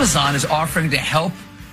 Amazon 0.00 0.34
is 0.34 0.46
offering 0.46 0.88
to 0.88 0.96
help 0.96 1.30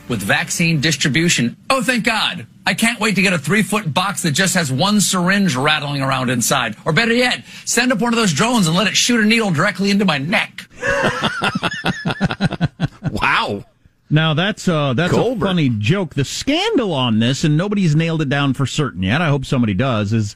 with 0.09 0.21
vaccine 0.21 0.81
distribution. 0.81 1.55
Oh, 1.69 1.81
thank 1.81 2.03
God. 2.03 2.45
I 2.65 2.73
can't 2.73 2.99
wait 2.99 3.15
to 3.15 3.21
get 3.21 3.31
a 3.31 3.37
three 3.37 3.63
foot 3.63 3.93
box 3.93 4.23
that 4.23 4.31
just 4.31 4.53
has 4.55 4.69
one 4.69 4.99
syringe 4.99 5.55
rattling 5.55 6.01
around 6.01 6.29
inside. 6.29 6.75
Or 6.83 6.91
better 6.91 7.13
yet, 7.13 7.45
send 7.63 7.93
up 7.93 8.01
one 8.01 8.11
of 8.11 8.17
those 8.17 8.33
drones 8.33 8.67
and 8.67 8.75
let 8.75 8.87
it 8.87 8.97
shoot 8.97 9.23
a 9.23 9.25
needle 9.25 9.51
directly 9.51 9.91
into 9.91 10.03
my 10.03 10.17
neck. 10.17 10.67
wow. 13.11 13.63
Now 14.09 14.33
that's 14.33 14.67
uh 14.67 14.93
that's 14.93 15.13
Goldberg. 15.13 15.43
a 15.43 15.49
funny 15.51 15.69
joke. 15.69 16.13
The 16.13 16.25
scandal 16.25 16.93
on 16.93 17.19
this, 17.19 17.45
and 17.45 17.55
nobody's 17.55 17.95
nailed 17.95 18.21
it 18.21 18.27
down 18.27 18.55
for 18.55 18.65
certain 18.65 19.03
yet. 19.03 19.21
I 19.21 19.29
hope 19.29 19.45
somebody 19.45 19.73
does. 19.73 20.11
Is 20.11 20.35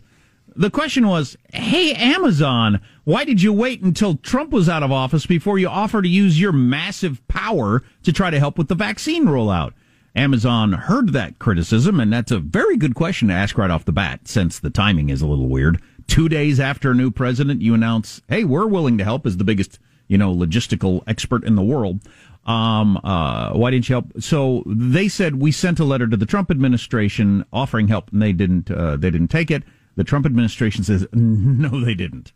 the 0.56 0.70
question 0.70 1.10
was, 1.10 1.36
hey 1.52 1.94
Amazon, 1.94 2.80
why 3.04 3.26
did 3.26 3.42
you 3.42 3.52
wait 3.52 3.82
until 3.82 4.18
Trump 4.18 4.52
was 4.52 4.70
out 4.70 4.84
of 4.84 4.92
office 4.92 5.26
before 5.26 5.58
you 5.58 5.68
offer 5.68 6.02
to 6.02 6.08
use 6.08 6.40
your 6.40 6.52
massive 6.52 7.26
power 7.28 7.84
to 8.04 8.14
try 8.14 8.30
to 8.30 8.40
help 8.40 8.58
with 8.58 8.68
the 8.68 8.76
vaccine 8.76 9.26
rollout? 9.26 9.74
Amazon 10.16 10.74
heard 10.74 11.14
that 11.14 11.40
criticism, 11.40 12.00
and 12.00 12.12
that's 12.12 12.32
a 12.32 12.40
very 12.40 12.78
good 12.78 12.96
question 12.96 13.30
to 13.30 13.34
ask 13.34 13.58
right 13.58 13.72
off 13.72 13.86
the 13.86 13.92
bat, 13.92 14.28
since 14.28 14.60
the 14.60 14.70
timing 14.70 15.10
is 15.10 15.22
a 15.22 15.28
little 15.28 15.48
weird. 15.48 15.82
Two 16.08 16.28
days 16.28 16.60
after 16.60 16.92
a 16.92 16.96
new 16.96 17.10
president, 17.10 17.62
you 17.62 17.74
announce, 17.74 18.22
"Hey, 18.28 18.44
we're 18.44 18.68
willing 18.68 18.98
to 18.98 19.04
help." 19.04 19.26
As 19.26 19.38
the 19.38 19.46
biggest, 19.46 19.80
you 20.08 20.18
know, 20.18 20.36
logistical 20.36 21.02
expert 21.08 21.46
in 21.46 21.56
the 21.56 21.62
world, 21.62 22.02
um, 22.46 23.00
uh, 23.04 23.54
why 23.54 23.72
didn't 23.72 23.88
you 23.88 23.94
help? 23.94 24.12
So 24.20 24.64
they 24.66 25.08
said 25.08 25.36
we 25.36 25.52
sent 25.52 25.80
a 25.80 25.86
letter 25.86 26.08
to 26.08 26.18
the 26.18 26.26
Trump 26.26 26.52
administration 26.52 27.46
offering 27.54 27.88
help, 27.88 28.12
and 28.12 28.22
they 28.22 28.34
didn't. 28.34 28.70
Uh, 28.70 28.98
they 28.98 29.12
didn't 29.12 29.30
take 29.30 29.50
it. 29.50 29.64
The 29.96 30.04
Trump 30.04 30.26
administration 30.26 30.84
says 30.84 31.08
no, 31.14 31.84
they 31.84 31.94
didn't. 31.94 32.34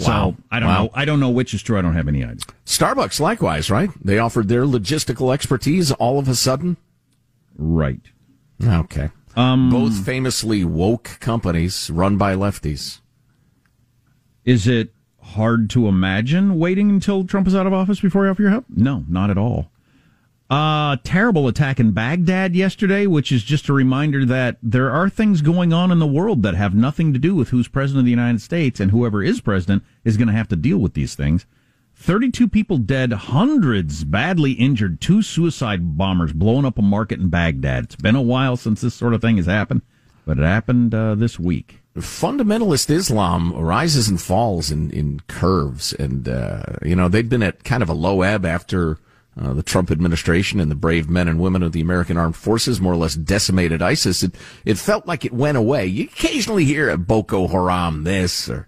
Wow. 0.00 0.34
So 0.36 0.42
I 0.50 0.60
don't 0.60 0.68
Wow. 0.68 0.82
know. 0.84 0.90
I 0.94 1.04
don't 1.04 1.20
know 1.20 1.30
which 1.30 1.52
is 1.54 1.62
true. 1.62 1.78
I 1.78 1.82
don't 1.82 1.94
have 1.94 2.08
any 2.08 2.24
idea. 2.24 2.44
Starbucks, 2.66 3.20
likewise, 3.20 3.70
right? 3.70 3.90
They 4.04 4.18
offered 4.18 4.48
their 4.48 4.64
logistical 4.64 5.32
expertise 5.32 5.92
all 5.92 6.18
of 6.18 6.28
a 6.28 6.34
sudden. 6.34 6.76
Right. 7.56 8.00
Okay. 8.62 9.10
Um, 9.36 9.70
Both 9.70 10.04
famously 10.04 10.64
woke 10.64 11.18
companies 11.20 11.88
run 11.90 12.16
by 12.16 12.34
lefties. 12.34 13.00
Is 14.44 14.66
it 14.66 14.92
hard 15.22 15.70
to 15.70 15.86
imagine 15.86 16.58
waiting 16.58 16.90
until 16.90 17.24
Trump 17.24 17.46
is 17.46 17.54
out 17.54 17.66
of 17.66 17.72
office 17.72 18.00
before 18.00 18.24
you 18.24 18.30
offer 18.30 18.42
your 18.42 18.50
help? 18.50 18.64
No, 18.68 19.04
not 19.08 19.30
at 19.30 19.38
all. 19.38 19.70
Uh, 20.50 20.96
terrible 21.04 21.46
attack 21.46 21.78
in 21.78 21.92
Baghdad 21.92 22.56
yesterday, 22.56 23.06
which 23.06 23.30
is 23.30 23.44
just 23.44 23.68
a 23.68 23.72
reminder 23.72 24.24
that 24.24 24.56
there 24.60 24.90
are 24.90 25.08
things 25.08 25.42
going 25.42 25.72
on 25.72 25.92
in 25.92 26.00
the 26.00 26.08
world 26.08 26.42
that 26.42 26.56
have 26.56 26.74
nothing 26.74 27.12
to 27.12 27.20
do 27.20 27.36
with 27.36 27.50
who's 27.50 27.68
president 27.68 28.00
of 28.00 28.04
the 28.06 28.10
United 28.10 28.42
States, 28.42 28.80
and 28.80 28.90
whoever 28.90 29.22
is 29.22 29.40
president 29.40 29.84
is 30.04 30.16
going 30.16 30.26
to 30.26 30.34
have 30.34 30.48
to 30.48 30.56
deal 30.56 30.78
with 30.78 30.94
these 30.94 31.14
things. 31.14 31.46
32 31.94 32.48
people 32.48 32.78
dead, 32.78 33.12
hundreds 33.12 34.02
badly 34.02 34.52
injured, 34.52 35.00
two 35.00 35.22
suicide 35.22 35.96
bombers 35.96 36.32
blowing 36.32 36.64
up 36.64 36.78
a 36.78 36.82
market 36.82 37.20
in 37.20 37.28
Baghdad. 37.28 37.84
It's 37.84 37.96
been 37.96 38.16
a 38.16 38.22
while 38.22 38.56
since 38.56 38.80
this 38.80 38.94
sort 38.94 39.14
of 39.14 39.20
thing 39.20 39.36
has 39.36 39.46
happened, 39.46 39.82
but 40.26 40.36
it 40.38 40.44
happened 40.44 40.92
uh, 40.92 41.14
this 41.14 41.38
week. 41.38 41.78
Fundamentalist 41.94 42.90
Islam 42.90 43.52
rises 43.52 44.08
and 44.08 44.20
falls 44.20 44.72
in, 44.72 44.90
in 44.90 45.20
curves. 45.28 45.92
And, 45.92 46.28
uh, 46.28 46.62
you 46.82 46.96
know, 46.96 47.08
they'd 47.08 47.28
been 47.28 47.42
at 47.42 47.62
kind 47.62 47.84
of 47.84 47.88
a 47.88 47.94
low 47.94 48.22
ebb 48.22 48.44
after 48.44 48.98
uh, 49.40 49.52
the 49.52 49.62
Trump 49.62 49.90
administration 49.90 50.60
and 50.60 50.70
the 50.70 50.76
brave 50.76 51.08
men 51.08 51.28
and 51.28 51.38
women 51.38 51.62
of 51.62 51.72
the 51.72 51.80
American 51.80 52.16
Armed 52.16 52.36
Forces 52.36 52.80
more 52.80 52.92
or 52.92 52.96
less 52.96 53.14
decimated 53.14 53.80
ISIS. 53.82 54.22
It, 54.22 54.34
it 54.64 54.78
felt 54.78 55.06
like 55.06 55.24
it 55.24 55.32
went 55.32 55.56
away. 55.56 55.86
You 55.86 56.04
occasionally 56.04 56.64
hear 56.64 56.90
a 56.90 56.98
Boko 56.98 57.48
Haram 57.48 58.04
this 58.04 58.48
or 58.48 58.66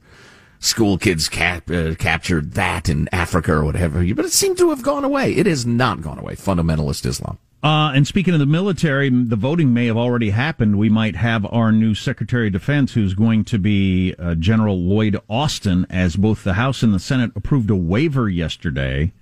school 0.61 0.97
kids 0.97 1.29
cap, 1.29 1.71
uh, 1.71 1.95
captured 1.97 2.53
that 2.53 2.89
in 2.89 3.09
Africa 3.13 3.53
or 3.53 3.65
whatever, 3.65 4.05
but 4.15 4.25
it 4.25 4.33
seemed 4.33 4.59
to 4.59 4.71
have 4.71 4.83
gone 4.83 5.05
away. 5.05 5.33
It 5.33 5.47
has 5.47 5.67
not 5.67 6.01
gone 6.01 6.19
away. 6.19 6.37
Fundamentalist 6.37 7.05
Islam. 7.05 7.39
Uh, 7.65 7.93
and 7.95 8.07
speaking 8.09 8.35
of 8.35 8.41
the 8.41 8.47
military, 8.47 9.09
the 9.09 9.37
voting 9.37 9.73
may 9.73 9.87
have 9.87 9.97
already 9.97 10.31
happened. 10.31 10.79
We 10.79 10.89
might 10.89 11.15
have 11.15 11.47
our 11.47 11.71
new 11.71 11.95
Secretary 11.95 12.49
of 12.49 12.53
Defense, 12.53 12.95
who's 12.95 13.15
going 13.15 13.45
to 13.45 13.59
be 13.59 14.15
uh, 14.19 14.35
General 14.35 14.81
Lloyd 14.81 15.17
Austin, 15.29 15.87
as 15.89 16.17
both 16.17 16.43
the 16.43 16.55
House 16.55 16.83
and 16.83 16.93
the 16.93 16.99
Senate 16.99 17.31
approved 17.37 17.71
a 17.71 17.77
waiver 17.77 18.29
yesterday 18.29 19.13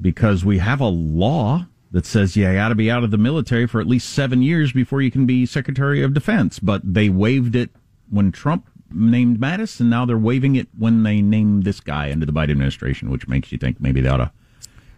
because 0.00 0.44
we 0.44 0.58
have 0.58 0.80
a 0.80 0.86
law 0.86 1.66
that 1.90 2.06
says 2.06 2.36
you 2.36 2.50
got 2.52 2.68
to 2.68 2.74
be 2.74 2.90
out 2.90 3.04
of 3.04 3.10
the 3.10 3.18
military 3.18 3.66
for 3.66 3.80
at 3.80 3.86
least 3.86 4.10
seven 4.10 4.42
years 4.42 4.72
before 4.72 5.02
you 5.02 5.10
can 5.10 5.26
be 5.26 5.44
Secretary 5.44 6.02
of 6.02 6.14
Defense. 6.14 6.58
But 6.58 6.80
they 6.84 7.08
waived 7.08 7.54
it 7.54 7.70
when 8.10 8.32
Trump 8.32 8.66
named 8.90 9.38
Mattis, 9.38 9.80
and 9.80 9.90
now 9.90 10.04
they're 10.04 10.18
waiving 10.18 10.56
it 10.56 10.68
when 10.76 11.02
they 11.02 11.20
name 11.20 11.62
this 11.62 11.80
guy 11.80 12.10
under 12.10 12.26
the 12.26 12.32
Biden 12.32 12.50
administration, 12.50 13.10
which 13.10 13.28
makes 13.28 13.52
you 13.52 13.58
think 13.58 13.80
maybe 13.80 14.00
they 14.00 14.08
ought 14.08 14.18
to 14.18 14.32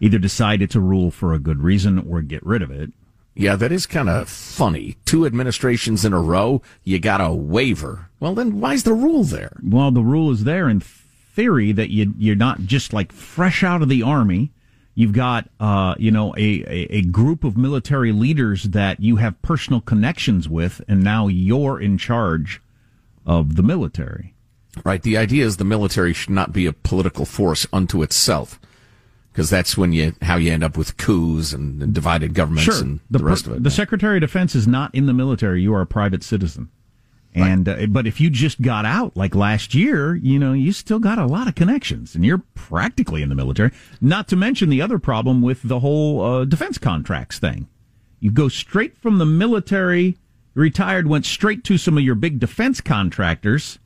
either 0.00 0.18
decide 0.18 0.62
it's 0.62 0.74
a 0.74 0.80
rule 0.80 1.10
for 1.10 1.32
a 1.32 1.38
good 1.38 1.62
reason 1.62 1.98
or 2.08 2.22
get 2.22 2.44
rid 2.44 2.62
of 2.62 2.70
it. 2.70 2.92
Yeah, 3.36 3.56
that 3.56 3.72
is 3.72 3.86
kind 3.86 4.08
of 4.08 4.28
funny. 4.28 4.96
Two 5.04 5.26
administrations 5.26 6.04
in 6.04 6.12
a 6.12 6.20
row, 6.20 6.62
you 6.84 7.00
got 7.00 7.20
a 7.20 7.32
waiver. 7.32 8.08
Well, 8.20 8.34
then 8.34 8.60
why's 8.60 8.84
the 8.84 8.92
rule 8.92 9.24
there? 9.24 9.56
Well, 9.62 9.90
the 9.90 10.02
rule 10.02 10.30
is 10.30 10.44
there 10.44 10.68
in 10.68 10.80
theory 10.80 11.72
that 11.72 11.90
you 11.90 12.14
you're 12.16 12.36
not 12.36 12.60
just 12.60 12.92
like 12.92 13.12
fresh 13.12 13.64
out 13.64 13.82
of 13.82 13.88
the 13.88 14.02
army. 14.02 14.52
You've 14.96 15.12
got, 15.12 15.48
uh, 15.58 15.96
you 15.98 16.12
know, 16.12 16.34
a, 16.36 16.62
a, 16.62 16.86
a 16.98 17.02
group 17.02 17.42
of 17.42 17.56
military 17.56 18.12
leaders 18.12 18.64
that 18.64 19.00
you 19.00 19.16
have 19.16 19.40
personal 19.42 19.80
connections 19.80 20.48
with, 20.48 20.80
and 20.86 21.02
now 21.02 21.26
you're 21.26 21.80
in 21.80 21.98
charge 21.98 22.62
of 23.26 23.56
the 23.56 23.62
military. 23.62 24.34
Right. 24.84 25.02
The 25.02 25.16
idea 25.16 25.44
is 25.44 25.56
the 25.56 25.64
military 25.64 26.12
should 26.12 26.30
not 26.30 26.52
be 26.52 26.66
a 26.66 26.72
political 26.72 27.24
force 27.24 27.66
unto 27.72 28.02
itself, 28.02 28.60
because 29.32 29.50
that's 29.50 29.76
when 29.76 29.92
you 29.92 30.14
how 30.22 30.36
you 30.36 30.52
end 30.52 30.62
up 30.62 30.76
with 30.76 30.96
coups 30.96 31.52
and, 31.52 31.82
and 31.82 31.92
divided 31.92 32.34
governments 32.34 32.80
and 32.80 33.00
the, 33.10 33.18
the 33.18 33.24
rest 33.24 33.46
of 33.46 33.54
it. 33.54 33.62
The 33.64 33.70
Secretary 33.70 34.18
of 34.18 34.20
Defense 34.20 34.54
is 34.54 34.68
not 34.68 34.94
in 34.94 35.06
the 35.06 35.12
military. 35.12 35.60
You 35.60 35.74
are 35.74 35.80
a 35.80 35.86
private 35.86 36.22
citizen. 36.22 36.70
And 37.34 37.68
uh, 37.68 37.86
but 37.86 38.06
if 38.06 38.20
you 38.20 38.30
just 38.30 38.62
got 38.62 38.84
out 38.84 39.16
like 39.16 39.34
last 39.34 39.74
year, 39.74 40.14
you 40.14 40.38
know, 40.38 40.52
you 40.52 40.72
still 40.72 41.00
got 41.00 41.18
a 41.18 41.26
lot 41.26 41.48
of 41.48 41.56
connections, 41.56 42.14
and 42.14 42.24
you're 42.24 42.42
practically 42.54 43.22
in 43.22 43.28
the 43.28 43.34
military. 43.34 43.72
Not 44.00 44.28
to 44.28 44.36
mention 44.36 44.68
the 44.70 44.80
other 44.80 45.00
problem 45.00 45.42
with 45.42 45.62
the 45.62 45.80
whole 45.80 46.22
uh, 46.22 46.44
defense 46.44 46.78
contracts 46.78 47.38
thing. 47.38 47.68
You 48.20 48.30
go 48.30 48.48
straight 48.48 48.96
from 48.96 49.18
the 49.18 49.26
military, 49.26 50.16
retired, 50.54 51.08
went 51.08 51.26
straight 51.26 51.64
to 51.64 51.76
some 51.76 51.98
of 51.98 52.04
your 52.04 52.14
big 52.14 52.38
defense 52.38 52.80
contractors. 52.80 53.78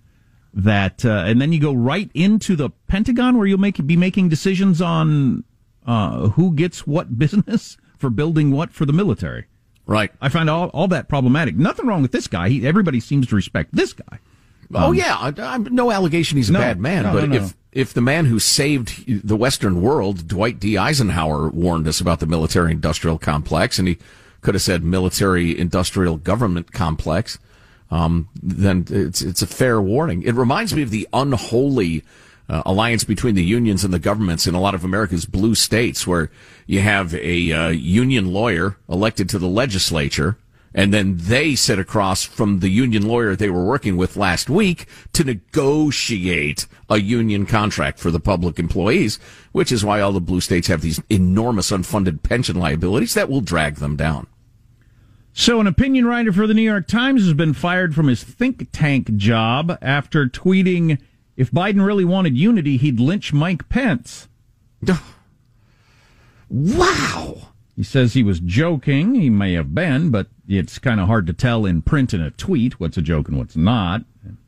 That 0.52 1.04
uh, 1.04 1.24
and 1.26 1.40
then 1.40 1.52
you 1.52 1.60
go 1.60 1.72
right 1.72 2.10
into 2.12 2.54
the 2.54 2.70
Pentagon, 2.86 3.38
where 3.38 3.46
you'll 3.46 3.58
make 3.58 3.84
be 3.86 3.96
making 3.96 4.28
decisions 4.28 4.82
on 4.82 5.44
uh, 5.86 6.28
who 6.30 6.52
gets 6.52 6.86
what 6.86 7.18
business 7.18 7.78
for 7.96 8.10
building 8.10 8.50
what 8.50 8.72
for 8.72 8.84
the 8.84 8.92
military. 8.92 9.46
Right. 9.88 10.12
I 10.20 10.28
find 10.28 10.50
all, 10.50 10.68
all 10.68 10.86
that 10.88 11.08
problematic. 11.08 11.56
Nothing 11.56 11.86
wrong 11.86 12.02
with 12.02 12.12
this 12.12 12.28
guy. 12.28 12.50
He, 12.50 12.66
everybody 12.66 13.00
seems 13.00 13.26
to 13.28 13.34
respect 13.34 13.74
this 13.74 13.94
guy. 13.94 14.20
Oh, 14.74 14.78
um, 14.78 14.84
oh 14.84 14.92
yeah, 14.92 15.16
I, 15.16 15.32
I, 15.38 15.56
no 15.56 15.90
allegation 15.90 16.36
he's 16.36 16.50
a 16.50 16.52
no, 16.52 16.60
bad 16.60 16.78
man, 16.78 17.04
no, 17.04 17.12
but 17.14 17.28
no, 17.30 17.36
if 17.36 17.54
if 17.72 17.94
the 17.94 18.02
man 18.02 18.26
who 18.26 18.38
saved 18.38 19.26
the 19.26 19.36
Western 19.36 19.80
world, 19.80 20.28
Dwight 20.28 20.60
D. 20.60 20.76
Eisenhower, 20.76 21.48
warned 21.48 21.88
us 21.88 22.00
about 22.02 22.20
the 22.20 22.26
military-industrial 22.26 23.18
complex, 23.18 23.78
and 23.78 23.88
he 23.88 23.98
could 24.42 24.54
have 24.54 24.62
said 24.62 24.84
military-industrial 24.84 26.18
government 26.18 26.72
complex, 26.72 27.38
um, 27.90 28.28
then 28.42 28.84
it's 28.90 29.22
it's 29.22 29.40
a 29.40 29.46
fair 29.46 29.80
warning. 29.80 30.22
It 30.22 30.34
reminds 30.34 30.74
me 30.74 30.82
of 30.82 30.90
the 30.90 31.08
unholy 31.14 32.04
uh, 32.48 32.62
alliance 32.64 33.04
between 33.04 33.34
the 33.34 33.44
unions 33.44 33.84
and 33.84 33.92
the 33.92 33.98
governments 33.98 34.46
in 34.46 34.54
a 34.54 34.60
lot 34.60 34.74
of 34.74 34.84
America's 34.84 35.26
blue 35.26 35.54
states, 35.54 36.06
where 36.06 36.30
you 36.66 36.80
have 36.80 37.14
a 37.14 37.52
uh, 37.52 37.68
union 37.68 38.32
lawyer 38.32 38.76
elected 38.88 39.28
to 39.28 39.38
the 39.38 39.48
legislature, 39.48 40.38
and 40.74 40.92
then 40.92 41.16
they 41.16 41.54
sit 41.54 41.78
across 41.78 42.24
from 42.24 42.60
the 42.60 42.68
union 42.68 43.06
lawyer 43.06 43.34
they 43.34 43.50
were 43.50 43.64
working 43.64 43.96
with 43.96 44.16
last 44.16 44.48
week 44.48 44.86
to 45.12 45.24
negotiate 45.24 46.66
a 46.88 46.98
union 46.98 47.46
contract 47.46 47.98
for 47.98 48.10
the 48.10 48.20
public 48.20 48.58
employees, 48.58 49.18
which 49.52 49.72
is 49.72 49.84
why 49.84 50.00
all 50.00 50.12
the 50.12 50.20
blue 50.20 50.40
states 50.40 50.68
have 50.68 50.80
these 50.80 51.02
enormous 51.10 51.70
unfunded 51.70 52.22
pension 52.22 52.56
liabilities 52.56 53.14
that 53.14 53.28
will 53.28 53.40
drag 53.40 53.76
them 53.76 53.96
down. 53.96 54.26
So, 55.32 55.60
an 55.60 55.66
opinion 55.66 56.06
writer 56.06 56.32
for 56.32 56.46
the 56.46 56.54
New 56.54 56.62
York 56.62 56.88
Times 56.88 57.22
has 57.22 57.34
been 57.34 57.52
fired 57.52 57.94
from 57.94 58.08
his 58.08 58.24
think 58.24 58.68
tank 58.72 59.14
job 59.16 59.78
after 59.80 60.26
tweeting 60.26 60.98
if 61.38 61.52
Biden 61.52 61.86
really 61.86 62.04
wanted 62.04 62.36
unity, 62.36 62.76
he'd 62.76 63.00
lynch 63.00 63.32
Mike 63.32 63.70
Pence. 63.70 64.28
Wow. 66.50 67.48
He 67.76 67.82
says 67.82 68.14
he 68.14 68.22
was 68.22 68.40
joking. 68.40 69.14
He 69.14 69.28
may 69.28 69.52
have 69.52 69.74
been, 69.74 70.08
but 70.08 70.28
it's 70.48 70.78
kind 70.78 70.98
of 70.98 71.06
hard 71.06 71.26
to 71.26 71.34
tell 71.34 71.66
in 71.66 71.82
print 71.82 72.14
in 72.14 72.22
a 72.22 72.30
tweet 72.30 72.80
what's 72.80 72.96
a 72.96 73.02
joke 73.02 73.28
and 73.28 73.36
what's 73.36 73.54
not. 73.54 74.02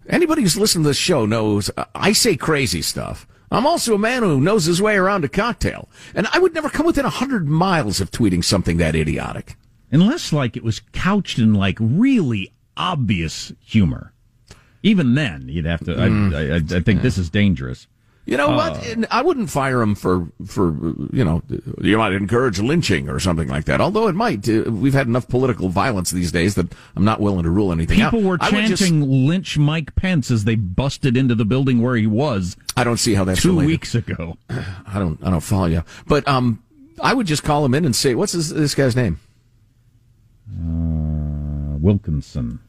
Anybody 0.08 0.40
who's 0.40 0.56
listened 0.56 0.84
to 0.84 0.88
this 0.88 0.96
show 0.96 1.26
knows 1.26 1.70
uh, 1.76 1.84
I 1.94 2.12
say 2.12 2.36
crazy 2.36 2.80
stuff. 2.80 3.26
I'm 3.50 3.66
also 3.66 3.94
a 3.94 3.98
man 3.98 4.22
who 4.22 4.40
knows 4.40 4.64
his 4.64 4.80
way 4.80 4.96
around 4.96 5.24
a 5.24 5.28
cocktail, 5.28 5.90
and 6.14 6.26
I 6.32 6.38
would 6.38 6.54
never 6.54 6.70
come 6.70 6.86
within 6.86 7.04
a 7.04 7.10
hundred 7.10 7.46
miles 7.46 8.00
of 8.00 8.10
tweeting 8.10 8.42
something 8.42 8.78
that 8.78 8.96
idiotic. 8.96 9.56
Unless, 9.92 10.32
like, 10.32 10.56
it 10.56 10.64
was 10.64 10.80
couched 10.92 11.38
in, 11.38 11.52
like, 11.52 11.76
really 11.78 12.52
obvious 12.78 13.52
humor. 13.60 14.14
Even 14.82 15.14
then, 15.14 15.48
you'd 15.48 15.66
have 15.66 15.84
to. 15.84 15.94
Mm. 15.94 16.34
I, 16.34 16.54
I, 16.54 16.78
I, 16.78 16.80
think 16.80 17.02
this 17.02 17.18
is 17.18 17.28
dangerous. 17.28 17.86
You 18.26 18.36
know 18.36 18.50
uh, 18.50 18.56
what? 18.56 19.06
I 19.10 19.22
wouldn't 19.22 19.50
fire 19.50 19.82
him 19.82 19.94
for 19.94 20.28
for 20.46 20.72
you 21.12 21.24
know 21.24 21.42
you 21.80 21.98
might 21.98 22.12
encourage 22.12 22.60
lynching 22.60 23.08
or 23.08 23.18
something 23.18 23.48
like 23.48 23.64
that. 23.64 23.80
Although 23.80 24.08
it 24.08 24.14
might. 24.14 24.48
Uh, 24.48 24.70
we've 24.70 24.94
had 24.94 25.06
enough 25.06 25.26
political 25.26 25.68
violence 25.68 26.10
these 26.10 26.30
days 26.30 26.54
that 26.54 26.72
I'm 26.94 27.04
not 27.04 27.20
willing 27.20 27.42
to 27.42 27.50
rule 27.50 27.72
anything 27.72 27.98
People 27.98 28.20
out. 28.20 28.24
were 28.24 28.38
chanting 28.38 28.76
just, 28.76 28.92
"lynch 28.92 29.58
Mike 29.58 29.94
Pence" 29.96 30.30
as 30.30 30.44
they 30.44 30.54
busted 30.54 31.16
into 31.16 31.34
the 31.34 31.44
building 31.44 31.82
where 31.82 31.96
he 31.96 32.06
was. 32.06 32.56
I 32.76 32.84
don't 32.84 32.98
see 32.98 33.14
how 33.14 33.24
that's 33.24 33.42
two 33.42 33.50
related. 33.50 33.66
weeks 33.66 33.94
ago. 33.94 34.36
I 34.48 34.98
don't. 34.98 35.18
I 35.24 35.30
don't 35.30 35.40
follow 35.40 35.66
you. 35.66 35.82
But 36.06 36.28
um, 36.28 36.62
I 37.02 37.14
would 37.14 37.26
just 37.26 37.42
call 37.42 37.64
him 37.64 37.74
in 37.74 37.84
and 37.84 37.96
say, 37.96 38.14
"What's 38.14 38.32
this, 38.32 38.50
this 38.50 38.74
guy's 38.74 38.94
name?" 38.94 39.18
Uh, 40.50 41.78
Wilkinson. 41.78 42.60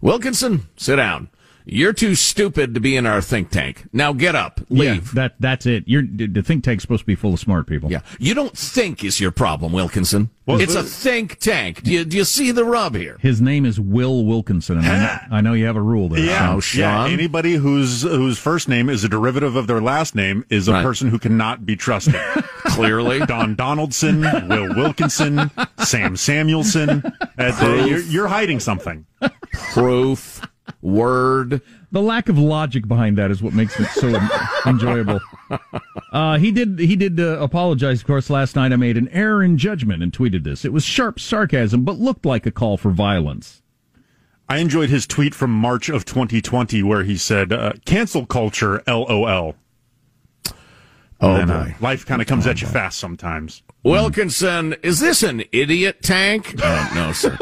Wilkinson, 0.00 0.66
sit 0.76 0.96
down. 0.96 1.28
You're 1.68 1.92
too 1.92 2.14
stupid 2.14 2.74
to 2.74 2.80
be 2.80 2.96
in 2.96 3.06
our 3.06 3.20
think 3.20 3.50
tank. 3.50 3.88
Now 3.92 4.12
get 4.12 4.36
up, 4.36 4.60
leave. 4.68 5.08
Yeah, 5.08 5.14
that 5.14 5.34
that's 5.40 5.66
it. 5.66 5.82
You're, 5.88 6.04
the 6.04 6.40
think 6.40 6.62
tank's 6.62 6.82
supposed 6.82 7.00
to 7.00 7.06
be 7.06 7.16
full 7.16 7.34
of 7.34 7.40
smart 7.40 7.66
people. 7.66 7.90
Yeah, 7.90 8.02
you 8.20 8.34
don't 8.34 8.56
think 8.56 9.02
is 9.02 9.20
your 9.20 9.32
problem, 9.32 9.72
Wilkinson. 9.72 10.30
Well, 10.46 10.60
it's 10.60 10.76
a 10.76 10.84
think 10.84 11.40
tank. 11.40 11.82
Do 11.82 11.90
you, 11.90 12.04
do 12.04 12.16
you 12.16 12.24
see 12.24 12.52
the 12.52 12.64
rub 12.64 12.94
here? 12.94 13.18
His 13.20 13.40
name 13.40 13.66
is 13.66 13.80
Will 13.80 14.24
Wilkinson, 14.24 14.78
and 14.78 14.86
I 14.86 14.98
know, 14.98 15.18
I 15.32 15.40
know 15.40 15.52
you 15.54 15.66
have 15.66 15.74
a 15.74 15.82
rule 15.82 16.08
there. 16.08 16.20
Yeah, 16.20 16.54
oh, 16.54 16.60
yeah. 16.72 17.04
Anybody 17.04 17.54
whose 17.54 18.02
whose 18.02 18.38
first 18.38 18.68
name 18.68 18.88
is 18.88 19.02
a 19.02 19.08
derivative 19.08 19.56
of 19.56 19.66
their 19.66 19.82
last 19.82 20.14
name 20.14 20.44
is 20.48 20.68
a 20.68 20.72
right. 20.72 20.84
person 20.84 21.08
who 21.08 21.18
cannot 21.18 21.66
be 21.66 21.74
trusted. 21.74 22.14
Clearly, 22.66 23.26
Don 23.26 23.56
Donaldson, 23.56 24.20
Will 24.20 24.72
Wilkinson, 24.72 25.50
Sam 25.84 26.16
Samuelson. 26.16 27.02
Uh, 27.38 27.84
you're, 27.86 28.00
you're 28.00 28.26
hiding 28.28 28.58
something. 28.58 29.04
Proof 29.72 30.40
word. 30.82 31.60
The 31.92 32.02
lack 32.02 32.28
of 32.28 32.38
logic 32.38 32.88
behind 32.88 33.18
that 33.18 33.30
is 33.30 33.42
what 33.42 33.54
makes 33.54 33.78
it 33.78 33.88
so 33.88 34.08
enjoyable. 34.66 35.20
Uh, 36.12 36.38
he 36.38 36.50
did 36.50 36.78
he 36.78 36.96
did 36.96 37.20
uh, 37.20 37.38
apologize, 37.40 38.00
of 38.00 38.06
course. 38.06 38.30
Last 38.30 38.56
night 38.56 38.72
I 38.72 38.76
made 38.76 38.96
an 38.96 39.08
error 39.08 39.42
in 39.42 39.58
judgment 39.58 40.02
and 40.02 40.12
tweeted 40.12 40.44
this. 40.44 40.64
It 40.64 40.72
was 40.72 40.84
sharp 40.84 41.20
sarcasm, 41.20 41.84
but 41.84 41.98
looked 41.98 42.26
like 42.26 42.46
a 42.46 42.50
call 42.50 42.76
for 42.76 42.90
violence. 42.90 43.62
I 44.48 44.58
enjoyed 44.58 44.90
his 44.90 45.06
tweet 45.06 45.34
from 45.34 45.50
March 45.50 45.88
of 45.88 46.04
2020 46.04 46.82
where 46.82 47.02
he 47.02 47.16
said, 47.16 47.52
uh, 47.52 47.72
"Cancel 47.84 48.26
culture, 48.26 48.82
lol." 48.86 49.54
Oh 51.20 51.34
then, 51.34 51.50
uh, 51.50 51.64
boy, 51.64 51.74
life 51.80 52.04
kind 52.04 52.20
of 52.20 52.28
comes 52.28 52.46
oh, 52.46 52.50
at 52.50 52.60
you 52.60 52.66
boy. 52.66 52.72
fast 52.72 52.98
sometimes. 52.98 53.62
Wilkinson, 53.82 54.74
is 54.82 55.00
this 55.00 55.22
an 55.22 55.44
idiot 55.52 56.02
tank? 56.02 56.54
Oh, 56.62 56.92
no, 56.94 57.12
sir. 57.12 57.38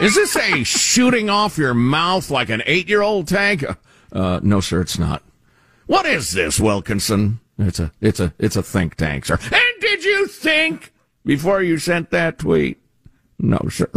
Is 0.00 0.14
this 0.14 0.36
a 0.36 0.64
shooting 0.64 1.30
off 1.30 1.56
your 1.56 1.74
mouth 1.74 2.30
like 2.30 2.50
an 2.50 2.62
eight 2.66 2.88
year 2.88 3.02
old 3.02 3.28
tank? 3.28 3.64
Uh, 4.12 4.40
no, 4.42 4.60
sir, 4.60 4.80
it's 4.80 4.98
not. 4.98 5.22
What 5.86 6.06
is 6.06 6.32
this, 6.32 6.58
Wilkinson? 6.58 7.40
It's 7.58 7.78
a, 7.78 7.92
it's 8.00 8.20
a, 8.20 8.32
it's 8.38 8.56
a 8.56 8.62
think 8.62 8.96
tank, 8.96 9.26
sir. 9.26 9.38
And 9.40 9.80
did 9.80 10.04
you 10.04 10.26
think 10.26 10.92
before 11.24 11.62
you 11.62 11.78
sent 11.78 12.10
that 12.10 12.38
tweet? 12.38 12.80
No, 13.38 13.58
sir. 13.68 13.90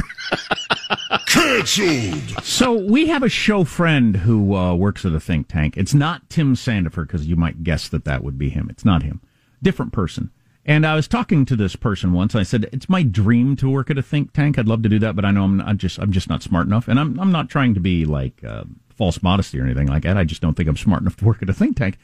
Cancelled. 1.28 2.44
So 2.44 2.74
we 2.74 3.08
have 3.08 3.24
a 3.24 3.30
show 3.30 3.64
friend 3.64 4.18
who 4.18 4.56
uh, 4.56 4.74
works 4.76 5.06
at 5.06 5.14
a 5.14 5.20
think 5.20 5.48
tank. 5.48 5.78
It's 5.78 5.94
not 5.94 6.30
Tim 6.30 6.56
Sandefur 6.56 7.08
because 7.08 7.26
you 7.28 7.36
might 7.36 7.64
guess 7.64 7.88
that 7.90 8.06
that 8.06 8.24
would 8.24 8.38
be 8.38 8.50
him. 8.50 8.68
It's 8.70 8.86
not 8.86 9.04
him. 9.04 9.22
Different 9.62 9.94
person. 9.94 10.32
And 10.68 10.86
I 10.86 10.96
was 10.96 11.08
talking 11.08 11.46
to 11.46 11.56
this 11.56 11.78
person 11.78 12.12
once. 12.12 12.36
I 12.36 12.44
said, 12.44 12.68
"It's 12.74 12.90
my 12.90 13.02
dream 13.02 13.56
to 13.56 13.70
work 13.70 13.90
at 13.90 13.98
a 13.98 14.04
think 14.04 14.34
tank. 14.34 14.60
I'd 14.60 14.68
love 14.68 14.84
to 14.84 14.90
do 14.90 15.00
that, 15.00 15.16
but 15.16 15.24
I 15.24 15.32
know 15.32 15.46
I'm, 15.46 15.62
I'm 15.62 15.78
just 15.78 15.98
I'm 15.98 16.12
just 16.12 16.30
not 16.30 16.44
smart 16.44 16.68
enough, 16.68 16.90
and 16.90 17.00
I'm 17.00 17.18
I'm 17.20 17.32
not 17.32 17.50
trying 17.50 17.74
to 17.76 17.80
be 17.80 18.04
like 18.04 18.44
uh, 18.44 18.66
false 18.90 19.24
modesty 19.24 19.60
or 19.60 19.64
anything 19.64 19.88
like 19.88 20.04
that. 20.04 20.18
I 20.18 20.26
just 20.26 20.42
don't 20.42 20.56
think 20.56 20.68
I'm 20.68 20.76
smart 20.76 21.02
enough 21.02 21.16
to 21.18 21.26
work 21.26 21.42
at 21.42 21.50
a 21.50 21.54
think 21.54 21.78
tank." 21.78 21.98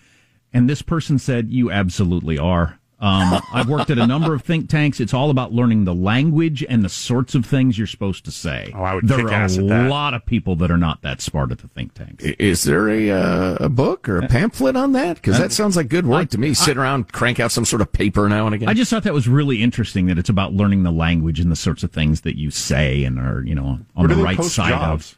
And 0.54 0.70
this 0.70 0.82
person 0.82 1.20
said, 1.20 1.52
"You 1.52 1.72
absolutely 1.72 2.40
are. 2.40 2.80
Um, 3.04 3.42
I've 3.52 3.68
worked 3.68 3.90
at 3.90 3.98
a 3.98 4.08
number 4.08 4.34
of 4.34 4.44
think 4.44 4.70
tanks. 4.70 5.02
It's 5.02 5.14
all 5.14 5.30
about 5.30 5.52
learning 5.52 5.84
the 5.84 5.94
language 5.94 6.64
and 6.70 6.86
the 6.86 6.90
sorts 6.90 7.36
of 7.36 7.46
things 7.46 7.78
you're 7.78 7.86
supposed 7.86 8.24
to 8.24 8.32
say. 8.32 8.72
Oh, 8.74 8.82
I 8.82 8.96
would 8.96 9.10
there 9.10 9.28
are 9.28 9.46
a 9.46 9.90
lot 9.90 10.14
of 10.14 10.26
people 10.26 10.56
that 10.56 10.72
are 10.72 10.78
not 10.78 11.02
that 11.02 11.20
smart 11.20 11.52
at 11.52 11.58
the 11.58 11.68
think 11.68 11.94
tanks. 11.96 12.24
Is 12.24 12.64
there 12.64 12.88
a 12.88 13.12
uh, 13.12 13.58
a 13.60 13.68
book 13.68 14.08
or 14.08 14.20
a 14.20 14.28
pamphlet 14.30 14.78
on 14.78 14.94
that? 14.94 15.18
Because 15.18 15.38
that 15.38 15.52
sounds 15.52 15.76
like 15.76 15.90
good 15.90 16.06
work 16.06 16.22
I, 16.22 16.26
to 16.26 16.38
me. 16.38 16.54
Sit 16.54 16.78
around, 16.78 17.12
crank 17.12 17.42
out 17.42 17.52
some 17.52 17.66
sort 17.66 17.82
of 17.82 17.92
paper 17.92 18.30
now 18.30 18.46
and 18.46 18.56
again. 18.56 18.70
I 18.70 18.74
just 18.74 18.90
thought 18.90 19.04
that 19.04 19.14
was 19.14 19.28
really 19.28 19.62
interesting. 19.62 20.06
That 20.06 20.18
it's 20.18 20.30
about 20.30 20.54
learning 20.54 20.84
the 20.84 20.92
language 20.92 21.42
and 21.42 21.52
the 21.52 21.58
sorts 21.58 21.84
of 21.84 21.92
things 21.92 22.22
that 22.22 22.38
you 22.38 22.52
say 22.52 23.04
and 23.04 23.20
are 23.20 23.44
you 23.44 23.54
know 23.54 23.80
on 23.98 24.08
the 24.08 24.16
right 24.16 24.42
side 24.42 24.70
jobs? 24.70 25.18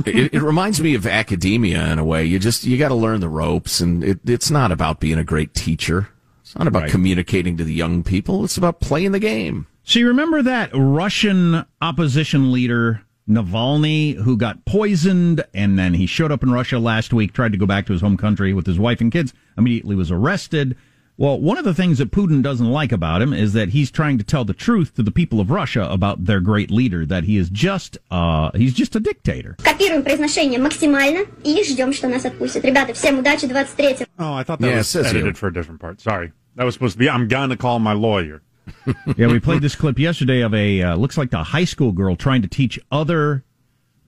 of. 0.00 0.08
it, 0.08 0.34
it, 0.34 0.42
reminds 0.42 0.80
me 0.80 0.94
of 0.94 1.06
academia 1.06 1.86
in 1.92 2.00
a 2.00 2.04
way. 2.04 2.24
You 2.24 2.40
just 2.40 2.64
you 2.64 2.76
got 2.78 2.88
to 2.88 2.96
learn 2.96 3.20
the 3.20 3.28
ropes, 3.28 3.78
and 3.78 4.02
it, 4.02 4.18
it's 4.26 4.50
not 4.50 4.72
about 4.72 4.98
being 4.98 5.18
a 5.18 5.24
great 5.24 5.54
teacher. 5.54 6.08
It's 6.49 6.55
not 6.55 6.67
about 6.67 6.83
right. 6.83 6.91
communicating 6.91 7.57
to 7.57 7.63
the 7.63 7.73
young 7.73 8.03
people. 8.03 8.43
It's 8.43 8.57
about 8.57 8.79
playing 8.79 9.11
the 9.13 9.19
game. 9.19 9.67
So 9.83 9.99
you 9.99 10.07
remember 10.07 10.41
that 10.43 10.69
Russian 10.73 11.65
opposition 11.81 12.51
leader 12.51 13.01
Navalny, 13.27 14.15
who 14.15 14.37
got 14.37 14.65
poisoned, 14.65 15.43
and 15.53 15.79
then 15.79 15.95
he 15.95 16.05
showed 16.05 16.31
up 16.31 16.43
in 16.43 16.51
Russia 16.51 16.77
last 16.77 17.11
week, 17.13 17.33
tried 17.33 17.51
to 17.53 17.57
go 17.57 17.65
back 17.65 17.85
to 17.87 17.93
his 17.93 18.01
home 18.01 18.17
country 18.17 18.53
with 18.53 18.67
his 18.67 18.77
wife 18.77 19.01
and 19.01 19.11
kids, 19.11 19.33
immediately 19.57 19.95
was 19.95 20.11
arrested. 20.11 20.75
Well, 21.17 21.39
one 21.39 21.57
of 21.57 21.63
the 21.63 21.73
things 21.73 21.97
that 21.99 22.11
Putin 22.11 22.43
doesn't 22.43 22.69
like 22.69 22.91
about 22.91 23.21
him 23.21 23.31
is 23.33 23.53
that 23.53 23.69
he's 23.69 23.89
trying 23.89 24.17
to 24.17 24.23
tell 24.23 24.43
the 24.43 24.53
truth 24.53 24.93
to 24.95 25.01
the 25.03 25.11
people 25.11 25.39
of 25.39 25.49
Russia 25.49 25.87
about 25.89 26.25
their 26.25 26.41
great 26.41 26.69
leader, 26.69 27.05
that 27.05 27.23
he 27.23 27.37
is 27.37 27.49
just, 27.49 27.97
uh, 28.11 28.51
he's 28.53 28.73
just 28.73 28.95
a 28.97 28.99
dictator. 28.99 29.55
Копируем 29.63 30.03
произношение 30.03 30.59
максимально 30.59 31.25
и 31.43 31.63
ждем, 31.63 31.93
что 31.93 32.09
нас 32.09 32.25
отпустят. 32.25 32.65
Ребята, 32.65 32.93
всем 32.93 33.19
удачи 33.19 33.47
23 33.47 34.05
Oh, 34.19 34.33
I 34.33 34.43
thought 34.43 34.59
that 34.59 34.67
Yeah, 34.67 34.73
it 34.73 34.77
was 34.79 34.89
says 34.89 35.05
edited 35.07 35.23
here. 35.23 35.33
for 35.35 35.47
a 35.47 35.53
different 35.53 35.79
part. 35.79 36.01
Sorry. 36.01 36.33
That 36.56 36.64
was 36.64 36.74
supposed 36.74 36.94
to 36.94 36.98
be, 36.98 37.08
I'm 37.08 37.28
gonna 37.28 37.56
call 37.56 37.78
my 37.78 37.92
lawyer. 37.92 38.42
yeah, 39.16 39.26
we 39.26 39.40
played 39.40 39.62
this 39.62 39.74
clip 39.74 39.98
yesterday 39.98 40.40
of 40.40 40.54
a 40.54 40.82
uh, 40.82 40.96
looks 40.96 41.18
like 41.18 41.32
a 41.32 41.42
high 41.42 41.64
school 41.64 41.92
girl 41.92 42.16
trying 42.16 42.42
to 42.42 42.48
teach 42.48 42.78
other 42.92 43.44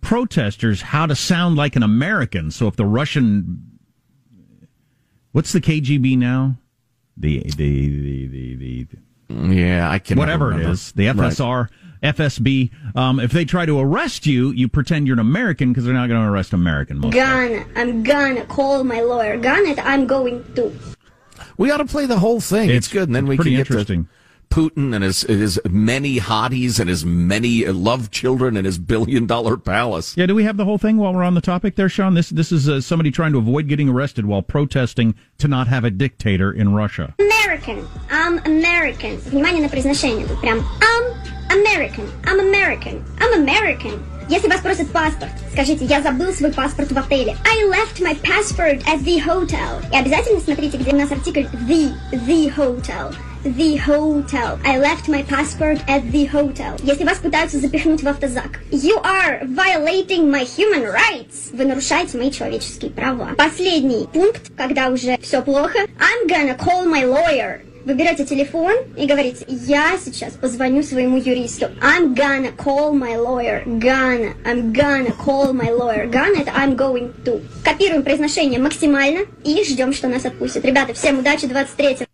protesters 0.01 0.83
how 0.83 1.07
to 1.07 1.15
sound 1.15 1.57
like 1.57 1.77
an 1.77 1.83
American. 1.83 2.51
So 2.51 2.67
if 2.67 2.77
the 2.77 2.85
Russian, 2.85 3.79
what's 5.33 5.53
the 5.53 5.61
KGB 5.61 6.19
now? 6.19 6.57
The 7.17 7.41
the 7.41 7.89
the 7.89 8.27
the, 8.29 8.87
the, 8.87 9.55
Yeah, 9.55 9.91
I 9.91 9.99
can 9.99 10.19
whatever 10.19 10.53
it 10.53 10.67
is, 10.67 10.93
the 10.93 11.07
FSR. 11.07 11.69
FSB. 12.03 12.71
Um, 12.97 13.21
if 13.21 13.31
they 13.31 13.45
try 13.45 13.65
to 13.65 13.79
arrest 13.79 14.27
you, 14.27 14.51
you 14.51 14.69
pretend 14.69 15.07
you're 15.07 15.15
an 15.15 15.21
American 15.21 15.71
because 15.71 15.85
they're 15.85 15.95
not 15.95 16.09
going 16.09 16.21
to 16.21 16.29
arrest 16.29 16.53
American. 16.53 16.99
Most 16.99 17.15
likely. 17.15 17.59
Gonna, 17.61 17.67
I'm 17.77 18.03
gonna 18.03 18.45
call 18.47 18.83
my 18.83 19.01
lawyer. 19.03 19.37
Gonna, 19.37 19.81
I'm 19.83 20.09
going 20.09 20.43
to. 20.55 20.73
We 21.62 21.72
ought 21.72 21.78
to 21.78 21.86
play 21.86 22.06
the 22.06 22.20
whole 22.20 22.40
thing. 22.42 22.70
It's, 22.70 22.88
It's 22.88 22.88
good, 22.88 23.10
and 23.10 23.16
then 23.16 23.28
we 23.28 23.36
pretty 23.36 23.52
can 23.52 23.58
get 23.58 23.68
to 23.68 23.74
interesting. 23.74 24.08
Putin 24.50 24.96
and 24.96 25.04
his 25.04 25.22
his 25.24 25.60
many 25.70 26.20
hotties 26.20 26.80
and 26.80 26.90
his 26.90 27.04
many 27.06 27.66
love 27.66 28.12
children 28.12 28.56
and 28.56 28.66
his 28.66 28.78
billion 28.78 29.26
dollar 29.26 29.58
palace. 29.58 30.16
Yeah, 30.16 30.26
do 30.26 30.34
we 30.36 30.46
have 30.46 30.56
the 30.56 30.64
whole 30.64 30.78
thing 30.78 30.96
while 30.96 31.14
we're 31.14 31.24
on 31.24 31.34
the 31.34 31.42
topic 31.42 31.76
there, 31.76 31.90
Sean? 31.90 32.14
This 32.14 32.30
this 32.30 32.54
is 32.54 32.70
uh, 32.70 32.80
somebody 32.80 33.12
trying 33.12 33.34
to 33.34 33.40
avoid 33.40 33.68
getting 33.68 33.90
arrested 33.90 34.26
while 34.26 34.42
protesting 34.42 35.16
to 35.40 35.50
not 35.50 35.68
have 35.68 35.84
a 35.84 35.92
dictator 35.92 36.50
in 36.52 36.74
Russia. 36.74 37.14
American. 37.20 37.86
I'm 38.10 38.40
American. 38.46 39.18
Внимание 39.18 39.62
на 39.62 39.68
произношение 39.70 40.26
тут 40.26 40.40
прям. 40.40 40.64
I'm 40.82 41.60
American. 41.60 42.10
I'm 42.26 42.40
American. 42.40 43.04
I'm 43.20 43.42
American. 43.42 44.00
Если 44.29 44.49
вас 44.49 44.61
просят 44.61 44.91
паспорт, 44.91 45.31
скажите, 45.53 45.85
я 45.85 46.01
забыл 46.01 46.33
свой 46.33 46.53
паспорт 46.53 46.93
в 46.93 46.99
отеле. 46.99 47.37
I 47.45 47.65
left 47.69 48.01
my 48.01 48.17
passport 48.23 48.83
at 48.87 49.03
the 49.05 49.19
hotel. 49.19 49.83
И 49.93 49.97
обязательно 49.97 50.41
смотрите, 50.41 50.77
где 50.77 50.93
у 50.93 50.97
нас 50.97 51.11
артикль 51.11 51.47
the, 51.69 51.93
the 52.13 52.55
hotel. 52.55 53.15
The 53.45 53.77
hotel. 53.77 54.61
I 54.65 54.79
left 54.79 55.09
my 55.09 55.25
passport 55.25 55.81
at 55.89 56.05
the 56.13 56.31
hotel. 56.31 56.79
Если 56.85 57.05
вас 57.05 57.19
пытаются 57.19 57.59
запихнуть 57.59 58.03
в 58.03 58.09
автозак. 58.09 58.61
You 58.71 59.03
are 59.03 59.43
violating 59.43 60.31
my 60.31 60.45
human 60.45 60.85
rights. 60.85 61.51
Вы 61.53 61.65
нарушаете 61.65 62.19
мои 62.19 62.31
человеческие 62.31 62.93
права. 62.93 63.35
Последний 63.37 64.07
пункт, 64.13 64.53
когда 64.57 64.91
уже 64.91 65.19
все 65.21 65.43
плохо. 65.43 65.79
I'm 65.99 66.29
gonna 66.29 66.57
call 66.57 66.87
my 66.87 67.05
lawyer. 67.05 67.63
Вы 67.85 67.95
берете 67.95 68.25
телефон 68.25 68.73
и 68.97 69.07
говорите, 69.07 69.45
я 69.49 69.99
сейчас 69.99 70.35
позвоню 70.35 70.83
своему 70.83 71.17
юристу. 71.17 71.67
I'm 71.81 72.15
gonna 72.15 72.55
call 72.57 72.93
my 72.93 73.17
lawyer. 73.17 73.65
Gonna. 73.67 74.35
I'm 74.45 74.73
gonna 74.73 75.13
call 75.17 75.53
my 75.53 75.71
lawyer. 75.71 76.09
Gonna 76.09 76.41
это 76.43 76.53
I'm 76.53 76.77
going 76.77 77.13
to. 77.25 77.41
Копируем 77.65 78.03
произношение 78.03 78.61
максимально 78.61 79.27
и 79.45 79.65
ждем, 79.65 79.93
что 79.93 80.09
нас 80.09 80.25
отпустят. 80.25 80.65
Ребята, 80.65 80.95
всем 80.95 81.19
удачи 81.19 81.47
23 81.47 82.07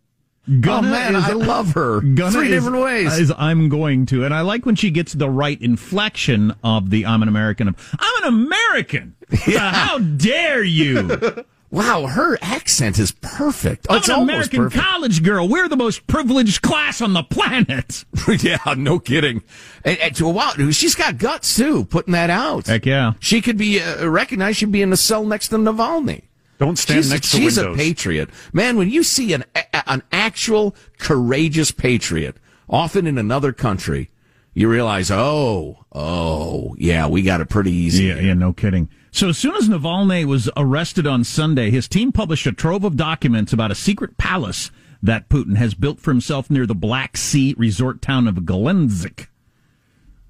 oh 0.49 0.81
man, 0.81 1.15
I 1.17 1.33
love 1.33 1.75
her. 1.75 2.01
Gonna 2.01 2.31
Three 2.33 2.49
is- 2.49 2.65
different 2.65 2.83
ways. 2.83 3.19
Is 3.19 3.33
I'm 3.37 3.69
going 3.69 4.07
to, 4.07 4.25
and 4.25 4.33
I 4.33 4.41
like 4.41 4.65
when 4.65 4.77
she 4.77 4.91
gets 4.91 5.13
the 5.13 5.29
right 5.29 5.61
inflection 5.61 6.55
of 6.63 6.89
the 6.91 7.05
"I'm 7.05 7.23
an 7.23 7.29
American." 7.29 7.75
I'm 7.99 8.25
an 8.25 8.29
American. 8.29 9.15
Yeah, 9.47 9.71
how 9.73 9.99
dare 9.99 10.65
you? 10.65 11.45
Wow, 11.71 12.07
her 12.07 12.39
accent 12.41 12.99
is 12.99 13.13
perfect. 13.13 13.87
Oh, 13.89 13.95
I'm 13.95 13.99
it's 13.99 14.09
an 14.09 14.21
American 14.21 14.59
perfect. 14.65 14.83
college 14.83 15.23
girl. 15.23 15.49
We're 15.49 15.69
the 15.69 15.77
most 15.77 16.07
privileged 16.07 16.63
class 16.63 17.01
on 17.01 17.13
the 17.13 17.23
planet. 17.23 18.05
yeah, 18.41 18.59
no 18.77 18.99
kidding. 18.99 19.43
And, 19.85 19.99
and, 19.99 20.21
wow, 20.21 20.53
she's 20.71 20.95
got 20.95 21.19
guts 21.19 21.57
too. 21.57 21.85
Putting 21.85 22.13
that 22.13 22.31
out. 22.31 22.67
Heck 22.67 22.87
yeah. 22.87 23.13
She 23.21 23.41
could 23.41 23.57
be 23.57 23.81
uh, 23.81 24.07
recognized. 24.07 24.59
She'd 24.59 24.73
be 24.73 24.83
in 24.83 24.91
the 24.91 24.97
cell 24.97 25.25
next 25.25 25.49
to 25.49 25.57
Navalny. 25.57 26.23
Don't 26.59 26.77
stand 26.77 27.05
she's, 27.05 27.11
next 27.13 27.31
to 27.31 27.37
she's 27.37 27.57
windows. 27.57 27.77
a 27.77 27.79
patriot, 27.79 28.31
man. 28.53 28.77
When 28.77 28.91
you 28.91 29.03
see 29.05 29.33
an 29.33 29.45
a- 29.55 29.91
an 29.91 30.03
actual 30.11 30.75
courageous 30.99 31.71
patriot, 31.71 32.37
often 32.69 33.07
in 33.07 33.17
another 33.17 33.53
country, 33.53 34.11
you 34.59 34.69
realize, 34.69 35.09
oh, 35.09 35.85
oh, 35.93 36.75
yeah, 36.79 37.07
we 37.07 37.23
got 37.23 37.41
it 37.41 37.49
pretty 37.49 37.71
easy. 37.71 38.07
Yeah, 38.07 38.19
yeah, 38.19 38.35
no 38.35 38.53
kidding. 38.53 38.89
So 39.13 39.29
as 39.29 39.39
soon 39.39 39.55
as 39.55 39.69
Navalny 39.69 40.25
was 40.25 40.51
arrested 40.57 41.07
on 41.07 41.23
Sunday, 41.23 41.71
his 41.71 41.87
team 41.87 42.11
published 42.11 42.45
a 42.45 42.51
trove 42.51 42.83
of 42.83 42.97
documents 42.97 43.53
about 43.53 43.71
a 43.71 43.77
secret 43.77 44.19
palace 44.19 44.73
that 45.01 45.29
Putin 45.29 45.57
has 45.57 45.75
built 45.75 46.01
for 46.01 46.11
himself 46.11 46.51
near 46.51 46.67
the 46.67 46.75
Black 46.75 47.17
Sea 47.17 47.55
resort 47.57 48.03
town 48.03 48.27
of 48.27 48.35
Gelendzhik. 48.35 49.29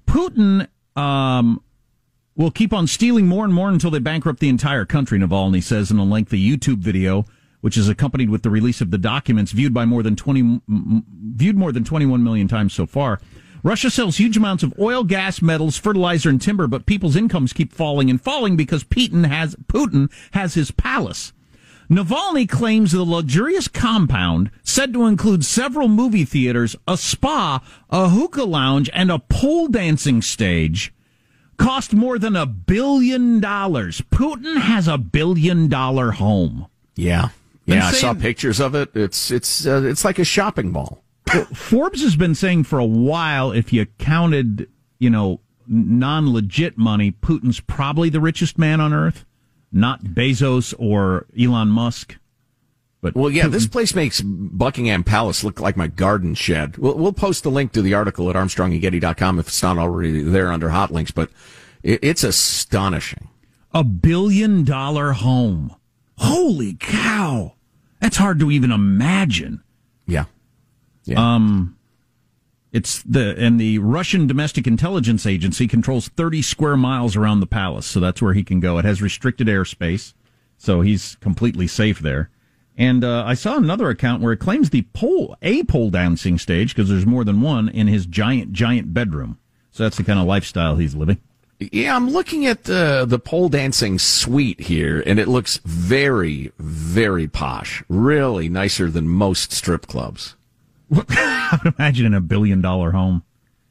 Putin 0.05 0.67
um, 0.95 1.63
will 2.35 2.51
keep 2.51 2.71
on 2.71 2.85
stealing 2.85 3.25
more 3.25 3.45
and 3.45 3.53
more 3.53 3.69
until 3.69 3.89
they 3.89 3.97
bankrupt 3.97 4.41
the 4.41 4.49
entire 4.49 4.85
country, 4.85 5.17
Navalny 5.17 5.63
says 5.63 5.89
in 5.89 5.97
a 5.97 6.03
lengthy 6.03 6.39
YouTube 6.39 6.77
video, 6.77 7.25
which 7.61 7.77
is 7.77 7.89
accompanied 7.89 8.29
with 8.29 8.43
the 8.43 8.51
release 8.51 8.79
of 8.79 8.91
the 8.91 8.99
documents 8.99 9.53
viewed 9.53 9.73
by 9.73 9.85
more 9.85 10.03
than 10.03 10.15
20, 10.15 10.39
m- 10.39 10.61
m- 10.69 11.05
viewed 11.35 11.57
more 11.57 11.71
than 11.71 11.83
21 11.83 12.23
million 12.23 12.47
times 12.47 12.75
so 12.75 12.85
far. 12.85 13.19
Russia 13.63 13.89
sells 13.89 14.17
huge 14.17 14.37
amounts 14.37 14.63
of 14.63 14.73
oil, 14.79 15.03
gas, 15.03 15.41
metals, 15.41 15.77
fertilizer, 15.77 16.29
and 16.29 16.41
timber, 16.41 16.67
but 16.67 16.85
people's 16.85 17.15
incomes 17.15 17.53
keep 17.53 17.73
falling 17.73 18.09
and 18.09 18.21
falling 18.21 18.55
because 18.55 18.83
Putin 18.83 19.25
has, 19.25 19.55
Putin 19.67 20.11
has 20.31 20.53
his 20.53 20.71
palace. 20.71 21.33
Navalny 21.89 22.47
claims 22.47 22.91
the 22.91 23.03
luxurious 23.03 23.67
compound, 23.67 24.51
said 24.63 24.93
to 24.93 25.07
include 25.07 25.43
several 25.43 25.87
movie 25.87 26.25
theaters, 26.25 26.75
a 26.87 26.95
spa, 26.95 27.63
a 27.89 28.09
hookah 28.09 28.43
lounge, 28.43 28.89
and 28.93 29.11
a 29.11 29.17
pole 29.17 29.67
dancing 29.67 30.21
stage, 30.21 30.93
cost 31.57 31.93
more 31.93 32.19
than 32.19 32.35
a 32.35 32.45
billion 32.45 33.39
dollars. 33.39 34.01
Putin 34.11 34.59
has 34.59 34.87
a 34.87 34.99
billion 34.99 35.67
dollar 35.67 36.11
home. 36.11 36.67
Yeah, 36.95 37.29
yeah. 37.65 37.87
I 37.87 37.91
saw 37.93 38.13
pictures 38.13 38.59
of 38.59 38.75
it. 38.75 38.95
It's 38.95 39.31
it's 39.31 39.65
uh, 39.65 39.81
it's 39.83 40.05
like 40.05 40.19
a 40.19 40.23
shopping 40.23 40.71
mall. 40.71 41.03
Forbes 41.53 42.01
has 42.01 42.15
been 42.15 42.35
saying 42.35 42.63
for 42.63 42.79
a 42.79 42.85
while 42.85 43.51
if 43.51 43.71
you 43.73 43.85
counted, 43.97 44.69
you 44.99 45.09
know, 45.09 45.41
non 45.67 46.31
legit 46.33 46.77
money, 46.77 47.11
Putin's 47.11 47.59
probably 47.59 48.09
the 48.09 48.19
richest 48.19 48.57
man 48.57 48.81
on 48.81 48.93
earth, 48.93 49.25
not 49.71 50.03
Bezos 50.03 50.73
or 50.77 51.25
Elon 51.39 51.69
Musk. 51.69 52.17
But 53.01 53.15
Well, 53.15 53.29
yeah, 53.29 53.47
this 53.47 53.65
place 53.65 53.95
makes 53.95 54.19
Buckingham 54.21 55.05
Palace 55.05 55.43
look 55.43 55.61
like 55.61 55.77
my 55.77 55.87
garden 55.87 56.35
shed. 56.35 56.77
We'll, 56.77 56.95
we'll 56.95 57.13
post 57.13 57.43
the 57.43 57.51
link 57.51 57.71
to 57.73 57.81
the 57.81 57.93
article 57.93 58.29
at 58.29 58.35
armstrongandgetty.com 58.35 59.39
if 59.39 59.47
it's 59.47 59.63
not 59.63 59.77
already 59.77 60.21
there 60.21 60.51
under 60.51 60.69
hot 60.69 60.91
links, 60.91 61.11
but 61.11 61.29
it, 61.81 61.99
it's 62.03 62.23
astonishing. 62.25 63.29
a 63.73 63.85
billion 63.85 64.65
dollar 64.65 65.13
home. 65.13 65.73
Holy 66.17 66.73
cow. 66.73 67.53
That's 68.01 68.17
hard 68.17 68.39
to 68.39 68.51
even 68.51 68.71
imagine. 68.71 69.63
Yeah. 70.05 70.25
Yeah. 71.09 71.35
It's 72.71 73.01
the 73.01 73.35
and 73.37 73.59
the 73.59 73.79
Russian 73.79 74.27
domestic 74.27 74.67
intelligence 74.67 75.25
agency 75.25 75.67
controls 75.67 76.07
30 76.09 76.41
square 76.43 76.77
miles 76.77 77.15
around 77.15 77.39
the 77.39 77.47
palace, 77.47 77.87
so 77.87 77.99
that's 77.99 78.21
where 78.21 78.33
he 78.33 78.43
can 78.43 78.59
go. 78.59 78.77
It 78.77 78.85
has 78.85 79.01
restricted 79.01 79.47
airspace, 79.47 80.13
so 80.57 80.81
he's 80.81 81.15
completely 81.15 81.65
safe 81.65 81.99
there. 81.99 82.29
And 82.77 83.03
uh, 83.03 83.23
I 83.25 83.33
saw 83.33 83.57
another 83.57 83.89
account 83.89 84.21
where 84.21 84.33
it 84.33 84.39
claims 84.39 84.69
the 84.69 84.83
pole 84.93 85.35
a 85.41 85.63
pole 85.63 85.89
dancing 85.89 86.37
stage 86.37 86.75
because 86.75 86.89
there's 86.89 87.07
more 87.07 87.23
than 87.23 87.41
one 87.41 87.69
in 87.69 87.87
his 87.87 88.05
giant 88.05 88.53
giant 88.53 88.93
bedroom. 88.93 89.39
So 89.71 89.83
that's 89.83 89.97
the 89.97 90.03
kind 90.03 90.19
of 90.19 90.27
lifestyle 90.27 90.75
he's 90.75 90.95
living. 90.95 91.19
Yeah, 91.59 91.95
I'm 91.95 92.11
looking 92.11 92.45
at 92.45 92.65
the 92.65 93.03
the 93.07 93.19
pole 93.19 93.49
dancing 93.49 93.97
suite 93.97 94.61
here, 94.61 95.03
and 95.05 95.17
it 95.17 95.27
looks 95.27 95.57
very, 95.65 96.51
very 96.59 97.27
posh. 97.27 97.83
Really 97.89 98.47
nicer 98.47 98.91
than 98.91 99.09
most 99.09 99.51
strip 99.51 99.87
clubs. 99.87 100.35
I 101.09 101.59
would 101.63 101.73
imagine 101.77 102.05
in 102.05 102.13
a 102.13 102.21
billion 102.21 102.61
dollar 102.61 102.91
home. 102.91 103.23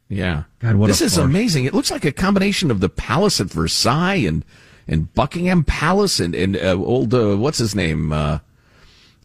Yeah, 0.08 0.44
God, 0.60 0.76
what 0.76 0.86
this 0.86 1.02
is 1.02 1.16
farce. 1.16 1.24
amazing. 1.24 1.64
It 1.66 1.74
looks 1.74 1.90
like 1.90 2.04
a 2.04 2.12
combination 2.12 2.70
of 2.70 2.80
the 2.80 2.88
palace 2.88 3.40
at 3.40 3.48
Versailles 3.48 4.24
and 4.26 4.44
and 4.86 5.12
Buckingham 5.14 5.64
Palace 5.64 6.18
and 6.18 6.34
and 6.34 6.56
uh, 6.56 6.76
old 6.78 7.12
uh, 7.12 7.36
what's 7.36 7.58
his 7.58 7.74
name 7.74 8.12
uh, 8.12 8.38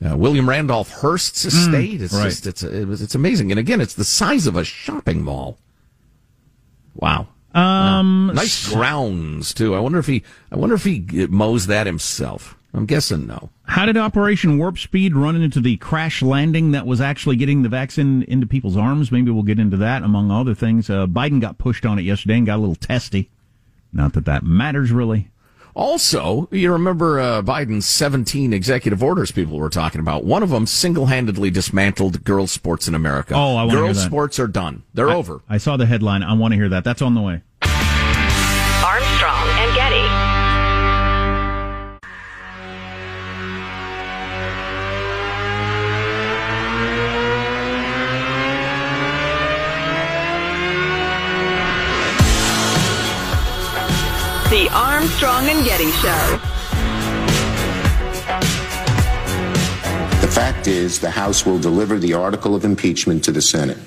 uh, 0.06 0.18
William 0.18 0.50
Randolph 0.50 0.92
Hearst's 0.92 1.46
estate. 1.46 2.02
it's 2.02 2.14
Mm, 2.14 2.18
right. 2.20 2.26
just 2.26 2.48
it's 2.48 2.64
it 2.64 2.86
was, 2.88 3.02
it's 3.02 3.16
amazing, 3.16 3.52
and 3.52 3.60
again, 3.60 3.80
it's 3.80 3.94
the 3.94 4.04
size 4.04 4.46
of 4.46 4.58
a 4.58 4.64
shopping 4.66 5.24
mall. 5.24 5.58
Wow. 6.96 7.28
Um, 7.54 8.32
Nice 8.34 8.68
grounds 8.74 9.54
too. 9.54 9.76
I 9.76 9.80
wonder 9.80 10.00
if 10.00 10.08
he. 10.08 10.24
I 10.52 10.56
wonder 10.58 10.76
if 10.76 10.84
he 10.84 11.06
mows 11.30 11.68
that 11.68 11.86
himself. 11.86 12.58
I'm 12.74 12.86
guessing 12.88 13.28
no. 13.28 13.50
How 13.66 13.86
did 13.86 13.98
Operation 13.98 14.58
Warp 14.58 14.80
Speed 14.80 15.16
run 15.16 15.36
into 15.36 15.60
the 15.60 15.78
crash 15.78 16.22
landing 16.24 16.72
that 16.72 16.88
was 16.88 17.00
actually 17.00 17.36
getting 17.36 17.62
the 17.62 17.70
vaccine 17.70 18.24
into 18.24 18.48
people's 18.48 18.76
arms? 18.76 19.12
Maybe 19.12 19.30
we'll 19.30 19.44
get 19.44 19.60
into 19.60 19.78
that, 19.78 20.02
among 20.02 20.32
other 20.32 20.56
things. 20.56 20.90
Uh, 20.90 21.06
Biden 21.06 21.40
got 21.40 21.60
pushed 21.60 21.86
on 21.86 22.00
it 22.00 22.02
yesterday 22.02 22.38
and 22.38 22.46
got 22.48 22.58
a 22.58 22.62
little 22.62 22.76
testy. 22.76 23.30
Not 23.92 24.14
that 24.14 24.26
that 24.26 24.44
matters 24.44 24.92
really. 24.92 25.30
Also, 25.76 26.48
you 26.52 26.72
remember 26.72 27.20
uh, 27.20 27.42
Biden's 27.42 27.88
17 27.88 28.54
executive 28.54 29.02
orders 29.02 29.32
people 29.32 29.58
were 29.58 29.70
talking 29.70 30.00
about. 30.00 30.24
One 30.24 30.44
of 30.44 30.52
them 30.52 30.68
single-handedly 30.68 31.50
dismantled 31.50 32.24
girls' 32.24 32.52
sports 32.52 32.88
in 32.88 32.94
America. 32.94 33.34
Oh, 33.36 33.58
I 33.58 33.66
hear 33.66 33.78
Girls' 33.78 34.04
sports 34.04 34.38
are 34.40 34.48
done. 34.48 34.84
They're 34.94 35.10
I- 35.10 35.16
over. 35.16 35.42
I 35.50 35.58
saw 35.58 35.76
the 35.78 35.88
headline. 35.88 36.22
I 36.22 36.34
want 36.34 36.52
to 36.52 36.58
hear 36.58 36.70
that. 36.70 36.84
That's 36.84 37.02
on 37.02 37.16
the 37.16 37.22
way. 37.22 37.42
Armstrong 54.74 55.50
and 55.50 55.64
Getty 55.64 55.92
Show. 55.92 56.40
The 60.20 60.28
fact 60.28 60.68
is, 60.68 61.00
the 61.00 61.12
House 61.12 61.46
will 61.46 61.60
deliver 61.60 62.00
the 62.00 62.16
article 62.16 62.56
of 62.56 62.66
impeachment 62.66 63.24
to 63.26 63.32
the 63.32 63.42
Senate. 63.42 63.78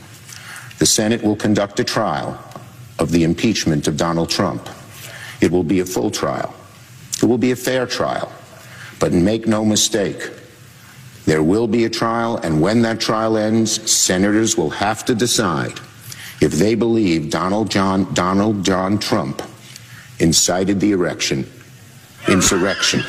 The 0.79 0.87
Senate 0.87 1.25
will 1.25 1.35
conduct 1.35 1.81
a 1.81 1.85
trial 1.85 2.39
of 3.01 3.11
the 3.11 3.25
impeachment 3.25 3.89
of 3.89 3.97
Donald 3.97 4.31
Trump. 4.31 4.69
It 5.41 5.51
will 5.51 5.65
be 5.65 5.81
a 5.81 5.85
full 5.85 6.13
trial. 6.13 6.55
It 7.21 7.25
will 7.25 7.39
be 7.39 7.51
a 7.51 7.57
fair 7.57 7.87
trial. 7.87 8.31
But 9.01 9.13
make 9.13 9.49
no 9.49 9.65
mistake, 9.65 10.31
there 11.25 11.43
will 11.43 11.67
be 11.67 11.85
a 11.85 11.91
trial, 11.91 12.37
and 12.37 12.61
when 12.61 12.83
that 12.83 13.01
trial 13.01 13.37
ends, 13.37 13.91
senators 13.91 14.57
will 14.57 14.71
have 14.71 15.05
to 15.07 15.17
decide 15.17 15.81
if 16.41 16.53
they 16.53 16.77
believe 16.77 17.31
Donald 17.31 17.73
John, 17.73 18.15
Donald 18.15 18.65
John 18.65 19.01
Trump 19.01 19.43
incited 20.19 20.81
the 20.81 20.93
erection, 20.93 21.51
insurrection 22.29 23.03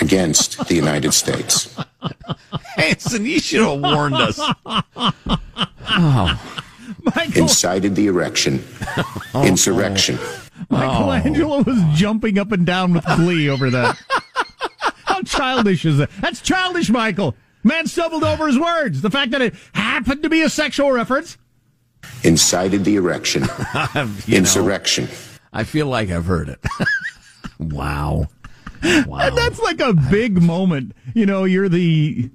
against 0.00 0.66
the 0.68 0.74
United 0.74 1.12
States. 1.12 1.76
Hanson, 2.76 3.24
you 3.24 3.40
should 3.40 3.60
have 3.60 3.80
warned 3.80 4.14
us. 4.14 4.38
Oh, 5.92 6.56
Michael, 7.16 7.42
incited 7.42 7.96
the 7.96 8.06
erection, 8.06 8.64
oh, 9.34 9.44
insurrection. 9.44 10.18
Michelangelo 10.70 11.56
oh. 11.56 11.62
was 11.62 11.82
jumping 11.98 12.38
up 12.38 12.52
and 12.52 12.64
down 12.64 12.92
with 12.92 13.04
glee 13.16 13.48
over 13.48 13.70
that. 13.70 13.98
How 15.04 15.22
childish 15.22 15.84
is 15.84 15.98
that? 15.98 16.10
That's 16.20 16.40
childish, 16.40 16.90
Michael. 16.90 17.34
Man 17.62 17.86
stumbled 17.86 18.24
over 18.24 18.46
his 18.46 18.58
words. 18.58 19.02
The 19.02 19.10
fact 19.10 19.32
that 19.32 19.42
it 19.42 19.54
happened 19.72 20.22
to 20.22 20.30
be 20.30 20.42
a 20.42 20.48
sexual 20.48 20.92
reference. 20.92 21.36
incited 22.22 22.84
the 22.84 22.96
erection, 22.96 23.42
you 23.94 24.00
know, 24.02 24.14
insurrection. 24.28 25.08
I 25.52 25.64
feel 25.64 25.86
like 25.86 26.10
I've 26.10 26.26
heard 26.26 26.48
it. 26.48 26.60
wow. 27.58 28.28
Wow. 29.06 29.18
And 29.18 29.36
that's 29.36 29.58
like 29.60 29.80
a 29.80 29.92
big 29.92 30.40
moment. 30.42 30.92
You 31.14 31.26
know, 31.26 31.44
you're 31.44 31.68
the 31.68 31.80
you 31.82 32.30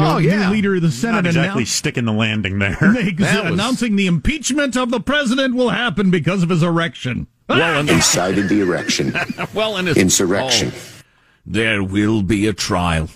know, 0.00 0.14
Oh, 0.14 0.18
yeah. 0.18 0.46
new 0.48 0.54
leader 0.54 0.74
of 0.76 0.82
the 0.82 0.90
Senate 0.90 1.16
Not 1.22 1.26
exactly 1.26 1.52
announce- 1.62 1.70
sticking 1.70 2.04
the 2.04 2.12
landing 2.12 2.58
there. 2.58 2.76
That 2.80 3.44
was- 3.44 3.52
announcing 3.52 3.96
the 3.96 4.06
impeachment 4.06 4.76
of 4.76 4.90
the 4.90 5.00
president 5.00 5.54
will 5.54 5.70
happen 5.70 6.10
because 6.10 6.42
of 6.42 6.48
his 6.50 6.62
erection. 6.62 7.26
well, 7.48 7.60
ah! 7.60 7.80
and 7.80 7.90
Incited 7.90 8.48
the 8.48 8.60
erection, 8.60 9.14
well, 9.54 9.76
and 9.76 9.88
it's, 9.88 9.98
insurrection. 9.98 10.72
Oh, 10.74 11.02
there 11.44 11.82
will 11.82 12.22
be 12.22 12.46
a 12.46 12.52
trial, 12.54 13.10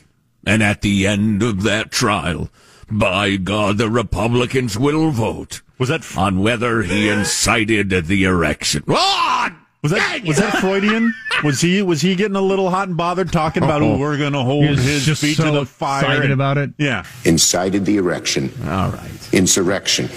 and 0.46 0.62
at 0.62 0.82
the 0.82 1.06
end 1.06 1.42
of 1.42 1.62
that 1.62 1.90
trial, 1.90 2.50
by 2.90 3.36
God, 3.36 3.78
the 3.78 3.90
Republicans 3.90 4.78
will 4.78 5.10
vote 5.10 5.62
Was 5.78 5.88
that 5.88 6.16
on 6.16 6.40
whether 6.40 6.82
he 6.82 7.08
incited 7.08 7.90
the 7.90 8.24
erection. 8.24 8.84
Ah! 8.88 9.56
was 9.82 9.92
that 9.92 10.24
was 10.24 10.36
that 10.38 10.56
Freudian? 10.60 11.14
Was 11.44 11.60
he 11.60 11.82
was 11.82 12.00
he 12.00 12.14
getting 12.16 12.36
a 12.36 12.40
little 12.42 12.70
hot 12.70 12.88
and 12.88 12.96
bothered 12.96 13.32
talking 13.32 13.62
about 13.62 13.82
oh, 13.82 13.96
we're 13.96 14.18
going 14.18 14.32
to 14.32 14.42
hold 14.42 14.64
his 14.64 15.04
just 15.04 15.20
feet 15.20 15.36
so 15.36 15.44
to 15.44 15.50
the 15.60 15.66
fire 15.66 16.04
excited 16.04 16.30
about 16.30 16.58
it. 16.58 16.70
Yeah, 16.78 17.04
incited 17.24 17.84
the 17.84 17.96
erection, 17.96 18.52
All 18.64 18.90
right. 18.90 19.32
insurrection. 19.32 20.08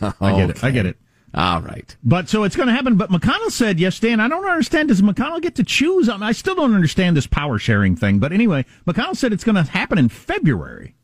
I 0.20 0.36
get 0.36 0.50
it. 0.50 0.64
I 0.64 0.70
get 0.70 0.86
it. 0.86 0.96
All 1.32 1.62
right. 1.62 1.96
But 2.02 2.28
so 2.28 2.42
it's 2.42 2.56
going 2.56 2.66
to 2.66 2.74
happen. 2.74 2.96
But 2.96 3.10
McConnell 3.10 3.52
said, 3.52 3.78
yes, 3.78 4.00
Dan, 4.00 4.18
I 4.18 4.26
don't 4.26 4.44
understand. 4.44 4.88
Does 4.88 5.00
McConnell 5.00 5.40
get 5.40 5.54
to 5.56 5.64
choose? 5.64 6.08
I, 6.08 6.14
mean, 6.14 6.24
I 6.24 6.32
still 6.32 6.56
don't 6.56 6.74
understand 6.74 7.16
this 7.16 7.28
power 7.28 7.56
sharing 7.58 7.94
thing. 7.94 8.18
But 8.18 8.32
anyway, 8.32 8.66
McConnell 8.84 9.16
said 9.16 9.32
it's 9.32 9.44
going 9.44 9.54
to 9.54 9.62
happen 9.62 9.96
in 9.96 10.08
February. 10.08 10.96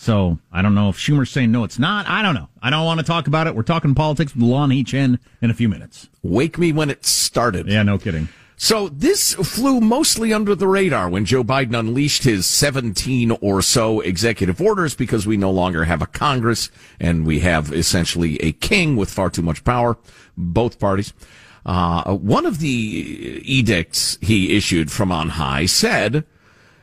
So 0.00 0.38
I 0.50 0.62
don't 0.62 0.74
know 0.74 0.88
if 0.88 0.96
Schumer's 0.96 1.28
saying 1.28 1.52
no, 1.52 1.62
it's 1.62 1.78
not. 1.78 2.08
I 2.08 2.22
don't 2.22 2.34
know. 2.34 2.48
I 2.62 2.70
don't 2.70 2.86
want 2.86 3.00
to 3.00 3.04
talk 3.04 3.26
about 3.26 3.46
it. 3.46 3.54
We're 3.54 3.62
talking 3.62 3.94
politics 3.94 4.34
with 4.34 4.44
Lanhee. 4.44 4.94
in 4.94 5.18
in 5.42 5.50
a 5.50 5.54
few 5.54 5.68
minutes. 5.68 6.08
Wake 6.22 6.56
me 6.56 6.72
when 6.72 6.88
it 6.88 7.04
started. 7.04 7.66
Yeah, 7.68 7.82
no 7.82 7.98
kidding. 7.98 8.30
So 8.56 8.88
this 8.88 9.34
flew 9.34 9.78
mostly 9.78 10.32
under 10.32 10.54
the 10.54 10.66
radar 10.66 11.10
when 11.10 11.26
Joe 11.26 11.44
Biden 11.44 11.78
unleashed 11.78 12.22
his 12.22 12.46
17 12.46 13.32
or 13.42 13.60
so 13.60 14.00
executive 14.00 14.58
orders 14.58 14.94
because 14.94 15.26
we 15.26 15.36
no 15.36 15.50
longer 15.50 15.84
have 15.84 16.00
a 16.00 16.06
Congress 16.06 16.70
and 16.98 17.26
we 17.26 17.40
have 17.40 17.70
essentially 17.70 18.38
a 18.38 18.52
king 18.52 18.96
with 18.96 19.10
far 19.10 19.28
too 19.28 19.42
much 19.42 19.64
power, 19.64 19.98
both 20.34 20.78
parties. 20.78 21.12
Uh, 21.66 22.14
one 22.14 22.46
of 22.46 22.58
the 22.60 22.68
edicts 22.68 24.16
he 24.22 24.56
issued 24.56 24.90
from 24.90 25.12
on 25.12 25.28
high 25.28 25.66
said, 25.66 26.24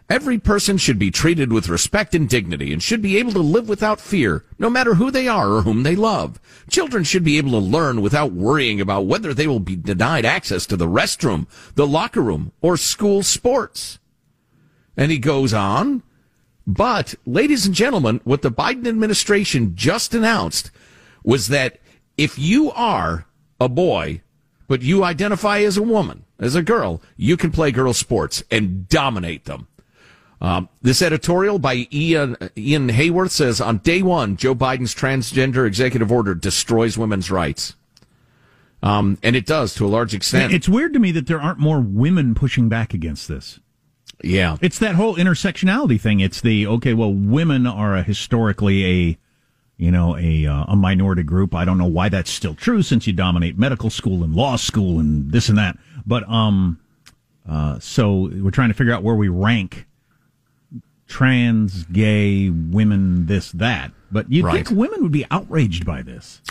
Every 0.10 0.40
person 0.40 0.78
should 0.78 0.98
be 0.98 1.12
treated 1.12 1.52
with 1.52 1.68
respect 1.68 2.16
and 2.16 2.30
dignity 2.30 2.72
and 2.72 2.82
should 2.82 3.02
be 3.02 3.18
able 3.18 3.34
to 3.34 3.40
live 3.40 3.68
without 3.68 4.00
fear, 4.00 4.46
no 4.58 4.70
matter 4.70 4.96
who 4.96 5.12
they 5.12 5.28
are 5.28 5.52
or 5.52 5.62
whom 5.64 5.84
they 5.84 5.98
love. 5.98 6.40
Children 6.70 7.04
should 7.04 7.26
be 7.26 7.38
able 7.38 7.52
to 7.52 7.58
learn 7.58 8.02
without 8.02 8.32
worrying 8.32 8.80
about 8.80 9.06
whether 9.06 9.34
they 9.34 9.48
will 9.48 9.60
be 9.60 9.76
denied 9.76 10.24
access 10.24 10.66
to 10.68 10.78
the 10.78 10.88
restroom, 10.88 11.46
the 11.76 11.86
locker 11.86 12.22
room, 12.22 12.54
or 12.62 12.78
school 12.78 13.22
sports. 13.22 14.00
And 14.96 15.12
he 15.12 15.20
goes 15.20 15.54
on, 15.54 16.04
but 16.66 17.16
ladies 17.26 17.66
and 17.66 17.76
gentlemen, 17.76 18.22
what 18.24 18.44
the 18.44 18.52
Biden 18.52 18.88
administration 18.88 19.76
just 19.76 20.14
announced 20.14 20.72
was 21.26 21.50
that 21.50 21.82
if 22.18 22.40
you 22.40 22.72
are 22.72 23.26
a 23.60 23.68
boy, 23.68 24.22
but 24.70 24.82
you 24.82 25.04
identify 25.04 25.60
as 25.60 25.76
a 25.76 25.84
woman, 25.84 26.24
as 26.40 26.56
a 26.56 26.64
girl, 26.64 27.02
you 27.18 27.36
can 27.36 27.52
play 27.52 27.72
girl 27.72 27.92
sports 27.94 28.42
and 28.50 28.88
dominate 28.88 29.44
them. 29.44 29.68
Um, 30.40 30.70
this 30.82 31.02
editorial 31.02 31.58
by 31.58 31.88
Ian, 31.92 32.38
Ian 32.56 32.90
Haworth 32.90 33.32
says 33.32 33.60
on 33.60 33.80
day 33.80 34.02
one, 34.04 34.38
Joe 34.38 34.54
Biden's 34.54 34.94
transgender 34.94 35.66
executive 35.66 36.12
order 36.12 36.36
destroys 36.36 36.98
women's 36.98 37.32
rights. 37.32 37.76
Um, 38.84 39.18
and 39.24 39.36
it 39.36 39.48
does 39.48 39.74
to 39.76 39.86
a 39.86 39.90
large 39.90 40.14
extent. 40.14 40.54
It's 40.54 40.70
weird 40.70 40.94
to 40.94 41.00
me 41.00 41.12
that 41.14 41.26
there 41.26 41.42
aren't 41.42 41.58
more 41.58 41.80
women 41.82 42.36
pushing 42.36 42.70
back 42.70 42.94
against 42.94 43.28
this. 43.28 43.60
yeah. 44.24 44.58
It's 44.62 44.78
that 44.80 44.94
whole 44.94 45.16
intersectionality 45.16 46.00
thing. 46.00 46.20
It's 46.20 46.42
the 46.42 46.68
okay. 46.68 46.94
Well, 46.94 47.12
women 47.12 47.66
are 47.66 47.96
a 47.96 48.04
historically 48.04 48.86
a, 48.86 49.18
you 49.78 49.90
know, 49.92 50.16
a 50.18 50.46
uh, 50.46 50.66
a 50.68 50.76
minority 50.76 51.24
group. 51.24 51.56
I 51.56 51.66
don't 51.66 51.80
know 51.80 51.88
why 51.88 52.10
that's 52.10 52.30
still 52.30 52.54
true 52.54 52.84
since 52.84 53.08
you 53.08 53.14
dominate 53.14 53.58
medical 53.58 53.90
school 53.90 54.24
and 54.24 54.36
law 54.36 54.56
school 54.56 55.00
and 55.00 55.32
this 55.32 55.50
and 55.50 55.58
that. 55.58 55.78
But 56.06 56.30
um, 56.30 56.80
uh, 57.50 57.80
so 57.80 58.30
we're 58.32 58.52
trying 58.52 58.70
to 58.70 58.76
figure 58.76 58.94
out 58.94 59.02
where 59.02 59.16
we 59.16 59.28
rank 59.28 59.88
trans, 61.08 61.84
gay, 61.86 62.50
women, 62.50 63.26
this, 63.28 63.52
that. 63.54 63.92
But 64.12 64.32
you'd 64.32 64.46
Right. 64.46 64.66
think 64.68 64.78
women 64.78 65.04
would 65.04 65.12
be 65.12 65.26
outraged 65.32 65.86
by 65.86 66.02
this. 66.02 66.42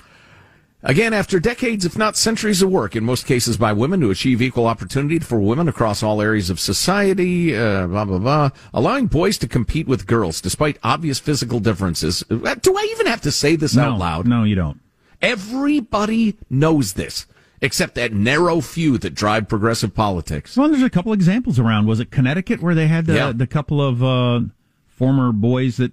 Again, 0.83 1.12
after 1.12 1.40
decades, 1.40 1.85
if 1.85 1.99
not 1.99 2.16
centuries 2.16 2.62
of 2.62 2.71
work, 2.71 2.95
in 2.95 3.03
most 3.03 3.27
cases 3.27 3.57
by 3.57 3.73
women 3.73 4.01
to 4.03 4.11
achieve 4.11 4.40
equal 4.40 4.66
opportunity 4.66 5.19
for 5.19 5.40
women 5.40 5.66
across 5.69 6.01
all 6.03 6.23
areas 6.23 6.49
of 6.49 6.61
society, 6.61 7.57
uh, 7.57 7.87
blah, 7.88 8.05
blah, 8.05 8.19
blah, 8.19 8.51
allowing 8.73 9.07
boys 9.07 9.37
to 9.38 9.49
compete 9.49 9.88
with 9.88 10.07
girls 10.07 10.40
despite 10.40 10.79
obvious 10.85 11.19
physical 11.19 11.59
differences. 11.59 12.23
Uh, 12.31 12.55
Do 12.55 12.77
I 12.77 12.88
even 12.92 13.07
have 13.07 13.23
to 13.23 13.33
say 13.33 13.57
this 13.57 13.77
out 13.77 13.99
loud? 13.99 14.29
No, 14.29 14.45
you 14.45 14.55
don't. 14.55 14.79
Everybody 15.21 16.37
knows 16.51 16.92
this, 16.92 17.27
except 17.66 17.94
that 17.96 18.12
narrow 18.14 18.61
few 18.62 18.96
that 18.98 19.14
drive 19.14 19.48
progressive 19.48 19.94
politics. 19.94 20.57
Well, 20.57 20.68
there's 20.70 20.83
a 20.83 20.88
couple 20.90 21.12
examples 21.12 21.59
around. 21.59 21.87
Was 21.87 22.00
it 22.00 22.11
Connecticut 22.11 22.62
where 22.62 22.74
they 22.74 22.87
had 22.87 23.07
the, 23.07 23.14
Yeah. 23.14 23.33
the 23.33 23.46
couple 23.46 23.83
of 23.83 24.02
uh, 24.02 24.40
former 24.87 25.33
boys 25.33 25.76
that 25.76 25.92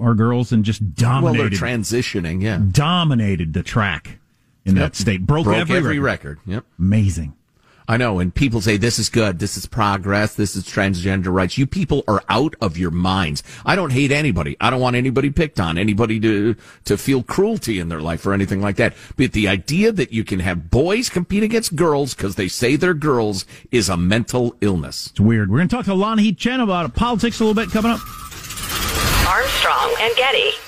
are 0.00 0.14
girls 0.14 0.50
and 0.52 0.64
just 0.64 0.80
Well, 0.80 0.88
they're 0.94 1.10
dominated 1.50 1.52
transitioning, 1.52 2.42
yeah. 2.42 2.60
dominated 2.70 3.52
the 3.52 3.62
track 3.62 4.18
in 4.64 4.76
Yep. 4.76 4.82
that 4.84 4.96
state. 4.96 5.26
Broke, 5.26 5.44
Broke 5.44 5.56
every, 5.70 5.98
record. 5.98 6.38
record. 6.38 6.38
Yep. 6.46 6.64
Amazing. 6.78 7.34
I 7.90 7.96
know, 7.96 8.18
and 8.18 8.34
people 8.34 8.60
say 8.60 8.76
this 8.76 8.98
is 8.98 9.08
good, 9.08 9.38
this 9.38 9.56
is 9.56 9.64
progress, 9.64 10.34
this 10.34 10.54
is 10.54 10.64
transgender 10.64 11.32
rights. 11.32 11.56
You 11.56 11.66
people 11.66 12.04
are 12.06 12.22
out 12.28 12.54
of 12.60 12.76
your 12.76 12.90
minds. 12.90 13.42
I 13.64 13.76
don't 13.76 13.92
hate 13.92 14.12
anybody. 14.12 14.58
I 14.60 14.68
don't 14.68 14.80
want 14.80 14.94
anybody 14.94 15.30
picked 15.30 15.58
on, 15.58 15.78
anybody 15.78 16.20
to 16.20 16.54
to 16.84 16.98
feel 16.98 17.22
cruelty 17.22 17.78
in 17.78 17.88
their 17.88 18.02
life 18.02 18.26
or 18.26 18.34
anything 18.34 18.60
like 18.60 18.76
that. 18.76 18.94
But 19.16 19.32
the 19.32 19.48
idea 19.48 19.90
that 19.92 20.12
you 20.12 20.22
can 20.22 20.40
have 20.40 20.70
boys 20.70 21.08
compete 21.08 21.42
against 21.42 21.76
girls 21.76 22.14
because 22.14 22.34
they 22.34 22.48
say 22.48 22.76
they're 22.76 22.92
girls 22.92 23.46
is 23.70 23.88
a 23.88 23.96
mental 23.96 24.54
illness. 24.60 25.06
It's 25.06 25.20
weird. 25.20 25.50
We're 25.50 25.58
going 25.58 25.68
to 25.68 25.76
talk 25.76 25.86
to 25.86 25.92
Lanhee 25.92 26.36
Chen 26.36 26.60
about 26.60 26.94
politics 26.94 27.40
a 27.40 27.44
little 27.44 27.54
bit 27.54 27.70
coming 27.72 27.92
up. 27.92 28.00
Armstrong 29.26 29.94
and 30.00 30.14
Getty. 30.14 30.67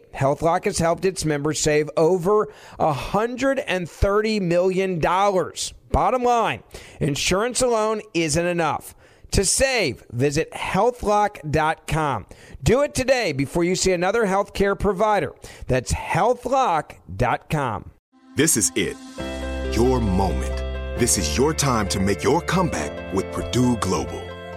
HealthLock 0.13 0.65
has 0.65 0.79
helped 0.79 1.05
its 1.05 1.25
members 1.25 1.59
save 1.59 1.89
over 1.97 2.47
$130 2.79 4.41
million. 4.41 4.99
Bottom 5.91 6.23
line, 6.23 6.63
insurance 6.99 7.61
alone 7.61 8.01
isn't 8.13 8.45
enough. 8.45 8.95
To 9.31 9.45
save, 9.45 10.03
visit 10.11 10.51
healthlock.com. 10.51 12.25
Do 12.63 12.81
it 12.81 12.93
today 12.93 13.31
before 13.31 13.63
you 13.63 13.75
see 13.75 13.93
another 13.93 14.25
healthcare 14.25 14.77
provider. 14.77 15.33
That's 15.67 15.93
healthlock.com. 15.93 17.91
This 18.35 18.57
is 18.57 18.71
it. 18.75 18.97
Your 19.75 20.01
moment. 20.01 20.57
This 20.99 21.17
is 21.17 21.37
your 21.37 21.53
time 21.53 21.87
to 21.89 21.99
make 21.99 22.23
your 22.23 22.41
comeback 22.41 23.13
with 23.13 23.31
Purdue 23.31 23.77
Global. 23.77 24.20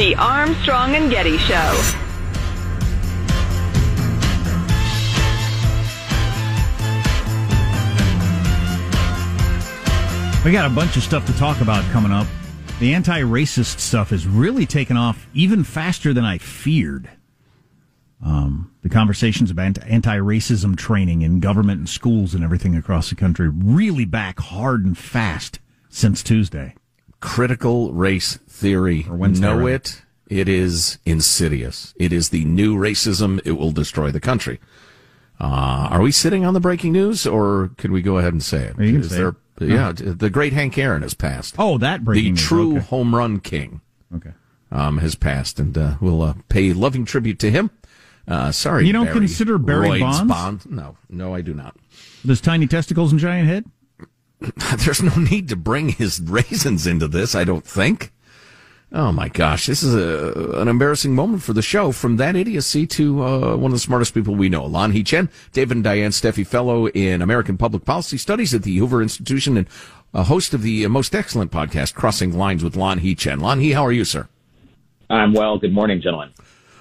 The 0.00 0.14
Armstrong 0.14 0.94
and 0.94 1.10
Getty 1.10 1.36
Show. 1.36 1.92
We 10.42 10.52
got 10.52 10.64
a 10.64 10.74
bunch 10.74 10.96
of 10.96 11.02
stuff 11.02 11.26
to 11.26 11.36
talk 11.36 11.60
about 11.60 11.84
coming 11.92 12.12
up. 12.12 12.26
The 12.78 12.94
anti 12.94 13.20
racist 13.20 13.78
stuff 13.80 14.08
has 14.08 14.26
really 14.26 14.64
taken 14.64 14.96
off 14.96 15.28
even 15.34 15.64
faster 15.64 16.14
than 16.14 16.24
I 16.24 16.38
feared. 16.38 17.10
Um, 18.24 18.72
the 18.80 18.88
conversations 18.88 19.50
about 19.50 19.84
anti 19.86 20.16
racism 20.16 20.78
training 20.78 21.20
in 21.20 21.40
government 21.40 21.80
and 21.80 21.88
schools 21.90 22.32
and 22.32 22.42
everything 22.42 22.74
across 22.74 23.10
the 23.10 23.16
country 23.16 23.50
really 23.50 24.06
back 24.06 24.40
hard 24.40 24.82
and 24.86 24.96
fast 24.96 25.58
since 25.90 26.22
Tuesday. 26.22 26.74
Critical 27.20 27.92
race 27.92 28.36
theory. 28.48 29.06
Or 29.08 29.16
know 29.28 29.66
it. 29.66 30.02
It 30.28 30.48
is 30.48 30.98
insidious. 31.04 31.92
It 31.96 32.12
is 32.12 32.30
the 32.30 32.44
new 32.44 32.76
racism. 32.76 33.40
It 33.44 33.52
will 33.52 33.72
destroy 33.72 34.10
the 34.10 34.20
country. 34.20 34.60
Uh, 35.40 35.88
are 35.90 36.00
we 36.02 36.12
sitting 36.12 36.44
on 36.44 36.54
the 36.54 36.60
breaking 36.60 36.92
news, 36.92 37.26
or 37.26 37.70
can 37.78 37.92
we 37.92 38.02
go 38.02 38.18
ahead 38.18 38.32
and 38.32 38.42
say 38.42 38.64
it? 38.66 38.78
Is 38.78 39.10
say 39.10 39.16
there- 39.16 39.28
it. 39.28 39.34
Yeah, 39.68 39.92
the 39.92 40.30
great 40.30 40.54
Hank 40.54 40.78
Aaron 40.78 41.02
has 41.02 41.12
passed. 41.12 41.54
Oh, 41.58 41.76
that 41.78 42.02
breaking 42.04 42.24
the 42.24 42.30
news. 42.30 42.42
true 42.42 42.76
Okay. 42.78 42.86
home 42.86 43.14
run 43.14 43.40
king 43.40 43.82
Okay. 44.14 44.30
um, 44.72 44.96
has 44.98 45.14
passed, 45.14 45.60
and 45.60 45.76
uh, 45.76 45.96
we'll 46.00 46.22
uh, 46.22 46.34
pay 46.48 46.72
loving 46.72 47.04
tribute 47.04 47.38
to 47.40 47.50
him. 47.50 47.70
Uh, 48.26 48.52
sorry, 48.52 48.86
You 48.86 48.92
don't 48.94 49.04
Barry 49.06 49.18
consider 49.18 49.58
Barry 49.58 50.00
Bonds? 50.00 50.22
Bond? 50.32 50.70
No, 50.70 50.96
no, 51.10 51.34
I 51.34 51.42
do 51.42 51.52
not. 51.52 51.76
Those 52.24 52.40
tiny 52.40 52.66
testicles 52.66 53.10
and 53.12 53.20
giant 53.20 53.48
head? 53.48 53.66
There's 54.78 55.02
no 55.02 55.14
need 55.16 55.48
to 55.48 55.56
bring 55.56 55.90
his 55.90 56.20
raisins 56.20 56.86
into 56.86 57.08
this. 57.08 57.34
I 57.34 57.44
don't 57.44 57.64
think. 57.64 58.12
Oh 58.92 59.12
my 59.12 59.28
gosh, 59.28 59.66
this 59.66 59.84
is 59.84 59.94
a, 59.94 60.60
an 60.60 60.66
embarrassing 60.66 61.14
moment 61.14 61.44
for 61.44 61.52
the 61.52 61.62
show. 61.62 61.92
From 61.92 62.16
that 62.16 62.34
idiocy 62.34 62.88
to 62.88 63.22
uh, 63.22 63.56
one 63.56 63.70
of 63.70 63.76
the 63.76 63.78
smartest 63.78 64.14
people 64.14 64.34
we 64.34 64.48
know, 64.48 64.64
Lanhee 64.64 65.06
Chen, 65.06 65.28
David 65.52 65.76
and 65.76 65.84
Diane 65.84 66.10
Steffy 66.10 66.44
Fellow 66.44 66.88
in 66.88 67.22
American 67.22 67.56
Public 67.56 67.84
Policy 67.84 68.16
Studies 68.16 68.52
at 68.52 68.64
the 68.64 68.76
Hoover 68.78 69.00
Institution, 69.00 69.56
and 69.56 69.68
a 70.12 70.24
host 70.24 70.54
of 70.54 70.62
the 70.62 70.84
most 70.88 71.14
excellent 71.14 71.52
podcast, 71.52 71.94
Crossing 71.94 72.36
Lines 72.36 72.64
with 72.64 72.74
Lanhee 72.74 73.16
Chen. 73.16 73.38
Lanhee, 73.38 73.74
how 73.74 73.86
are 73.86 73.92
you, 73.92 74.04
sir? 74.04 74.28
I'm 75.08 75.34
well. 75.34 75.56
Good 75.58 75.72
morning, 75.72 76.00
gentlemen. 76.00 76.32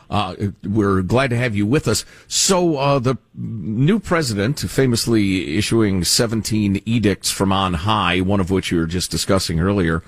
Uh, 0.10 0.36
we're 0.64 1.02
glad 1.02 1.30
to 1.30 1.38
have 1.38 1.56
you 1.56 1.66
with 1.66 1.88
us. 1.88 2.04
So, 2.28 2.78
uh, 2.78 3.00
the 3.00 3.18
new 3.36 4.00
president, 4.00 4.60
famously 4.60 5.58
issuing 5.58 6.04
17 6.04 6.82
edicts 6.86 7.30
from 7.30 7.52
on 7.52 7.76
high, 7.76 8.22
one 8.22 8.40
of 8.40 8.50
which 8.50 8.72
you 8.72 8.80
were 8.80 8.88
just 8.88 9.12
discussing 9.12 9.60
earlier, 9.60 10.02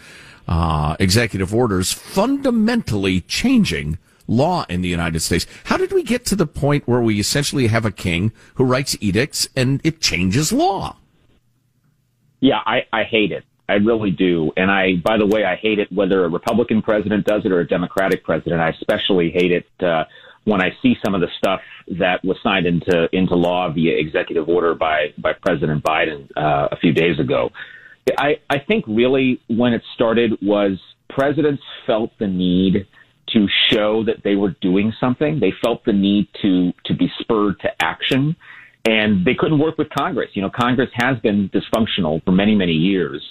uh, 0.48 0.96
executive 1.00 1.54
orders, 1.54 1.94
fundamentally 1.94 3.22
changing 3.22 4.00
law 4.28 4.66
in 4.70 4.82
the 4.82 4.90
United 4.90 5.20
States. 5.20 5.46
How 5.66 5.78
did 5.78 5.92
we 5.92 6.04
get 6.04 6.26
to 6.26 6.36
the 6.36 6.48
point 6.48 6.88
where 6.88 7.02
we 7.02 7.20
essentially 7.20 7.68
have 7.68 7.86
a 7.86 7.92
king 7.92 8.32
who 8.56 8.64
writes 8.64 8.98
edicts 9.02 9.48
and 9.56 9.82
it 9.84 10.02
changes 10.02 10.52
law? 10.52 10.98
Yeah, 12.40 12.60
I, 12.66 12.86
I 12.92 13.04
hate 13.04 13.32
it. 13.32 13.44
I 13.70 13.74
really 13.76 14.12
do. 14.12 14.52
And 14.58 14.70
I, 14.70 14.96
by 15.04 15.18
the 15.18 15.26
way, 15.26 15.46
I 15.46 15.56
hate 15.56 15.80
it 15.80 15.92
whether 15.92 16.26
a 16.26 16.30
Republican 16.30 16.82
president 16.82 17.26
does 17.26 17.46
it 17.46 17.52
or 17.52 17.60
a 17.60 17.68
Democratic 17.68 18.24
president. 18.24 18.62
I 18.62 18.70
especially 18.70 19.32
hate 19.32 19.52
it 19.52 19.68
uh, 19.84 20.04
when 20.44 20.62
I 20.62 20.72
see 20.82 20.96
some 21.04 21.16
of 21.16 21.22
the 21.22 21.30
stuff 21.38 21.62
that 22.00 22.24
was 22.24 22.38
signed 22.44 22.66
into 22.66 23.08
into 23.14 23.36
law 23.36 23.72
via 23.72 23.98
executive 23.98 24.50
order 24.50 24.76
by 24.76 25.14
by 25.18 25.34
President 25.34 25.84
Biden 25.84 26.30
uh, 26.36 26.70
a 26.72 26.78
few 26.78 26.94
days 26.94 27.20
ago. 27.20 27.52
I, 28.18 28.40
I 28.50 28.60
think 28.60 28.86
really 28.88 29.40
when 29.48 29.74
it 29.74 29.84
started 29.94 30.38
was 30.42 30.80
presidents 31.10 31.62
felt 31.86 32.12
the 32.20 32.28
need 32.28 32.88
to 33.30 33.48
show 33.70 34.04
that 34.06 34.24
they 34.24 34.36
were 34.36 34.56
doing 34.62 34.92
something. 35.00 35.40
They 35.40 35.54
felt 35.64 35.86
the 35.86 35.94
need 35.94 36.28
to 36.42 36.74
to 36.86 36.96
be 36.96 37.12
spurred 37.20 37.60
to 37.62 37.70
action, 37.82 38.36
and 38.86 39.26
they 39.26 39.36
couldn't 39.36 39.60
work 39.60 39.78
with 39.78 39.90
Congress. 39.90 40.32
You 40.34 40.42
know, 40.42 40.50
Congress 40.50 40.90
has 40.94 41.20
been 41.20 41.50
dysfunctional 41.50 42.24
for 42.26 42.32
many 42.32 42.56
many 42.56 42.74
years. 42.74 43.22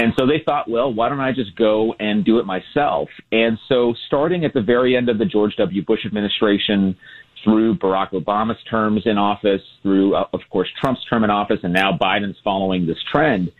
And 0.00 0.12
so 0.16 0.26
they 0.26 0.42
thought, 0.44 0.70
well, 0.70 0.92
why 0.92 1.08
don't 1.08 1.18
I 1.18 1.32
just 1.32 1.56
go 1.56 1.94
and 1.98 2.24
do 2.24 2.38
it 2.38 2.46
myself? 2.46 3.08
And 3.32 3.58
so 3.68 3.94
starting 4.06 4.44
at 4.44 4.54
the 4.54 4.62
very 4.62 4.96
end 4.96 5.08
of 5.08 5.18
the 5.18 5.24
George 5.24 5.56
W. 5.56 5.84
Bush 5.84 6.06
administration, 6.06 6.96
through 7.44 7.76
Barack 7.76 8.12
Obama's 8.12 8.58
terms 8.70 9.02
in 9.04 9.18
office, 9.18 9.62
through, 9.82 10.14
uh, 10.14 10.24
of 10.32 10.40
course, 10.50 10.68
Trump's 10.80 11.04
term 11.08 11.24
in 11.24 11.30
office, 11.30 11.60
and 11.62 11.72
now 11.72 11.96
Biden's 11.96 12.36
following 12.42 12.86
this 12.86 12.98
trend, 13.10 13.52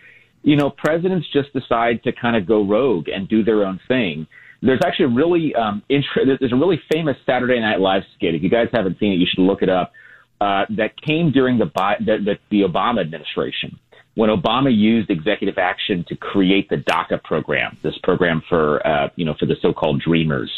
you 0.42 0.56
know, 0.56 0.70
presidents 0.70 1.26
just 1.32 1.52
decide 1.52 2.02
to 2.04 2.12
kind 2.12 2.36
of 2.36 2.46
go 2.46 2.64
rogue 2.64 3.08
and 3.08 3.28
do 3.28 3.42
their 3.42 3.64
own 3.64 3.80
thing. 3.88 4.26
There's 4.62 4.80
actually 4.84 5.06
a 5.06 5.14
really 5.14 5.54
um, 5.54 5.82
int- 5.88 6.04
there's 6.40 6.52
a 6.52 6.56
really 6.56 6.80
famous 6.92 7.16
Saturday 7.24 7.60
Night 7.60 7.80
Live 7.80 8.02
skit. 8.16 8.34
If 8.34 8.42
you 8.42 8.50
guys 8.50 8.66
haven't 8.72 8.98
seen 8.98 9.12
it, 9.12 9.16
you 9.16 9.26
should 9.28 9.42
look 9.42 9.62
it 9.62 9.68
up. 9.68 9.92
Uh, 10.40 10.64
that 10.76 11.00
came 11.02 11.30
during 11.32 11.58
the, 11.58 11.66
the, 12.00 12.16
the 12.24 12.34
the 12.50 12.60
Obama 12.62 13.00
administration 13.00 13.78
when 14.18 14.30
Obama 14.30 14.76
used 14.76 15.10
executive 15.10 15.58
action 15.58 16.04
to 16.08 16.16
create 16.16 16.68
the 16.68 16.74
DACA 16.74 17.22
program, 17.22 17.78
this 17.84 17.96
program 18.02 18.42
for 18.48 18.84
uh, 18.84 19.10
you 19.14 19.24
know 19.24 19.34
for 19.38 19.46
the 19.46 19.54
so-called 19.62 20.02
Dreamers, 20.02 20.50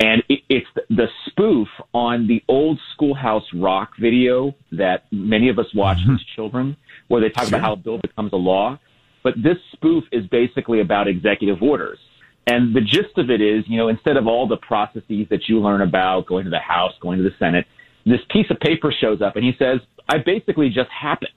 and 0.00 0.22
it, 0.30 0.40
it's 0.48 0.66
the 0.88 1.08
spoof 1.26 1.68
on 1.92 2.26
the 2.26 2.42
old 2.48 2.80
Schoolhouse 2.94 3.44
Rock 3.52 3.90
video 4.00 4.54
that 4.72 5.04
many 5.12 5.50
of 5.50 5.58
us 5.58 5.66
watched 5.74 6.00
mm-hmm. 6.00 6.14
as 6.14 6.22
children, 6.34 6.78
where 7.08 7.20
they 7.20 7.28
talk 7.28 7.44
sure. 7.48 7.58
about 7.58 7.60
how 7.60 7.72
a 7.74 7.76
bill 7.76 7.98
becomes 7.98 8.32
a 8.32 8.36
law. 8.36 8.78
But 9.22 9.34
this 9.36 9.58
spoof 9.72 10.04
is 10.10 10.26
basically 10.28 10.80
about 10.80 11.06
executive 11.06 11.60
orders. 11.60 11.98
And 12.46 12.74
the 12.74 12.80
gist 12.80 13.18
of 13.18 13.28
it 13.28 13.42
is, 13.42 13.64
you 13.66 13.76
know, 13.76 13.88
instead 13.88 14.16
of 14.16 14.26
all 14.26 14.48
the 14.48 14.56
processes 14.56 15.26
that 15.28 15.46
you 15.46 15.60
learn 15.60 15.82
about 15.82 16.24
going 16.26 16.44
to 16.44 16.50
the 16.50 16.58
House, 16.58 16.92
going 17.02 17.18
to 17.18 17.24
the 17.24 17.34
Senate, 17.38 17.66
this 18.06 18.20
piece 18.30 18.46
of 18.50 18.58
paper 18.60 18.94
shows 18.98 19.20
up 19.20 19.36
and 19.36 19.44
he 19.44 19.52
says, 19.58 19.80
I 20.08 20.18
basically 20.24 20.68
just 20.68 20.90
happened. 20.90 21.32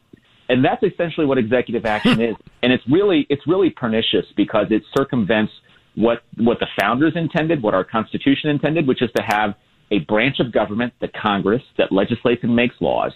And 0.49 0.63
that's 0.63 0.81
essentially 0.83 1.25
what 1.25 1.37
executive 1.37 1.85
action 1.85 2.21
is. 2.21 2.35
And 2.63 2.73
it's 2.73 2.83
really, 2.89 3.27
it's 3.29 3.45
really 3.45 3.69
pernicious 3.69 4.25
because 4.35 4.65
it 4.71 4.81
circumvents 4.97 5.53
what, 5.95 6.23
what 6.37 6.59
the 6.59 6.65
founders 6.77 7.13
intended, 7.15 7.61
what 7.61 7.75
our 7.75 7.83
Constitution 7.83 8.49
intended, 8.49 8.87
which 8.87 9.01
is 9.01 9.11
to 9.15 9.21
have 9.21 9.53
a 9.91 9.99
branch 9.99 10.39
of 10.39 10.51
government, 10.51 10.93
the 10.99 11.07
Congress, 11.07 11.61
that 11.77 11.91
legislates 11.91 12.43
and 12.43 12.55
makes 12.55 12.75
laws, 12.81 13.13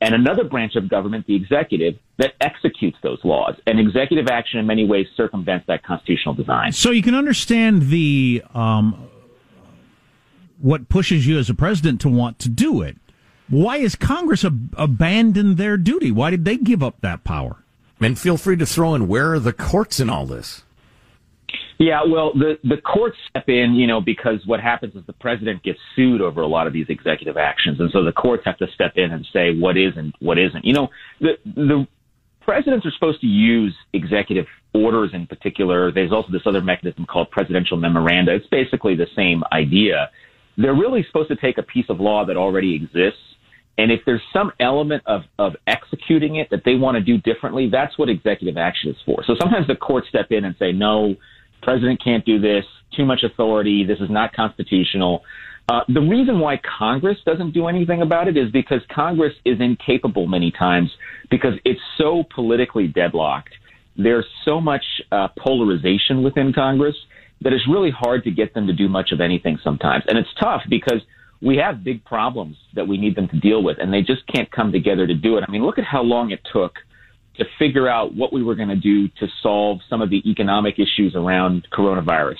and 0.00 0.14
another 0.14 0.44
branch 0.44 0.76
of 0.76 0.88
government, 0.88 1.26
the 1.26 1.34
executive, 1.34 1.94
that 2.18 2.34
executes 2.40 2.96
those 3.02 3.18
laws. 3.24 3.54
And 3.66 3.80
executive 3.80 4.28
action, 4.28 4.60
in 4.60 4.66
many 4.66 4.86
ways, 4.86 5.06
circumvents 5.16 5.66
that 5.66 5.82
constitutional 5.82 6.34
design. 6.34 6.72
So 6.72 6.90
you 6.90 7.02
can 7.02 7.14
understand 7.14 7.88
the 7.88 8.42
um, 8.54 9.08
what 10.58 10.88
pushes 10.88 11.26
you 11.26 11.38
as 11.38 11.48
a 11.48 11.54
president 11.54 12.00
to 12.02 12.08
want 12.08 12.38
to 12.40 12.48
do 12.48 12.82
it. 12.82 12.96
Why 13.54 13.78
has 13.78 13.94
Congress 13.94 14.44
ab- 14.44 14.74
abandoned 14.76 15.58
their 15.58 15.76
duty? 15.76 16.10
Why 16.10 16.30
did 16.30 16.44
they 16.44 16.56
give 16.56 16.82
up 16.82 17.00
that 17.02 17.22
power? 17.22 17.62
And 18.00 18.18
feel 18.18 18.36
free 18.36 18.56
to 18.56 18.66
throw 18.66 18.96
in 18.96 19.06
where 19.06 19.32
are 19.32 19.38
the 19.38 19.52
courts 19.52 20.00
in 20.00 20.10
all 20.10 20.26
this? 20.26 20.64
Yeah, 21.78 22.00
well, 22.04 22.32
the 22.34 22.58
the 22.64 22.78
courts 22.78 23.16
step 23.30 23.48
in, 23.48 23.74
you 23.74 23.86
know, 23.86 24.00
because 24.00 24.40
what 24.44 24.60
happens 24.60 24.96
is 24.96 25.02
the 25.06 25.12
president 25.12 25.62
gets 25.62 25.78
sued 25.94 26.20
over 26.20 26.40
a 26.40 26.48
lot 26.48 26.66
of 26.66 26.72
these 26.72 26.86
executive 26.88 27.36
actions, 27.36 27.78
and 27.78 27.90
so 27.92 28.02
the 28.02 28.10
courts 28.10 28.42
have 28.44 28.58
to 28.58 28.66
step 28.74 28.94
in 28.96 29.12
and 29.12 29.24
say 29.32 29.56
what 29.56 29.76
is 29.76 29.92
and 29.96 30.12
what 30.18 30.36
isn't. 30.36 30.64
You 30.64 30.72
know, 30.72 30.88
the 31.20 31.34
the 31.44 31.86
presidents 32.40 32.84
are 32.86 32.90
supposed 32.90 33.20
to 33.20 33.28
use 33.28 33.74
executive 33.92 34.46
orders 34.74 35.10
in 35.12 35.28
particular. 35.28 35.92
There's 35.92 36.12
also 36.12 36.32
this 36.32 36.42
other 36.44 36.60
mechanism 36.60 37.06
called 37.06 37.30
presidential 37.30 37.76
memoranda. 37.76 38.34
It's 38.34 38.48
basically 38.48 38.96
the 38.96 39.08
same 39.14 39.44
idea. 39.52 40.10
They're 40.56 40.74
really 40.74 41.04
supposed 41.06 41.28
to 41.28 41.36
take 41.36 41.58
a 41.58 41.62
piece 41.62 41.86
of 41.88 42.00
law 42.00 42.24
that 42.26 42.36
already 42.36 42.74
exists 42.74 43.33
and 43.76 43.90
if 43.90 44.00
there's 44.06 44.22
some 44.32 44.52
element 44.60 45.02
of, 45.06 45.22
of 45.38 45.54
executing 45.66 46.36
it 46.36 46.48
that 46.50 46.62
they 46.64 46.76
want 46.76 46.96
to 46.96 47.00
do 47.02 47.18
differently, 47.18 47.68
that's 47.70 47.98
what 47.98 48.08
executive 48.08 48.56
action 48.56 48.90
is 48.90 48.96
for. 49.04 49.24
So 49.26 49.34
sometimes 49.40 49.66
the 49.66 49.74
courts 49.74 50.08
step 50.08 50.30
in 50.30 50.44
and 50.44 50.54
say, 50.58 50.70
no, 50.70 51.16
president 51.62 52.02
can't 52.02 52.24
do 52.24 52.38
this, 52.38 52.64
too 52.96 53.04
much 53.04 53.24
authority, 53.24 53.84
this 53.84 53.98
is 53.98 54.10
not 54.10 54.32
constitutional. 54.32 55.22
Uh, 55.68 55.80
the 55.88 56.00
reason 56.00 56.38
why 56.38 56.60
Congress 56.78 57.18
doesn't 57.26 57.52
do 57.52 57.66
anything 57.66 58.02
about 58.02 58.28
it 58.28 58.36
is 58.36 58.50
because 58.52 58.80
Congress 58.94 59.32
is 59.44 59.60
incapable 59.60 60.26
many 60.26 60.52
times 60.52 60.90
because 61.30 61.54
it's 61.64 61.80
so 61.98 62.22
politically 62.34 62.86
deadlocked. 62.86 63.54
There's 63.96 64.26
so 64.44 64.60
much 64.60 64.84
uh, 65.10 65.28
polarization 65.38 66.22
within 66.22 66.52
Congress 66.52 66.94
that 67.40 67.52
it's 67.52 67.66
really 67.66 67.90
hard 67.90 68.22
to 68.24 68.30
get 68.30 68.54
them 68.54 68.66
to 68.66 68.72
do 68.72 68.88
much 68.88 69.10
of 69.10 69.20
anything 69.20 69.58
sometimes. 69.64 70.04
And 70.06 70.16
it's 70.16 70.32
tough 70.38 70.62
because– 70.68 71.00
we 71.42 71.56
have 71.56 71.84
big 71.84 72.04
problems 72.04 72.56
that 72.74 72.86
we 72.86 72.96
need 72.96 73.16
them 73.16 73.28
to 73.28 73.38
deal 73.40 73.62
with, 73.62 73.78
and 73.80 73.92
they 73.92 74.00
just 74.00 74.22
can't 74.32 74.50
come 74.50 74.72
together 74.72 75.06
to 75.06 75.14
do 75.14 75.36
it. 75.36 75.44
I 75.46 75.50
mean, 75.50 75.64
look 75.64 75.78
at 75.78 75.84
how 75.84 76.02
long 76.02 76.30
it 76.30 76.40
took 76.52 76.74
to 77.36 77.44
figure 77.58 77.88
out 77.88 78.14
what 78.14 78.32
we 78.32 78.42
were 78.42 78.54
going 78.54 78.68
to 78.68 78.76
do 78.76 79.08
to 79.08 79.26
solve 79.42 79.80
some 79.90 80.00
of 80.00 80.10
the 80.10 80.22
economic 80.28 80.74
issues 80.78 81.14
around 81.16 81.66
coronavirus 81.72 82.38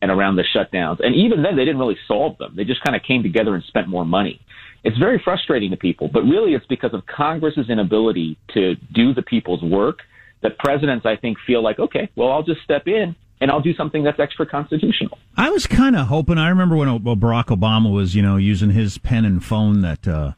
and 0.00 0.10
around 0.10 0.36
the 0.36 0.44
shutdowns. 0.54 1.04
And 1.04 1.14
even 1.16 1.42
then, 1.42 1.56
they 1.56 1.64
didn't 1.64 1.80
really 1.80 1.98
solve 2.06 2.38
them. 2.38 2.54
They 2.56 2.64
just 2.64 2.82
kind 2.84 2.94
of 2.94 3.02
came 3.02 3.22
together 3.22 3.54
and 3.54 3.64
spent 3.64 3.88
more 3.88 4.04
money. 4.04 4.40
It's 4.84 4.96
very 4.96 5.20
frustrating 5.22 5.70
to 5.72 5.76
people, 5.76 6.08
but 6.12 6.22
really 6.22 6.52
it's 6.52 6.66
because 6.66 6.94
of 6.94 7.02
Congress's 7.06 7.68
inability 7.68 8.38
to 8.54 8.76
do 8.94 9.12
the 9.12 9.22
people's 9.22 9.62
work 9.62 9.98
that 10.42 10.56
presidents, 10.58 11.04
I 11.04 11.16
think, 11.16 11.36
feel 11.44 11.62
like, 11.62 11.80
okay, 11.80 12.08
well, 12.14 12.30
I'll 12.30 12.44
just 12.44 12.62
step 12.62 12.86
in 12.86 13.16
and 13.40 13.50
I'll 13.50 13.60
do 13.60 13.74
something 13.74 14.02
that's 14.02 14.18
extra 14.18 14.46
constitutional. 14.46 15.18
I 15.36 15.50
was 15.50 15.66
kind 15.66 15.96
of 15.96 16.08
hoping. 16.08 16.38
I 16.38 16.48
remember 16.48 16.76
when 16.76 16.88
Barack 16.88 17.46
Obama 17.46 17.92
was, 17.92 18.14
you 18.14 18.22
know, 18.22 18.36
using 18.36 18.70
his 18.70 18.98
pen 18.98 19.24
and 19.24 19.44
phone 19.44 19.80
that, 19.82 20.06
uh, 20.08 20.32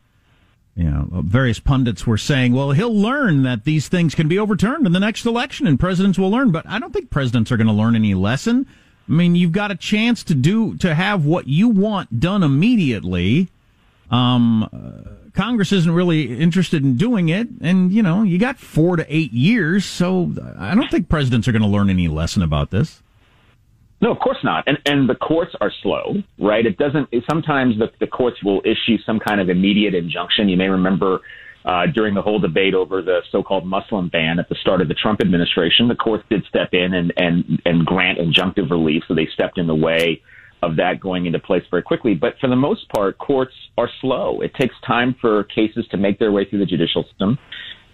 you 0.77 0.85
know, 0.85 1.09
various 1.13 1.59
pundits 1.59 2.07
were 2.07 2.19
saying, 2.19 2.53
well, 2.53 2.73
he'll 2.73 2.95
learn 2.95 3.43
that 3.43 3.65
these 3.65 3.89
things 3.89 4.15
can 4.15 4.29
be 4.29 4.39
overturned 4.39 4.87
in 4.87 4.93
the 4.93 5.01
next 5.01 5.25
election 5.27 5.67
and 5.67 5.81
presidents 5.81 6.19
will 6.19 6.31
learn. 6.31 6.51
But 6.51 6.67
I 6.67 6.79
don't 6.79 6.93
think 6.93 7.11
presidents 7.11 7.51
are 7.51 7.57
going 7.57 7.67
to 7.67 7.73
learn 7.73 7.97
any 7.97 8.15
lesson. 8.15 8.67
I 9.09 9.13
mean, 9.13 9.35
you've 9.35 9.53
got 9.53 9.71
a 9.71 9.77
chance 9.77 10.23
to 10.25 10.35
do, 10.35 10.77
to 10.77 10.95
have 10.95 11.25
what 11.25 11.49
you 11.49 11.69
want 11.69 12.21
done 12.21 12.43
immediately. 12.43 13.49
Um, 14.11 14.69
uh, 14.73 15.11
Congress 15.35 15.73
isn't 15.73 15.93
really 15.93 16.39
interested 16.39 16.83
in 16.83 16.97
doing 16.97 17.29
it, 17.29 17.49
and 17.61 17.93
you 17.93 18.03
know 18.03 18.23
you 18.23 18.39
got 18.39 18.59
four 18.59 18.97
to 18.97 19.07
eight 19.09 19.33
years, 19.33 19.85
so 19.85 20.33
I 20.59 20.75
don't 20.75 20.91
think 20.91 21.09
presidents 21.09 21.49
are 21.49 21.53
going 21.53 21.63
to 21.63 21.69
learn 21.69 21.91
any 21.91 22.09
lesson 22.09 22.43
about 22.43 22.71
this. 22.71 23.03
No, 24.01 24.11
of 24.11 24.19
course 24.19 24.39
not. 24.43 24.65
And 24.67 24.79
and 24.87 25.09
the 25.09 25.15
courts 25.15 25.55
are 25.61 25.73
slow, 25.83 26.15
right? 26.39 26.65
It 26.65 26.79
doesn't. 26.79 27.09
Sometimes 27.29 27.79
the 27.79 27.91
the 28.01 28.07
courts 28.07 28.43
will 28.43 28.63
issue 28.65 28.97
some 29.05 29.19
kind 29.19 29.41
of 29.41 29.49
immediate 29.49 29.95
injunction. 29.95 30.49
You 30.49 30.57
may 30.57 30.69
remember. 30.69 31.21
Uh, 31.63 31.85
during 31.95 32.15
the 32.15 32.23
whole 32.23 32.39
debate 32.39 32.73
over 32.73 33.03
the 33.03 33.21
so-called 33.31 33.67
Muslim 33.67 34.09
ban 34.09 34.39
at 34.39 34.49
the 34.49 34.55
start 34.63 34.81
of 34.81 34.89
the 34.89 34.95
Trump 34.95 35.21
administration, 35.21 35.89
the 35.89 35.95
courts 35.95 36.25
did 36.31 36.43
step 36.49 36.71
in 36.73 36.95
and, 36.95 37.13
and, 37.19 37.61
and 37.67 37.85
grant 37.85 38.19
injunctive 38.19 38.71
relief. 38.71 39.03
So 39.07 39.15
they 39.15 39.29
stepped 39.35 39.59
in 39.59 39.67
the 39.67 39.75
way 39.75 40.23
of 40.63 40.77
that 40.77 41.01
going 41.01 41.27
into 41.27 41.39
place 41.39 41.63
very 41.71 41.83
quickly. 41.83 42.15
But 42.15 42.35
for 42.41 42.49
the 42.49 42.57
most 42.57 42.89
part, 42.89 43.19
courts 43.19 43.55
are 43.79 43.89
slow. 44.01 44.41
It 44.41 44.53
takes 44.55 44.75
time 44.87 45.15
for 45.21 45.45
cases 45.45 45.87
to 45.91 45.97
make 45.97 46.19
their 46.19 46.33
way 46.33 46.45
through 46.49 46.61
the 46.61 46.67
judicial 46.67 47.05
system. 47.05 47.39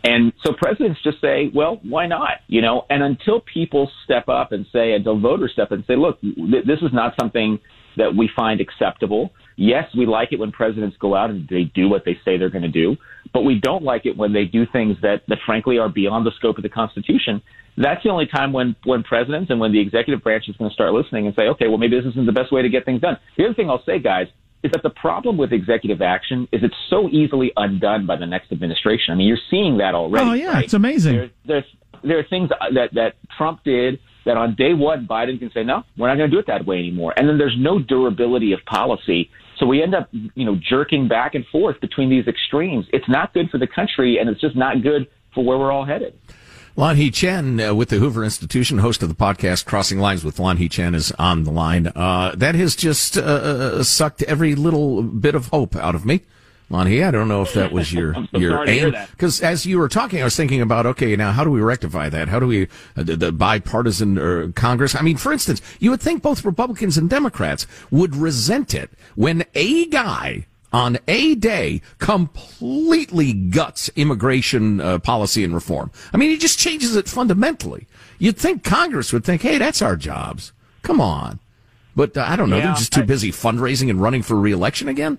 And 0.05 0.33
so 0.45 0.53
presidents 0.53 1.01
just 1.03 1.21
say, 1.21 1.51
well, 1.53 1.81
why 1.83 2.07
not? 2.07 2.39
You 2.47 2.63
know, 2.63 2.87
and 2.91 3.03
until 3.03 3.41
people 3.41 3.91
step 4.05 4.29
up 4.29 4.53
and 4.53 4.65
say, 4.73 4.93
until 4.93 5.19
voters 5.19 5.51
step 5.53 5.67
up 5.67 5.73
and 5.73 5.85
say, 5.87 5.97
look, 5.97 6.21
th- 6.21 6.65
this 6.65 6.79
is 6.81 6.91
not 6.93 7.15
something 7.19 7.59
that 7.97 8.15
we 8.17 8.31
find 8.37 8.61
acceptable. 8.61 9.31
Yes, 9.57 9.85
we 9.97 10.07
like 10.07 10.29
it 10.33 10.39
when 10.39 10.53
presidents 10.53 10.97
go 11.01 11.17
out 11.17 11.31
and 11.31 11.49
they 11.49 11.65
do 11.75 11.89
what 11.89 12.05
they 12.05 12.15
say 12.25 12.37
they're 12.37 12.51
going 12.51 12.63
to 12.63 12.69
do, 12.69 12.97
but 13.37 13.43
we 13.43 13.61
don't 13.61 13.83
like 13.83 14.07
it 14.07 14.17
when 14.17 14.33
they 14.33 14.47
do 14.47 14.65
things 14.65 14.97
that, 15.03 15.21
that 15.29 15.37
frankly 15.45 15.77
are 15.77 15.91
beyond 15.91 16.25
the 16.25 16.31
scope 16.39 16.57
of 16.57 16.63
the 16.63 16.71
Constitution 16.71 17.43
that's 17.77 18.03
the 18.03 18.09
only 18.09 18.27
time 18.27 18.53
when, 18.53 18.75
when 18.85 19.03
presidents 19.03 19.51
and 19.51 19.61
when 19.61 19.73
the 19.73 19.81
executive 19.81 20.23
branch 20.23 20.45
is 20.49 20.57
going 20.57 20.71
to 20.71 20.75
start 20.75 20.93
listening 20.93 21.27
and 21.27 21.37
say, 21.37 21.43
okay, 21.49 21.69
well, 21.69 21.77
maybe 21.77 22.01
this 22.01 22.07
isn't 22.13 22.25
the 22.25 22.33
best 22.33 22.51
way 22.51 22.63
to 22.63 22.69
get 22.69 22.85
things 22.85 23.03
done. 23.03 23.19
The 23.37 23.45
other 23.45 23.55
thing 23.55 23.69
I'll 23.69 23.85
say, 23.85 23.99
guys, 23.99 24.29
is 24.63 24.73
that 24.73 24.83
the 24.83 24.91
problem 24.91 25.37
with 25.37 25.53
executive 25.53 26.01
action 26.01 26.49
is 26.53 26.63
it's 26.65 26.75
so 26.89 27.09
easily 27.11 27.53
undone 27.57 28.07
by 28.07 28.17
the 28.17 28.27
next 28.27 28.51
administration. 28.51 29.13
I 29.13 29.15
mean, 29.17 29.29
you're 29.29 29.37
seeing 29.51 29.77
that 29.79 29.95
already. 29.95 30.27
Oh, 30.27 30.33
yeah, 30.33 30.55
right? 30.55 30.65
it's 30.65 30.73
amazing. 30.73 31.17
There, 31.17 31.31
there's, 31.45 31.65
there 32.03 32.19
are 32.19 32.25
things 32.25 32.49
that, 32.49 32.95
that 32.95 33.15
Trump 33.37 33.63
did 33.63 34.01
that 34.25 34.39
on 34.39 34.55
day 34.55 34.73
one, 34.73 35.07
Biden 35.07 35.39
can 35.39 35.51
say, 35.53 35.63
no, 35.63 35.85
we're 35.99 36.09
not 36.09 36.17
going 36.17 36.31
to 36.31 36.35
do 36.35 36.41
it 36.41 36.47
that 36.47 36.67
way 36.67 36.79
anymore. 36.79 37.13
And 37.17 37.29
then 37.29 37.37
there's 37.37 37.57
no 37.59 37.79
durability 37.79 38.53
of 38.53 38.61
policy. 38.65 39.31
So 39.59 39.67
we 39.67 39.83
end 39.83 39.95
up, 39.95 40.09
you 40.13 40.45
know, 40.45 40.57
jerking 40.57 41.09
back 41.09 41.35
and 41.35 41.47
forth 41.47 41.81
between 41.81 42.11
these 42.11 42.27
extremes. 42.27 42.87
It's 42.93 43.09
not 43.09 43.33
good 43.33 43.51
for 43.51 43.59
the 43.59 43.67
country, 43.67 44.19
and 44.19 44.29
it's 44.29 44.41
just 44.41 44.57
not 44.57 44.83
good 44.83 45.09
for 45.35 45.45
where 45.45 45.59
we're 45.59 45.73
all 45.73 45.85
headed. 45.85 46.19
Lanhee 46.77 47.13
Chen 47.13 47.59
uh, 47.59 47.75
with 47.75 47.89
the 47.89 47.97
Hoover 47.97 48.23
Institution, 48.23 48.79
host 48.79 49.03
of 49.03 49.09
the 49.09 49.15
podcast 49.15 49.65
Crossing 49.65 49.99
Lines 49.99 50.23
with 50.25 50.37
Lanhee 50.37 50.71
Chen, 50.71 50.95
is 50.95 51.11
on 51.13 51.45
the 51.45 51.51
line. 51.51 51.87
Uh, 51.87 52.35
that 52.37 52.55
has 52.55 52.77
just 52.77 53.17
uh, 53.17 53.23
uh, 53.23 53.83
sucked 53.83 54.23
every 54.25 54.55
little 54.55 55.03
bit 55.03 55.35
of 55.35 55.47
hope 55.49 55.75
out 55.75 55.95
of 55.95 56.05
me. 56.05 56.21
Lanhee, 56.71 57.07
I 57.07 57.13
don't 57.13 57.29
know 57.29 57.43
if 57.43 57.55
that 57.55 57.71
was 57.71 57.93
your 57.93 58.15
so 58.33 58.39
your 58.39 58.69
aim. 58.69 58.95
Because 59.13 59.41
as 59.41 59.67
you 59.67 59.79
were 59.79 59.89
talking, 59.89 60.21
I 60.21 60.25
was 60.25 60.35
thinking 60.35 60.61
about, 60.61 60.85
okay, 60.87 61.15
now 61.15 61.31
how 61.31 61.45
do 61.45 61.51
we 61.51 61.61
rectify 61.61 62.09
that? 62.09 62.29
How 62.29 62.41
do 62.41 62.47
we 62.47 62.65
uh, 62.97 63.03
the, 63.05 63.17
the, 63.17 63.33
bipartisan 63.33 64.19
uh, 64.19 64.51
Congress? 64.55 64.95
I 64.95 65.03
mean, 65.03 65.17
for 65.17 65.33
instance, 65.33 65.63
you 65.79 65.91
would 65.91 66.01
think 66.01 66.23
both 66.23 66.45
Republicans 66.45 66.99
and 66.99 67.09
Democrats 67.09 67.67
would 67.91 68.17
resent 68.17 68.75
it 68.75 68.91
when 69.15 69.45
a 69.55 69.87
guy 69.87 70.47
on 70.73 70.99
a 71.07 71.37
day 71.37 71.81
completely 71.99 73.33
guts 73.33 73.89
immigration 73.95 74.81
uh, 74.81 74.99
policy 74.99 75.45
and 75.45 75.55
reform. 75.55 75.93
I 76.13 76.17
mean, 76.17 76.31
he 76.31 76.37
just 76.37 76.59
changes 76.59 76.97
it 76.97 77.09
fundamentally. 77.09 77.87
You'd 78.19 78.37
think 78.37 78.65
Congress 78.65 79.13
would 79.13 79.25
think, 79.25 79.43
hey, 79.43 79.59
that's 79.59 79.83
our 79.83 79.95
jobs. 79.95 80.53
Come 80.83 81.01
on. 81.01 81.39
But 81.95 82.17
uh, 82.17 82.25
I 82.27 82.37
don't 82.37 82.51
know. 82.51 82.57
Yeah, 82.57 82.67
they're 82.67 82.75
just 82.75 82.93
too 82.93 83.03
I, 83.03 83.05
busy 83.05 83.31
fundraising 83.31 83.89
and 83.89 84.03
running 84.03 84.23
for 84.23 84.35
reelection 84.35 84.89
again. 84.89 85.19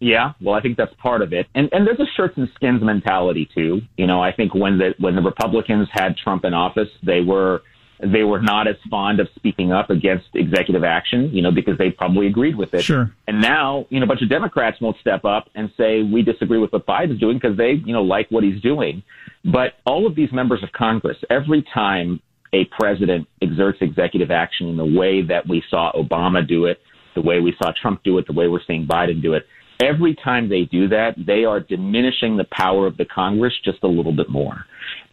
Yeah, 0.00 0.32
well, 0.40 0.54
I 0.54 0.62
think 0.62 0.78
that's 0.78 0.94
part 0.94 1.20
of 1.20 1.32
it, 1.34 1.46
and 1.54 1.68
and 1.72 1.86
there's 1.86 2.00
a 2.00 2.06
shirts 2.16 2.34
and 2.36 2.48
skins 2.54 2.82
mentality 2.82 3.48
too. 3.54 3.82
You 3.98 4.06
know, 4.06 4.22
I 4.22 4.32
think 4.32 4.54
when 4.54 4.78
the 4.78 4.94
when 4.98 5.14
the 5.14 5.22
Republicans 5.22 5.88
had 5.92 6.16
Trump 6.16 6.44
in 6.46 6.54
office, 6.54 6.88
they 7.02 7.20
were 7.20 7.62
they 8.02 8.24
were 8.24 8.40
not 8.40 8.66
as 8.66 8.76
fond 8.88 9.20
of 9.20 9.28
speaking 9.34 9.72
up 9.72 9.90
against 9.90 10.26
executive 10.34 10.84
action, 10.84 11.30
you 11.34 11.42
know, 11.42 11.50
because 11.50 11.76
they 11.76 11.90
probably 11.90 12.26
agreed 12.26 12.56
with 12.56 12.72
it. 12.72 12.82
Sure. 12.82 13.14
And 13.26 13.40
now, 13.40 13.86
you 13.90 14.00
know, 14.00 14.04
a 14.04 14.06
bunch 14.06 14.22
of 14.22 14.28
Democrats 14.28 14.80
won't 14.80 14.96
step 15.00 15.24
up 15.24 15.48
and 15.54 15.70
say 15.76 16.02
we 16.02 16.22
disagree 16.22 16.58
with 16.58 16.72
what 16.72 16.86
Biden's 16.86 17.20
doing 17.20 17.38
because 17.38 17.56
they, 17.56 17.72
you 17.84 17.92
know, 17.92 18.02
like 18.02 18.30
what 18.30 18.42
he's 18.42 18.60
doing. 18.62 19.02
But 19.44 19.74
all 19.84 20.06
of 20.06 20.14
these 20.14 20.32
members 20.32 20.62
of 20.62 20.72
Congress, 20.72 21.18
every 21.28 21.64
time 21.74 22.20
a 22.52 22.64
president 22.78 23.28
exerts 23.42 23.78
executive 23.80 24.30
action 24.30 24.68
in 24.68 24.76
the 24.76 24.84
way 24.84 25.22
that 25.22 25.46
we 25.48 25.62
saw 25.70 25.92
Obama 25.92 26.46
do 26.46 26.64
it, 26.66 26.80
the 27.14 27.20
way 27.20 27.40
we 27.40 27.54
saw 27.62 27.72
Trump 27.80 28.02
do 28.02 28.18
it, 28.18 28.26
the 28.26 28.32
way 28.32 28.48
we're 28.48 28.60
seeing 28.66 28.86
Biden 28.86 29.20
do 29.20 29.34
it, 29.34 29.46
every 29.80 30.14
time 30.14 30.48
they 30.48 30.62
do 30.62 30.88
that, 30.88 31.14
they 31.16 31.44
are 31.44 31.60
diminishing 31.60 32.36
the 32.36 32.46
power 32.52 32.86
of 32.86 32.96
the 32.96 33.04
Congress 33.04 33.54
just 33.64 33.78
a 33.82 33.88
little 33.88 34.14
bit 34.14 34.28
more. 34.28 34.64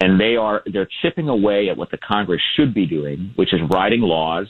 And 0.02 0.20
they 0.20 0.36
are, 0.36 0.64
they're 0.72 0.90
chipping 1.02 1.30
away 1.30 1.70
at 1.70 1.78
what 1.78 1.92
the 1.92 1.98
Congress 1.98 2.42
should 2.56 2.74
be 2.74 2.86
doing, 2.86 3.32
which 3.36 3.54
is 3.54 3.62
writing 3.72 4.02
laws. 4.02 4.48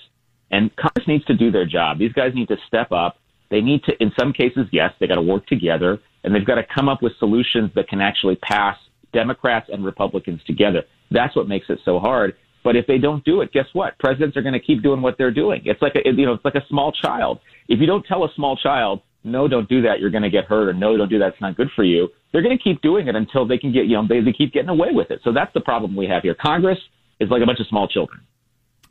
And 0.52 0.76
Congress 0.76 1.08
needs 1.08 1.26
to 1.26 1.36
do 1.36 1.52
their 1.52 1.66
job. 1.66 2.00
These 2.00 2.14
guys 2.14 2.32
need 2.34 2.48
to 2.50 2.58
step 2.68 2.92
up. 2.92 3.18
They 3.50 3.62
need 3.62 3.84
to, 3.84 3.94
in 4.02 4.12
some 4.20 4.34
cases, 4.34 4.68
yes, 4.72 4.92
they 5.00 5.08
got 5.08 5.16
to 5.16 5.22
work 5.22 5.46
together 5.48 6.00
and 6.24 6.36
they've 6.36 6.46
got 6.46 6.56
to 6.56 6.66
come 6.76 6.90
up 6.90 7.02
with 7.02 7.14
solutions 7.20 7.72
that 7.76 7.88
can 7.88 8.02
actually 8.02 8.36
pass 8.36 8.78
Democrats 9.14 9.70
and 9.72 9.86
Republicans 9.86 10.42
together. 10.46 10.84
That's 11.12 11.36
what 11.36 11.48
makes 11.48 11.68
it 11.70 11.80
so 11.86 12.00
hard. 12.00 12.36
But 12.64 12.76
if 12.76 12.86
they 12.86 12.98
don't 12.98 13.24
do 13.24 13.40
it, 13.42 13.54
guess 13.54 13.68
what? 13.72 13.98
Presidents 13.98 14.36
are 14.36 14.42
going 14.42 14.54
to 14.54 14.60
keep 14.60 14.84
doing 14.84 15.02
what 15.02 15.18
they're 15.18 15.32
doing. 15.32 15.62
It's 15.64 15.82
like 15.82 15.96
a, 15.96 16.02
you 16.04 16.26
know, 16.26 16.34
it's 16.34 16.44
like 16.44 16.56
a 16.56 16.66
small 16.68 16.92
child. 16.92 17.40
If 17.70 17.80
you 17.80 17.86
don't 17.88 18.06
tell 18.06 18.26
a 18.26 18.30
small 18.36 18.58
child, 18.58 19.02
no, 19.28 19.48
don't 19.48 19.70
do 19.70 19.82
that, 19.84 20.00
you're 20.00 20.10
going 20.10 20.24
to 20.24 20.30
get 20.30 20.46
hurt, 20.46 20.70
or 20.70 20.74
no, 20.74 20.98
don't 20.98 21.10
do 21.10 21.20
that, 21.20 21.34
it's 21.34 21.42
not 21.42 21.56
good 21.56 21.70
for 21.76 21.84
you. 21.84 22.10
They're 22.32 22.42
going 22.42 22.58
to 22.58 22.64
keep 22.64 22.82
doing 22.82 23.08
it 23.08 23.16
until 23.16 23.48
they 23.48 23.58
can 23.58 23.72
get, 23.72 23.86
you 23.86 23.96
know, 23.96 24.08
they, 24.08 24.22
they 24.22 24.34
keep 24.34 24.54
getting 24.54 24.70
away 24.70 24.90
with 24.92 25.12
it. 25.12 25.22
So 25.24 25.32
that's 25.32 25.54
the 25.54 25.62
problem 25.62 25.96
we 25.96 26.08
have 26.08 26.24
here. 26.24 26.36
Congress 26.36 26.80
is 27.20 27.30
like 27.30 27.42
a 27.42 27.46
bunch 27.46 27.60
of 27.60 27.68
small 27.68 27.88
children. 27.88 28.22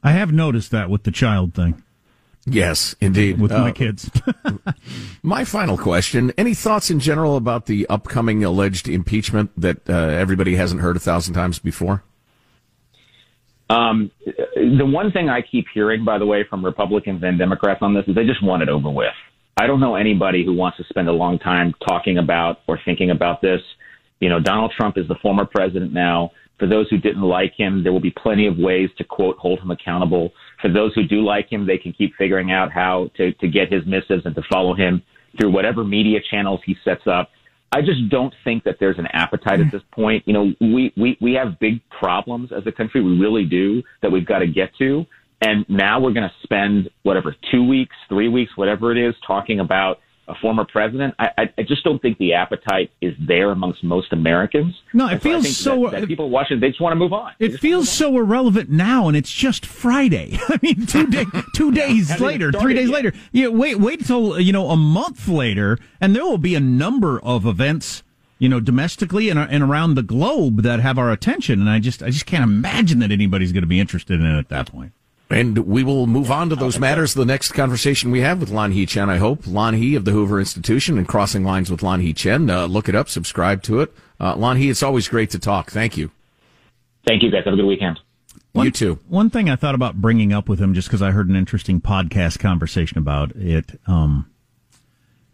I 0.02 0.12
have 0.12 0.32
noticed 0.32 0.70
that 0.70 0.90
with 0.90 1.02
the 1.02 1.10
child 1.10 1.54
thing. 1.54 1.82
Yes, 2.48 2.94
indeed. 3.00 3.40
With 3.40 3.50
uh, 3.50 3.58
my 3.58 3.72
kids. 3.72 4.08
my 5.22 5.44
final 5.44 5.76
question 5.76 6.32
Any 6.38 6.54
thoughts 6.54 6.90
in 6.90 7.00
general 7.00 7.36
about 7.36 7.66
the 7.66 7.86
upcoming 7.88 8.44
alleged 8.44 8.88
impeachment 8.88 9.50
that 9.60 9.90
uh, 9.90 9.92
everybody 9.92 10.54
hasn't 10.54 10.80
heard 10.80 10.96
a 10.96 11.00
thousand 11.00 11.34
times 11.34 11.58
before? 11.58 12.04
Um, 13.68 14.12
the 14.54 14.86
one 14.86 15.10
thing 15.10 15.28
I 15.28 15.40
keep 15.42 15.66
hearing, 15.74 16.04
by 16.04 16.18
the 16.18 16.26
way, 16.26 16.44
from 16.48 16.64
Republicans 16.64 17.22
and 17.24 17.36
Democrats 17.36 17.80
on 17.82 17.94
this 17.94 18.04
is 18.06 18.14
they 18.14 18.24
just 18.24 18.42
want 18.44 18.62
it 18.62 18.68
over 18.68 18.90
with. 18.90 19.08
I 19.58 19.66
don't 19.66 19.80
know 19.80 19.94
anybody 19.94 20.44
who 20.44 20.52
wants 20.52 20.76
to 20.76 20.84
spend 20.84 21.08
a 21.08 21.12
long 21.12 21.38
time 21.38 21.74
talking 21.88 22.18
about 22.18 22.58
or 22.66 22.78
thinking 22.84 23.10
about 23.10 23.40
this. 23.40 23.60
You 24.20 24.28
know, 24.28 24.38
Donald 24.38 24.72
Trump 24.76 24.98
is 24.98 25.08
the 25.08 25.14
former 25.22 25.46
president 25.46 25.94
now. 25.94 26.32
For 26.58 26.66
those 26.66 26.88
who 26.90 26.98
didn't 26.98 27.22
like 27.22 27.54
him, 27.56 27.82
there 27.82 27.92
will 27.92 28.00
be 28.00 28.10
plenty 28.10 28.46
of 28.46 28.58
ways 28.58 28.90
to 28.98 29.04
quote 29.04 29.38
hold 29.38 29.60
him 29.60 29.70
accountable. 29.70 30.32
For 30.60 30.70
those 30.70 30.94
who 30.94 31.04
do 31.04 31.24
like 31.24 31.50
him, 31.50 31.66
they 31.66 31.78
can 31.78 31.94
keep 31.94 32.14
figuring 32.16 32.52
out 32.52 32.70
how 32.70 33.10
to, 33.16 33.32
to 33.32 33.48
get 33.48 33.72
his 33.72 33.84
missives 33.86 34.26
and 34.26 34.34
to 34.34 34.42
follow 34.50 34.74
him 34.74 35.02
through 35.38 35.52
whatever 35.52 35.84
media 35.84 36.20
channels 36.30 36.60
he 36.64 36.76
sets 36.84 37.06
up. 37.06 37.30
I 37.72 37.80
just 37.80 38.08
don't 38.10 38.34
think 38.44 38.64
that 38.64 38.76
there's 38.78 38.98
an 38.98 39.06
appetite 39.08 39.60
at 39.60 39.72
this 39.72 39.82
point. 39.90 40.22
You 40.26 40.32
know, 40.34 40.52
we, 40.60 40.92
we, 40.96 41.18
we 41.20 41.32
have 41.34 41.58
big 41.58 41.80
problems 41.90 42.52
as 42.52 42.66
a 42.66 42.72
country. 42.72 43.02
We 43.02 43.18
really 43.18 43.44
do 43.44 43.82
that 44.02 44.10
we've 44.10 44.24
got 44.26 44.38
to 44.38 44.46
get 44.46 44.70
to. 44.78 45.04
And 45.40 45.66
now 45.68 46.00
we're 46.00 46.12
going 46.12 46.28
to 46.28 46.34
spend 46.42 46.90
whatever 47.02 47.34
two 47.50 47.64
weeks, 47.64 47.94
three 48.08 48.28
weeks, 48.28 48.56
whatever 48.56 48.90
it 48.90 48.98
is, 48.98 49.14
talking 49.26 49.60
about 49.60 50.00
a 50.28 50.34
former 50.36 50.64
president. 50.64 51.14
I, 51.18 51.28
I, 51.38 51.42
I 51.58 51.62
just 51.62 51.84
don't 51.84 52.00
think 52.00 52.18
the 52.18 52.34
appetite 52.34 52.90
is 53.00 53.14
there 53.26 53.50
amongst 53.50 53.84
most 53.84 54.12
Americans. 54.12 54.74
No, 54.92 55.08
it 55.08 55.22
feels 55.22 55.56
so. 55.56 55.84
That, 55.84 55.92
that 55.92 56.02
uh, 56.04 56.06
people 56.06 56.30
watching, 56.30 56.58
they 56.60 56.68
just 56.68 56.80
want 56.80 56.92
to 56.92 56.96
move 56.96 57.12
on. 57.12 57.32
It 57.38 57.60
feels 57.60 57.88
so 57.88 58.16
irrelevant 58.16 58.70
now, 58.70 59.08
and 59.08 59.16
it's 59.16 59.30
just 59.30 59.64
Friday. 59.64 60.38
I 60.48 60.58
mean, 60.62 60.86
two 60.86 61.06
day, 61.06 61.26
two 61.54 61.70
days 61.72 62.18
later, 62.20 62.50
three 62.52 62.74
days 62.74 62.88
yet. 62.88 62.94
later. 62.94 63.12
Yeah, 63.32 63.48
wait, 63.48 63.78
wait 63.78 64.00
until 64.00 64.40
you 64.40 64.52
know 64.52 64.70
a 64.70 64.76
month 64.76 65.28
later, 65.28 65.78
and 66.00 66.14
there 66.14 66.24
will 66.24 66.38
be 66.38 66.54
a 66.54 66.60
number 66.60 67.20
of 67.20 67.46
events 67.46 68.02
you 68.38 68.50
know, 68.50 68.60
domestically 68.60 69.30
and, 69.30 69.38
and 69.38 69.62
around 69.62 69.94
the 69.94 70.02
globe 70.02 70.60
that 70.62 70.78
have 70.78 70.98
our 70.98 71.10
attention. 71.10 71.58
And 71.58 71.70
I 71.70 71.78
just, 71.78 72.02
I 72.02 72.10
just 72.10 72.26
can't 72.26 72.44
imagine 72.44 72.98
that 72.98 73.10
anybody's 73.10 73.50
going 73.50 73.62
to 73.62 73.66
be 73.66 73.80
interested 73.80 74.20
in 74.20 74.26
it 74.26 74.38
at 74.38 74.50
that 74.50 74.70
point. 74.70 74.92
And 75.28 75.58
we 75.58 75.82
will 75.82 76.06
move 76.06 76.30
on 76.30 76.50
to 76.50 76.56
those 76.56 76.78
matters. 76.78 77.14
The 77.14 77.24
next 77.24 77.52
conversation 77.52 78.12
we 78.12 78.20
have 78.20 78.38
with 78.38 78.50
Lanhee 78.50 78.86
Chen, 78.86 79.10
I 79.10 79.16
hope. 79.16 79.42
Lanhee 79.42 79.96
of 79.96 80.04
the 80.04 80.12
Hoover 80.12 80.38
Institution 80.38 80.98
and 80.98 81.08
Crossing 81.08 81.42
Lines 81.42 81.68
with 81.68 81.80
Lanhee 81.80 82.14
Chen. 82.14 82.48
Uh, 82.48 82.66
look 82.66 82.88
it 82.88 82.94
up, 82.94 83.08
subscribe 83.08 83.62
to 83.64 83.80
it. 83.80 83.92
Uh, 84.20 84.34
Lanhee, 84.36 84.70
it's 84.70 84.84
always 84.84 85.08
great 85.08 85.30
to 85.30 85.38
talk. 85.38 85.70
Thank 85.70 85.96
you. 85.96 86.12
Thank 87.06 87.22
you, 87.22 87.30
guys. 87.30 87.44
Have 87.44 87.54
a 87.54 87.56
good 87.56 87.66
weekend. 87.66 87.98
One, 88.52 88.66
you 88.66 88.70
too. 88.70 89.00
One 89.08 89.28
thing 89.28 89.50
I 89.50 89.56
thought 89.56 89.74
about 89.74 90.00
bringing 90.00 90.32
up 90.32 90.48
with 90.48 90.60
him, 90.60 90.74
just 90.74 90.88
because 90.88 91.02
I 91.02 91.10
heard 91.10 91.28
an 91.28 91.36
interesting 91.36 91.80
podcast 91.80 92.38
conversation 92.38 92.96
about 92.96 93.32
it, 93.34 93.80
um, 93.86 94.30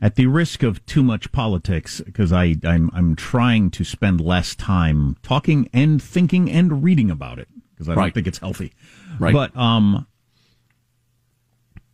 at 0.00 0.16
the 0.16 0.26
risk 0.26 0.62
of 0.62 0.84
too 0.86 1.02
much 1.02 1.30
politics, 1.32 2.00
because 2.00 2.32
I 2.32 2.56
I'm 2.64 2.90
I'm 2.92 3.14
trying 3.14 3.70
to 3.72 3.84
spend 3.84 4.20
less 4.20 4.54
time 4.54 5.16
talking 5.22 5.68
and 5.72 6.02
thinking 6.02 6.50
and 6.50 6.82
reading 6.82 7.10
about 7.10 7.38
it 7.38 7.48
because 7.86 7.98
I 7.98 8.00
don't 8.00 8.14
think 8.14 8.26
it's 8.26 8.38
healthy. 8.38 8.72
Right. 9.18 9.32
But 9.32 9.56
um, 9.56 10.06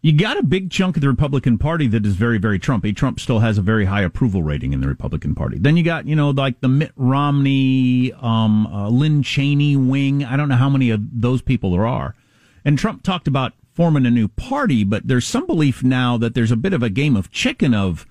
you 0.00 0.12
got 0.12 0.38
a 0.38 0.42
big 0.44 0.70
chunk 0.70 0.96
of 0.96 1.02
the 1.02 1.08
Republican 1.08 1.58
Party 1.58 1.88
that 1.88 2.06
is 2.06 2.14
very, 2.14 2.38
very 2.38 2.58
Trumpy. 2.58 2.94
Trump 2.94 3.18
still 3.18 3.40
has 3.40 3.58
a 3.58 3.62
very 3.62 3.86
high 3.86 4.02
approval 4.02 4.42
rating 4.42 4.72
in 4.72 4.80
the 4.80 4.86
Republican 4.86 5.34
Party. 5.34 5.58
Then 5.58 5.76
you 5.76 5.82
got, 5.82 6.06
you 6.06 6.14
know, 6.14 6.30
like 6.30 6.60
the 6.60 6.68
Mitt 6.68 6.92
Romney, 6.96 8.12
um, 8.12 8.66
uh, 8.68 8.88
Lynn 8.88 9.22
Cheney 9.22 9.76
wing. 9.76 10.24
I 10.24 10.36
don't 10.36 10.48
know 10.48 10.56
how 10.56 10.70
many 10.70 10.90
of 10.90 11.00
those 11.12 11.42
people 11.42 11.72
there 11.72 11.86
are. 11.86 12.14
And 12.64 12.78
Trump 12.78 13.02
talked 13.02 13.26
about 13.26 13.54
forming 13.72 14.06
a 14.06 14.10
new 14.10 14.28
party, 14.28 14.84
but 14.84 15.08
there's 15.08 15.26
some 15.26 15.46
belief 15.46 15.82
now 15.82 16.16
that 16.18 16.34
there's 16.34 16.52
a 16.52 16.56
bit 16.56 16.72
of 16.72 16.82
a 16.82 16.90
game 16.90 17.16
of 17.16 17.30
chicken 17.30 17.74
of, 17.74 18.06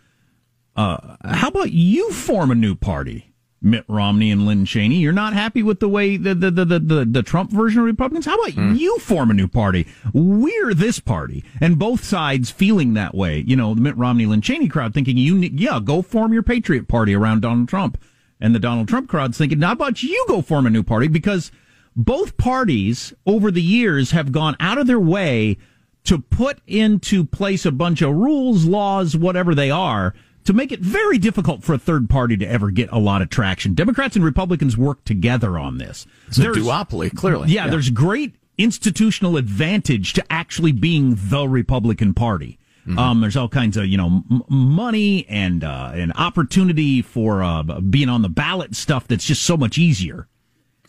uh, 0.75 1.15
how 1.23 1.47
about 1.47 1.71
you 1.71 2.11
form 2.11 2.51
a 2.51 2.55
new 2.55 2.75
party? 2.75 3.33
Mitt 3.67 3.85
Romney 3.87 4.31
and 4.31 4.45
Lynn 4.45 4.65
Cheney. 4.65 4.95
You're 4.95 5.11
not 5.11 5.33
happy 5.33 5.61
with 5.61 5.79
the 5.79 5.89
way 5.89 6.17
the 6.17 6.33
the 6.33 6.49
the 6.49 6.65
the, 6.65 7.05
the 7.05 7.23
Trump 7.23 7.51
version 7.51 7.79
of 7.79 7.85
Republicans. 7.85 8.25
How 8.25 8.35
about 8.35 8.53
mm. 8.53 8.77
you 8.77 8.97
form 8.99 9.29
a 9.29 9.33
new 9.33 9.47
party? 9.47 9.85
We're 10.13 10.73
this 10.73 10.99
party, 10.99 11.43
and 11.59 11.77
both 11.77 12.03
sides 12.03 12.49
feeling 12.49 12.93
that 12.93 13.13
way. 13.13 13.43
You 13.45 13.55
know, 13.55 13.75
the 13.75 13.81
Mitt 13.81 13.97
Romney 13.97 14.25
Lynn 14.25 14.41
Cheney 14.41 14.67
crowd 14.67 14.93
thinking 14.93 15.17
you 15.17 15.35
yeah 15.37 15.79
go 15.83 16.01
form 16.01 16.33
your 16.33 16.43
Patriot 16.43 16.87
Party 16.87 17.13
around 17.13 17.41
Donald 17.41 17.67
Trump, 17.67 18.01
and 18.39 18.55
the 18.55 18.59
Donald 18.59 18.87
Trump 18.87 19.09
crowd's 19.09 19.37
thinking 19.37 19.61
how 19.61 19.73
about 19.73 20.01
you 20.01 20.25
go 20.27 20.41
form 20.41 20.65
a 20.65 20.69
new 20.69 20.83
party 20.83 21.07
because 21.07 21.51
both 21.95 22.37
parties 22.37 23.13
over 23.25 23.51
the 23.51 23.61
years 23.61 24.11
have 24.11 24.31
gone 24.31 24.55
out 24.59 24.77
of 24.77 24.87
their 24.87 24.99
way 24.99 25.57
to 26.03 26.19
put 26.19 26.61
into 26.67 27.25
place 27.25 27.65
a 27.65 27.71
bunch 27.71 28.01
of 28.01 28.15
rules, 28.15 28.65
laws, 28.65 29.17
whatever 29.17 29.53
they 29.53 29.69
are 29.69 30.13
to 30.47 30.53
make 30.53 30.71
it 30.71 30.79
very 30.79 31.17
difficult 31.17 31.61
for 31.61 31.73
a 31.73 31.77
third 31.77 32.09
party 32.09 32.37
to 32.37 32.45
ever 32.47 32.71
get 32.71 32.89
a 32.89 32.97
lot 32.97 33.21
of 33.21 33.29
traction. 33.29 33.73
Democrats 33.73 34.15
and 34.15 34.23
Republicans 34.23 34.77
work 34.77 35.03
together 35.03 35.59
on 35.59 35.77
this. 35.77 36.07
It's 36.29 36.37
there's, 36.37 36.55
a 36.55 36.61
duopoly, 36.61 37.13
clearly. 37.13 37.49
Yeah, 37.49 37.65
yeah, 37.65 37.71
there's 37.71 37.89
great 37.89 38.35
institutional 38.57 39.35
advantage 39.35 40.13
to 40.13 40.23
actually 40.31 40.71
being 40.71 41.17
the 41.17 41.49
Republican 41.49 42.13
Party. 42.13 42.57
Mm-hmm. 42.87 42.97
Um, 42.97 43.19
there's 43.19 43.35
all 43.35 43.49
kinds 43.49 43.75
of 43.75 43.87
you 43.87 43.97
know 43.97 44.23
m- 44.31 44.43
money 44.47 45.27
and 45.27 45.65
uh, 45.65 45.91
and 45.93 46.13
opportunity 46.15 47.01
for 47.01 47.43
uh, 47.43 47.63
being 47.81 48.07
on 48.07 48.21
the 48.21 48.29
ballot 48.29 48.73
stuff 48.73 49.05
that's 49.05 49.25
just 49.25 49.43
so 49.43 49.57
much 49.57 49.77
easier. 49.77 50.29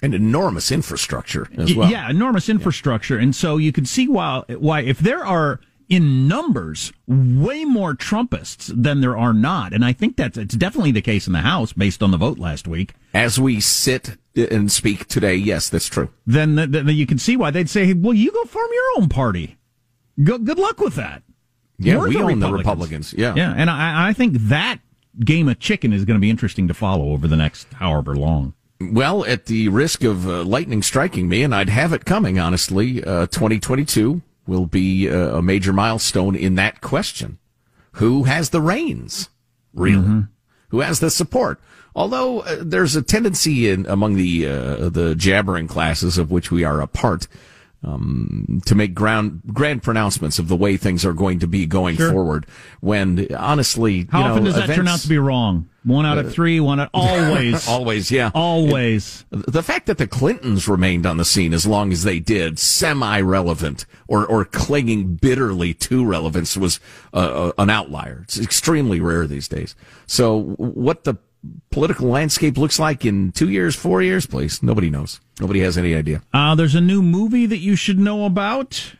And 0.00 0.14
enormous 0.14 0.70
infrastructure 0.70 1.48
as 1.56 1.74
well. 1.74 1.90
Yeah, 1.90 2.08
enormous 2.08 2.48
infrastructure, 2.48 3.16
yeah. 3.16 3.24
and 3.24 3.34
so 3.34 3.56
you 3.56 3.72
can 3.72 3.84
see 3.84 4.06
why 4.06 4.44
why 4.46 4.82
if 4.82 5.00
there 5.00 5.26
are 5.26 5.58
in 5.88 6.28
numbers 6.28 6.92
way 7.06 7.64
more 7.64 7.94
Trumpists 7.94 8.70
than 8.74 9.00
there 9.00 9.16
are 9.16 9.32
not. 9.32 9.72
And 9.72 9.84
I 9.84 9.92
think 9.92 10.16
that's 10.16 10.36
it's 10.36 10.54
definitely 10.54 10.92
the 10.92 11.02
case 11.02 11.26
in 11.26 11.32
the 11.32 11.40
House 11.40 11.72
based 11.72 12.02
on 12.02 12.10
the 12.10 12.16
vote 12.16 12.38
last 12.38 12.68
week. 12.68 12.94
As 13.14 13.40
we 13.40 13.60
sit 13.60 14.16
and 14.34 14.70
speak 14.70 15.08
today, 15.08 15.34
yes, 15.34 15.68
that's 15.68 15.88
true. 15.88 16.10
Then, 16.26 16.56
then 16.56 16.88
you 16.88 17.06
can 17.06 17.18
see 17.18 17.36
why 17.36 17.50
they'd 17.50 17.70
say, 17.70 17.92
"Well, 17.94 18.14
you 18.14 18.30
go 18.30 18.44
form 18.44 18.68
your 18.72 19.02
own 19.02 19.08
party. 19.08 19.56
Go, 20.22 20.38
good 20.38 20.58
luck 20.58 20.78
with 20.80 20.94
that." 20.96 21.22
Yeah, 21.78 21.96
We're 21.96 22.08
we 22.08 22.14
the 22.14 22.22
own 22.22 22.40
the 22.40 22.52
Republicans. 22.52 23.12
Republicans. 23.12 23.14
Yeah, 23.14 23.34
Yeah, 23.36 23.54
and 23.56 23.70
I, 23.70 24.08
I 24.08 24.12
think 24.12 24.34
that 24.34 24.80
game 25.20 25.48
of 25.48 25.58
chicken 25.58 25.92
is 25.92 26.04
going 26.04 26.16
to 26.16 26.20
be 26.20 26.30
interesting 26.30 26.68
to 26.68 26.74
follow 26.74 27.10
over 27.10 27.28
the 27.28 27.36
next 27.36 27.72
however 27.74 28.16
long. 28.16 28.54
Well, 28.80 29.24
at 29.24 29.46
the 29.46 29.68
risk 29.68 30.04
of 30.04 30.28
uh, 30.28 30.44
lightning 30.44 30.82
striking 30.82 31.28
me, 31.28 31.42
and 31.42 31.54
I'd 31.54 31.68
have 31.68 31.92
it 31.92 32.04
coming, 32.04 32.38
honestly, 32.38 33.02
uh, 33.02 33.26
2022 33.26 34.22
will 34.48 34.66
be 34.66 35.08
uh, 35.08 35.36
a 35.36 35.42
major 35.42 35.72
milestone 35.72 36.34
in 36.34 36.56
that 36.56 36.80
question. 36.80 37.38
Who 37.92 38.24
has 38.24 38.50
the 38.50 38.60
reins, 38.60 39.28
really? 39.74 39.98
Who 40.70 40.80
has 40.80 41.00
the 41.00 41.10
support? 41.10 41.60
Although 41.94 42.40
uh, 42.40 42.56
there's 42.60 42.96
a 42.96 43.02
tendency 43.02 43.68
in 43.68 43.86
among 43.86 44.14
the 44.14 44.46
uh, 44.46 44.88
the 44.88 45.14
jabbering 45.14 45.68
classes 45.68 46.16
of 46.18 46.30
which 46.30 46.50
we 46.50 46.64
are 46.64 46.80
a 46.80 46.86
part 46.86 47.28
um, 47.84 48.60
to 48.66 48.74
make 48.74 48.92
ground 48.94 49.40
grand 49.52 49.82
pronouncements 49.82 50.38
of 50.38 50.48
the 50.48 50.56
way 50.56 50.76
things 50.76 51.04
are 51.04 51.12
going 51.12 51.38
to 51.38 51.46
be 51.46 51.64
going 51.66 51.96
Sure. 51.96 52.10
forward. 52.10 52.46
When 52.80 53.32
honestly, 53.34 54.08
How 54.10 54.18
you 54.20 54.24
often 54.26 54.44
know, 54.44 54.50
does 54.52 54.66
that 54.66 54.74
turn 54.74 54.88
out 54.88 55.00
to 55.00 55.08
be 55.08 55.18
wrong? 55.18 55.68
One 55.84 56.04
out 56.04 56.18
of 56.18 56.32
three, 56.32 56.60
one 56.60 56.80
out 56.80 56.90
always, 56.92 57.66
always, 57.68 58.10
yeah, 58.10 58.30
always. 58.34 59.24
the 59.30 59.62
fact 59.62 59.86
that 59.86 59.96
the 59.96 60.06
Clintons 60.08 60.68
remained 60.68 61.06
on 61.06 61.16
the 61.16 61.24
scene 61.24 61.54
as 61.54 61.66
long 61.66 61.92
as 61.92 62.02
they 62.02 62.18
did, 62.18 62.58
semi-relevant 62.58 63.86
or 64.06 64.26
or 64.26 64.44
clinging 64.44 65.14
bitterly 65.14 65.72
to 65.74 66.04
relevance, 66.04 66.56
was 66.56 66.80
uh, 67.14 67.16
uh, 67.16 67.52
an 67.58 67.70
outlier. 67.70 68.22
It's 68.24 68.38
extremely 68.38 69.00
rare 69.00 69.26
these 69.26 69.48
days. 69.48 69.74
So, 70.06 70.40
what 70.56 71.04
the 71.04 71.14
political 71.70 72.08
landscape 72.08 72.56
looks 72.58 72.78
like 72.78 73.04
in 73.04 73.32
two 73.32 73.48
years, 73.48 73.74
four 73.76 74.02
years, 74.02 74.26
please, 74.26 74.62
nobody 74.62 74.90
knows. 74.90 75.20
Nobody 75.40 75.60
has 75.60 75.78
any 75.78 75.94
idea. 75.94 76.22
Uh, 76.32 76.54
there's 76.54 76.74
a 76.74 76.80
new 76.80 77.02
movie 77.02 77.46
that 77.46 77.58
you 77.58 77.76
should 77.76 77.98
know 77.98 78.24
about. 78.26 78.94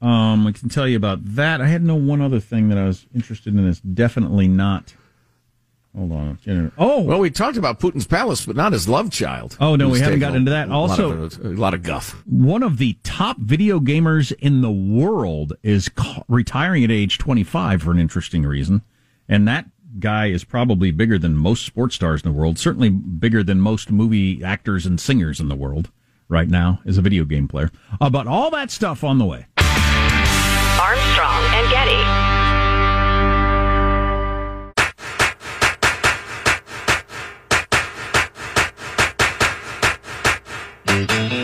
Um, 0.00 0.46
I 0.46 0.52
can 0.52 0.68
tell 0.68 0.86
you 0.86 0.96
about 0.96 1.24
that. 1.34 1.60
I 1.60 1.66
had 1.66 1.82
no 1.82 1.96
one 1.96 2.20
other 2.20 2.40
thing 2.40 2.68
that 2.68 2.78
I 2.78 2.84
was 2.86 3.06
interested 3.14 3.54
in. 3.54 3.66
It's 3.66 3.80
definitely 3.80 4.46
not. 4.48 4.94
Hold 5.96 6.12
on. 6.12 6.72
Oh, 6.78 7.00
well, 7.02 7.18
we 7.18 7.30
talked 7.30 7.56
about 7.56 7.80
Putin's 7.80 8.06
palace, 8.06 8.46
but 8.46 8.54
not 8.54 8.72
his 8.72 8.88
love 8.88 9.10
child. 9.10 9.56
Oh, 9.58 9.74
no, 9.74 9.88
we 9.88 9.98
haven't 9.98 10.20
gotten 10.20 10.36
into 10.36 10.50
that. 10.52 10.68
a 10.68 10.70
lot 10.70 10.90
Also- 10.90 11.22
of- 11.22 11.44
a 11.44 11.48
lot 11.48 11.74
of 11.74 11.82
guff. 11.82 12.22
One 12.26 12.62
of 12.62 12.76
the 12.78 12.96
top 13.02 13.38
video 13.38 13.80
gamers 13.80 14.30
in 14.38 14.60
the 14.60 14.70
world 14.70 15.54
is 15.64 15.90
retiring 16.28 16.84
at 16.84 16.90
age 16.92 17.18
25 17.18 17.82
for 17.82 17.90
an 17.90 17.98
interesting 17.98 18.42
reason. 18.44 18.82
And 19.28 19.48
that 19.48 19.66
guy 19.98 20.26
is 20.26 20.44
probably 20.44 20.90
bigger 20.90 21.18
than 21.18 21.36
most 21.36 21.64
sports 21.64 21.94
stars 21.94 22.22
in 22.22 22.30
the 22.30 22.38
world, 22.38 22.58
certainly 22.58 22.90
bigger 22.90 23.42
than 23.42 23.60
most 23.60 23.90
movie 23.90 24.42
actors 24.44 24.86
and 24.86 25.00
singers 25.00 25.40
in 25.40 25.48
the 25.48 25.56
world 25.56 25.90
right 26.28 26.48
now 26.48 26.80
as 26.86 26.98
a 26.98 27.02
video 27.02 27.24
game 27.24 27.48
player. 27.48 27.70
Uh, 28.00 28.10
but 28.10 28.26
all 28.26 28.50
that 28.50 28.70
stuff 28.70 29.02
on 29.02 29.18
the 29.18 29.24
way. 29.24 29.46
Armstrong 30.80 31.44
and 31.54 31.70
Getty. 31.70 32.28
Once 40.98 41.37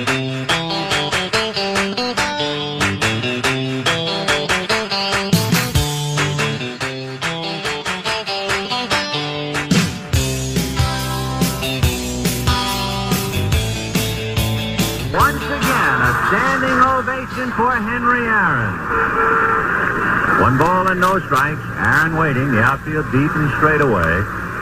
no 21.05 21.21
strikes. 21.21 21.61
Aaron 21.77 22.17
waiting. 22.17 22.49
The 22.49 22.65
outfield 22.65 23.05
deep 23.13 23.29
and 23.37 23.53
straight 23.61 23.85
away. 23.85 24.13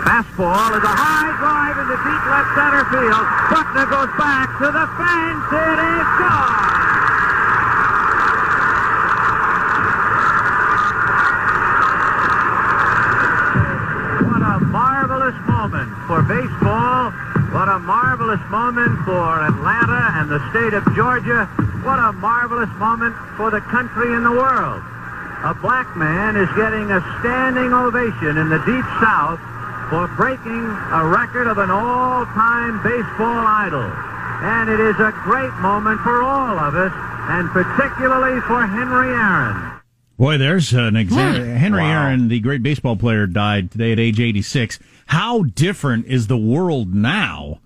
Fastball 0.03 0.75
is 0.75 0.83
a 0.83 0.91
high 0.91 1.31
drive 1.39 1.79
into 1.79 1.95
deep 2.03 2.25
left 2.27 2.51
center 2.59 2.83
field. 2.91 3.27
Buckner 3.47 3.87
goes 3.87 4.11
back 4.19 4.51
to 4.59 4.67
the 4.75 4.87
fence. 4.99 5.47
It 5.55 5.79
is 5.79 6.09
gone. 6.19 6.67
What 14.27 14.43
a 14.43 14.59
marvelous 14.67 15.39
moment 15.47 15.91
for 16.11 16.27
baseball. 16.27 17.15
What 17.55 17.71
a 17.71 17.79
marvelous 17.79 18.43
moment 18.51 18.99
for 19.07 19.47
Atlanta 19.47 20.19
and 20.19 20.27
the 20.27 20.43
state 20.51 20.75
of 20.75 20.83
Georgia. 20.99 21.47
What 21.87 22.03
a 22.03 22.11
marvelous 22.19 22.71
moment 22.83 23.15
for 23.39 23.53
the 23.53 23.61
country 23.71 24.13
and 24.17 24.27
the 24.27 24.33
world. 24.33 24.83
A 25.45 25.55
black 25.55 25.97
man 25.97 26.37
is 26.37 26.49
getting 26.55 26.91
a 26.93 27.01
standing 27.19 27.73
ovation 27.73 28.39
in 28.39 28.49
the 28.49 28.59
deep 28.59 28.87
south 29.03 29.41
for 29.91 30.07
breaking 30.17 30.65
a 30.95 31.05
record 31.05 31.49
of 31.49 31.59
an 31.59 31.71
all-time 31.71 32.81
baseball 32.83 33.45
idol. 33.45 33.83
And 33.83 34.71
it 34.71 34.79
is 34.79 34.95
a 35.01 35.11
great 35.25 35.53
moment 35.55 36.01
for 36.01 36.23
all 36.23 36.59
of 36.59 36.75
us, 36.75 36.93
and 37.29 37.51
particularly 37.51 38.41
for 38.43 38.65
Henry 38.67 39.09
Aaron. 39.09 39.81
Boy, 40.17 40.39
there's 40.39 40.73
an 40.73 40.95
example. 40.95 41.45
Henry 41.45 41.83
Wow. 41.83 42.05
Aaron, 42.05 42.29
the 42.29 42.39
great 42.39 42.63
baseball 42.63 42.97
player, 42.97 43.27
died 43.27 43.73
today 43.73 43.91
at 43.91 43.99
age 43.99 44.21
86. 44.21 44.79
How 45.07 45.43
different 45.43 46.07
is 46.07 46.29
the 46.29 46.39
world 46.39 46.95
now 46.95 47.59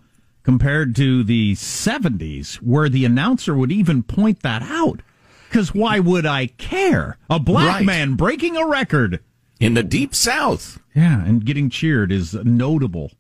compared 0.43 0.97
to 0.97 1.22
the 1.22 1.53
70s, 1.53 2.55
where 2.57 2.89
the 2.89 3.05
announcer 3.05 3.55
would 3.55 3.70
even 3.72 4.03
point 4.03 4.41
that 4.43 4.62
out? 4.62 5.03
Because 5.49 5.74
why 5.74 5.99
would 6.01 6.26
I 6.26 6.47
care? 6.47 7.18
A 7.30 7.38
black 7.38 7.76
Right. 7.76 7.86
man 7.86 8.14
breaking 8.14 8.57
a 8.57 8.66
record 8.66 9.20
in 9.61 9.74
the 9.74 9.82
deep 9.82 10.14
south. 10.14 10.78
Yeah, 10.94 11.24
and 11.24 11.44
getting 11.44 11.70
cheered 11.70 12.11
is 12.12 12.34
notable. 12.34 13.12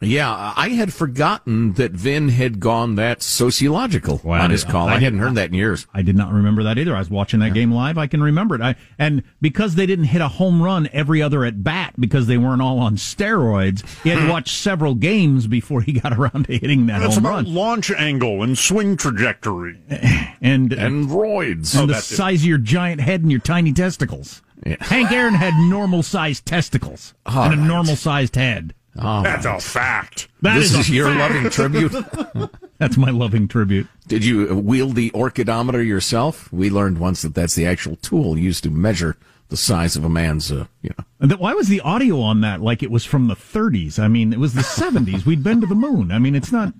Yeah, 0.00 0.52
I 0.56 0.70
had 0.70 0.92
forgotten 0.92 1.74
that 1.74 1.92
Vin 1.92 2.28
had 2.28 2.60
gone 2.60 2.96
that 2.96 3.22
sociological 3.22 4.20
Well, 4.22 4.42
on 4.42 4.50
his 4.50 4.64
call. 4.64 4.88
I, 4.88 4.94
did- 4.94 5.04
hadn't 5.04 5.18
heard 5.20 5.34
that 5.36 5.48
in 5.48 5.54
years. 5.54 5.86
I 5.94 6.02
did 6.02 6.16
not 6.16 6.32
remember 6.32 6.62
that 6.64 6.76
either. 6.78 6.94
I 6.94 6.98
was 6.98 7.08
watching 7.08 7.40
that 7.40 7.54
game 7.54 7.72
live. 7.72 7.96
I 7.96 8.06
can 8.06 8.22
remember 8.22 8.54
it. 8.56 8.60
I, 8.60 8.74
and 8.98 9.22
because 9.40 9.76
they 9.76 9.86
didn't 9.86 10.06
hit 10.06 10.20
a 10.20 10.28
home 10.28 10.60
run 10.62 10.88
every 10.92 11.22
other 11.22 11.44
at 11.44 11.62
bat 11.64 11.94
because 11.98 12.26
they 12.26 12.36
weren't 12.36 12.60
all 12.60 12.80
on 12.80 12.96
steroids, 12.96 13.82
he 14.02 14.10
had 14.10 14.18
hmm. 14.18 14.26
to 14.26 14.32
watch 14.32 14.50
several 14.54 14.94
games 14.94 15.46
before 15.46 15.80
he 15.80 15.92
got 15.92 16.12
around 16.18 16.46
to 16.46 16.58
hitting 16.58 16.86
that 16.86 17.00
It's 17.02 17.14
home 17.14 17.24
about 17.24 17.34
run. 17.44 17.54
launch 17.54 17.90
angle 17.90 18.42
and 18.42 18.58
swing 18.58 18.96
trajectory. 18.96 19.80
And 20.44 20.74
uh, 20.74 20.76
and 20.76 21.08
roids. 21.08 21.72
and 21.72 21.84
Oh, 21.84 21.86
the 21.86 21.94
that's 21.94 22.10
it. 22.10 22.16
size 22.16 22.42
of 22.42 22.46
your 22.46 22.58
giant 22.58 23.00
head 23.00 23.22
and 23.22 23.30
your 23.30 23.40
tiny 23.40 23.72
testicles. 23.72 24.42
Hank 24.80 25.10
Aaron 25.10 25.32
had 25.32 25.54
normal 25.54 26.02
sized 26.02 26.44
testicles 26.44 27.14
All 27.24 27.44
and 27.44 27.54
a 27.54 27.56
normal 27.64 27.96
sized 27.96 28.36
head. 28.36 28.74
All 29.00 29.22
That's 29.22 29.44
right. 29.46 29.58
a 29.58 29.60
fact. 29.60 30.28
That 30.42 30.54
this 30.54 30.72
is 30.72 30.80
is 30.80 30.90
your 30.90 31.08
fact. 31.12 31.34
loving 31.34 31.50
tribute. 31.50 32.50
That's 32.78 32.96
my 32.96 33.10
loving 33.10 33.48
tribute. 33.48 33.86
Did 34.06 34.24
you 34.24 34.54
wield 34.54 34.94
the 34.94 35.10
orchidometer 35.10 35.84
yourself? 35.86 36.52
We 36.52 36.70
learned 36.70 36.98
once 36.98 37.22
that 37.22 37.34
that's 37.34 37.54
the 37.54 37.66
actual 37.66 37.96
tool 37.96 38.38
used 38.38 38.62
to 38.64 38.70
measure 38.70 39.16
the 39.48 39.56
size 39.56 39.96
of 39.96 40.04
a 40.04 40.08
man's, 40.08 40.50
uh, 40.50 40.66
you 40.82 40.90
know. 40.98 41.04
And 41.20 41.30
then 41.30 41.38
why 41.38 41.54
was 41.54 41.68
the 41.68 41.80
audio 41.80 42.20
on 42.20 42.40
that 42.42 42.60
like 42.60 42.82
it 42.82 42.90
was 42.90 43.04
from 43.04 43.28
the 43.28 43.36
30s? 43.36 43.98
I 43.98 44.08
mean, 44.08 44.32
it 44.32 44.38
was 44.38 44.54
the 44.54 44.62
70s. 44.62 45.24
We'd 45.24 45.42
been 45.42 45.60
to 45.60 45.66
the 45.66 45.74
moon. 45.74 46.10
I 46.12 46.18
mean, 46.18 46.34
it's 46.34 46.52
not. 46.52 46.74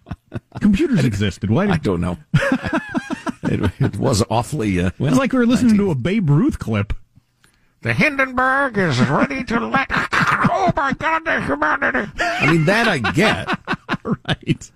Computers 0.60 1.04
existed. 1.04 1.50
Why 1.50 1.68
I 1.68 1.76
don't 1.76 2.00
know. 2.00 2.18
it, 3.44 3.70
it 3.78 3.96
was 3.96 4.22
awfully. 4.30 4.80
Uh, 4.80 4.90
well, 4.98 5.10
it's 5.10 5.18
like 5.18 5.32
we 5.32 5.38
were 5.38 5.46
listening 5.46 5.76
to 5.76 5.90
a 5.90 5.94
Babe 5.94 6.28
Ruth 6.30 6.58
clip. 6.58 6.92
The 7.82 7.92
Hindenburg 7.92 8.78
is 8.78 8.98
ready 9.00 9.44
to 9.44 9.60
let. 9.66 9.90
Oh 10.66 10.72
my 10.74 10.92
God, 10.94 11.24
the 11.24 11.40
humanity! 11.42 12.10
I 12.18 12.50
mean, 12.50 12.64
that 12.64 12.88
I 12.88 12.98
get. 13.12 13.48
right. 14.28 14.70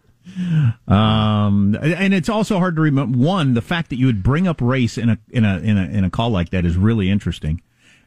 Um, 0.86 1.76
and 1.80 2.14
it's 2.14 2.28
also 2.28 2.58
hard 2.58 2.76
to 2.76 2.82
remember. 2.82 3.18
One, 3.18 3.54
the 3.54 3.62
fact 3.62 3.90
that 3.90 3.96
you 3.96 4.06
would 4.06 4.22
bring 4.22 4.46
up 4.46 4.60
race 4.60 4.98
in 4.98 5.08
a 5.10 5.18
in 5.30 5.44
a 5.44 5.58
in 5.58 5.76
a 5.78 5.84
in 5.84 6.04
a 6.04 6.10
call 6.10 6.30
like 6.30 6.50
that 6.50 6.64
is 6.64 6.76
really 6.76 7.10
interesting. 7.10 7.60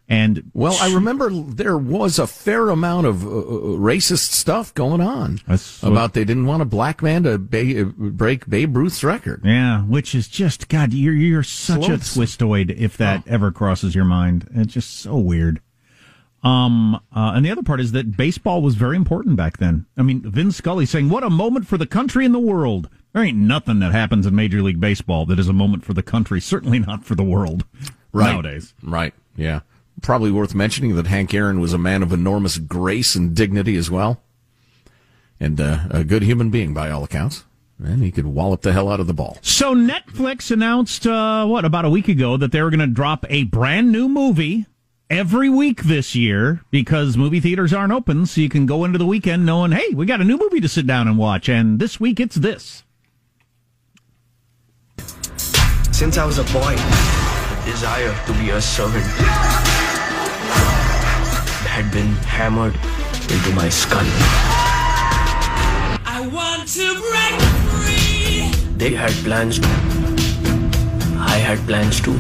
And 0.10 0.52
Well, 0.54 0.78
I 0.82 0.94
remember 0.94 1.30
there 1.30 1.78
was 1.78 2.20
a 2.20 2.28
fair 2.28 2.70
amount 2.70 3.08
of 3.08 3.26
uh, 3.26 3.30
uh, 3.30 3.42
racist 3.78 4.32
stuff 4.34 4.74
going 4.74 5.00
on 5.00 5.40
about 5.84 6.14
they 6.14 6.26
didn't 6.26 6.48
want 6.48 6.62
a 6.62 6.66
black 6.66 7.02
man 7.02 7.24
to 7.24 7.38
ba- 7.38 7.86
break 7.86 8.50
Babe 8.50 8.76
Ruth's 8.76 9.06
record. 9.06 9.42
yeah, 9.46 9.84
which 9.84 10.14
is 10.14 10.28
just 10.28 10.68
God, 10.68 10.92
you're 10.94 11.14
you're 11.14 11.44
such 11.44 11.88
a 11.88 11.94
twistoid 11.94 12.78
if 12.78 12.98
that 12.98 13.26
ever 13.28 13.52
crosses 13.52 13.96
your 13.96 14.04
mind. 14.06 14.50
It's 14.54 14.74
just 14.74 15.00
so 15.00 15.16
weird. 15.18 15.62
Um, 16.44 16.96
uh, 16.96 17.34
and 17.36 17.46
the 17.46 17.52
other 17.52 17.62
part 17.62 17.80
is 17.80 17.92
that 17.92 18.18
baseball 18.18 18.62
was 18.62 18.76
very 18.76 18.96
important 18.96 19.36
back 19.36 19.58
then. 19.58 19.86
I 19.96 20.02
mean, 20.02 20.22
Vin 20.22 20.52
Scully 20.52 20.86
saying, 20.88 21.10
"What 21.10 21.24
a 21.24 21.30
moment 21.30 21.68
for 21.68 21.78
the 21.78 21.86
country 21.86 22.26
and 22.26 22.34
the 22.34 22.40
world." 22.40 22.90
There 23.14 23.24
ain't 23.24 23.38
nothing 23.38 23.80
that 23.80 23.92
happens 23.92 24.26
in 24.26 24.34
Major 24.36 24.62
League 24.62 24.80
Baseball 24.80 25.26
that 25.28 25.38
is 25.38 25.48
a 25.50 25.54
moment 25.54 25.84
for 25.84 25.94
the 25.94 26.02
country. 26.02 26.40
Certainly 26.42 26.80
not 26.80 27.04
for 27.06 27.14
the 27.14 27.24
world 27.26 27.66
Right. 28.14 28.32
nowadays. 28.32 28.74
Right. 28.82 29.14
Yeah. 29.36 29.60
Probably 30.02 30.32
worth 30.32 30.56
mentioning 30.56 30.96
that 30.96 31.08
Hank 31.08 31.34
Aaron 31.34 31.60
was 31.60 31.74
a 31.74 31.78
man 31.78 32.02
of 32.04 32.12
enormous 32.14 32.58
grace 32.58 33.14
and 33.16 33.36
dignity 33.36 33.76
as 33.76 33.92
well, 33.92 34.22
and 35.40 35.60
uh, 35.60 35.80
a 35.92 36.04
good 36.04 36.24
human 36.24 36.50
being 36.50 36.74
by 36.74 36.90
all 36.90 37.04
accounts. 37.04 37.44
and 37.84 38.04
he 38.04 38.12
could 38.12 38.28
wallop 38.28 38.62
the 38.62 38.74
hell 38.74 38.90
out 38.92 39.00
of 39.00 39.08
the 39.08 39.14
ball. 39.14 39.38
So 39.42 39.74
Netflix 39.76 40.52
announced, 40.52 41.08
uh, 41.08 41.46
what, 41.48 41.66
about 41.66 41.84
a 41.84 41.90
week 41.90 42.08
ago 42.08 42.38
that 42.38 42.52
they 42.52 42.62
were 42.62 42.70
going 42.70 42.80
to 42.80 42.86
drop 42.86 43.26
a 43.28 43.44
brand 43.46 43.92
new 43.92 44.08
movie 44.08 44.68
every 45.12 45.50
week 45.50 45.84
this 45.84 46.16
year 46.16 46.62
because 46.72 47.18
movie 47.18 47.42
theaters 47.42 47.74
aren't 47.74 47.92
open. 47.92 48.26
So 48.26 48.40
you 48.40 48.50
can 48.50 48.66
go 48.66 48.86
into 48.86 48.98
the 48.98 49.06
weekend 49.06 49.46
knowing, 49.46 49.74
hey, 49.74 49.90
we 49.94 50.06
got 50.06 50.22
a 50.22 50.24
new 50.24 50.38
movie 50.38 50.62
to 50.62 50.70
sit 50.70 50.88
down 50.88 51.08
and 51.08 51.18
watch. 51.18 51.50
And 51.50 51.80
this 51.80 52.00
week 52.00 52.20
it's 52.20 52.36
this. 52.36 52.84
Since 55.92 56.18
I 56.18 56.26
was 56.26 56.40
a 56.40 56.44
boy, 56.46 56.76
the 56.76 57.62
desire 57.66 58.16
to 58.26 58.34
be 58.34 58.50
a 58.52 58.62
servant 58.62 59.06
had 61.68 61.92
been 61.92 62.12
hammered 62.26 62.74
into 63.30 63.52
my 63.54 63.70
skull. 63.70 64.02
I 66.06 66.28
want 66.34 66.68
to 66.70 66.88
break 67.12 67.42
free. 67.70 68.78
They 68.78 68.96
had 68.96 69.12
plans 69.26 69.60
too. 69.60 69.68
I 71.20 71.38
had 71.38 71.60
plans 71.68 72.02
too. 72.02 72.18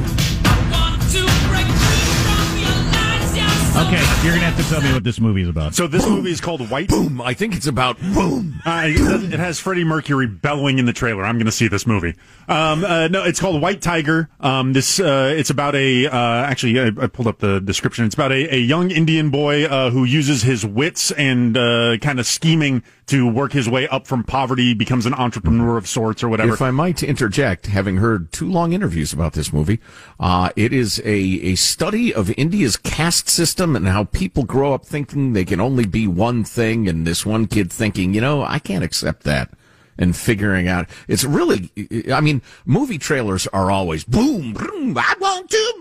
Okay, 3.73 4.03
you're 4.21 4.33
going 4.33 4.41
to 4.41 4.45
have 4.45 4.57
to 4.57 4.69
tell 4.69 4.81
me 4.81 4.91
what 4.91 5.03
this 5.05 5.19
movie 5.19 5.41
is 5.43 5.47
about. 5.47 5.73
So 5.73 5.87
this 5.87 6.05
movie 6.05 6.29
is 6.29 6.41
called 6.41 6.69
White. 6.69 6.89
Boom! 6.89 7.21
I 7.21 7.33
think 7.33 7.55
it's 7.55 7.67
about 7.67 7.97
boom. 7.99 8.61
Uh, 8.65 8.83
it, 8.85 9.33
it 9.33 9.39
has 9.39 9.61
Freddie 9.61 9.85
Mercury 9.85 10.27
bellowing 10.27 10.77
in 10.77 10.85
the 10.85 10.93
trailer. 10.93 11.23
I'm 11.23 11.37
going 11.37 11.45
to 11.45 11.53
see 11.53 11.69
this 11.69 11.87
movie. 11.87 12.15
Um, 12.49 12.83
uh, 12.83 13.07
no, 13.07 13.23
it's 13.23 13.39
called 13.39 13.61
White 13.61 13.81
Tiger. 13.81 14.29
Um, 14.41 14.73
this 14.73 14.99
uh, 14.99 15.33
it's 15.35 15.49
about 15.49 15.75
a 15.75 16.05
uh, 16.05 16.11
actually 16.15 16.81
I, 16.81 16.87
I 16.87 17.07
pulled 17.07 17.27
up 17.27 17.39
the 17.39 17.61
description. 17.61 18.03
It's 18.05 18.13
about 18.13 18.33
a, 18.33 18.55
a 18.55 18.59
young 18.59 18.91
Indian 18.91 19.29
boy 19.29 19.65
uh, 19.65 19.89
who 19.89 20.03
uses 20.03 20.41
his 20.41 20.65
wits 20.65 21.11
and 21.11 21.57
uh, 21.57 21.97
kind 22.01 22.19
of 22.19 22.25
scheming 22.25 22.83
to 23.11 23.27
work 23.29 23.51
his 23.51 23.67
way 23.67 23.89
up 23.89 24.07
from 24.07 24.23
poverty, 24.23 24.73
becomes 24.73 25.05
an 25.05 25.13
entrepreneur 25.13 25.77
of 25.77 25.85
sorts 25.85 26.23
or 26.23 26.29
whatever. 26.29 26.53
If 26.53 26.61
I 26.61 26.71
might 26.71 27.03
interject, 27.03 27.67
having 27.67 27.97
heard 27.97 28.31
two 28.31 28.49
long 28.49 28.71
interviews 28.71 29.11
about 29.11 29.33
this 29.33 29.51
movie, 29.51 29.81
uh, 30.17 30.49
it 30.55 30.71
is 30.71 30.99
a, 30.99 31.11
a 31.11 31.55
study 31.55 32.13
of 32.13 32.31
India's 32.37 32.77
caste 32.77 33.27
system 33.27 33.75
and 33.75 33.85
how 33.85 34.05
people 34.05 34.43
grow 34.43 34.73
up 34.73 34.85
thinking 34.85 35.33
they 35.33 35.43
can 35.43 35.59
only 35.59 35.85
be 35.85 36.07
one 36.07 36.45
thing, 36.45 36.87
and 36.87 37.05
this 37.05 37.25
one 37.25 37.47
kid 37.47 37.69
thinking, 37.69 38.13
you 38.13 38.21
know, 38.21 38.43
I 38.43 38.59
can't 38.59 38.83
accept 38.83 39.23
that. 39.23 39.49
And 39.97 40.15
figuring 40.15 40.69
out, 40.69 40.89
it's 41.09 41.25
really, 41.25 41.69
I 42.11 42.21
mean, 42.21 42.41
movie 42.65 42.97
trailers 42.97 43.45
are 43.47 43.69
always 43.69 44.05
boom, 44.05 44.53
boom, 44.53 44.97
I 44.97 45.15
want 45.19 45.49
to 45.49 45.73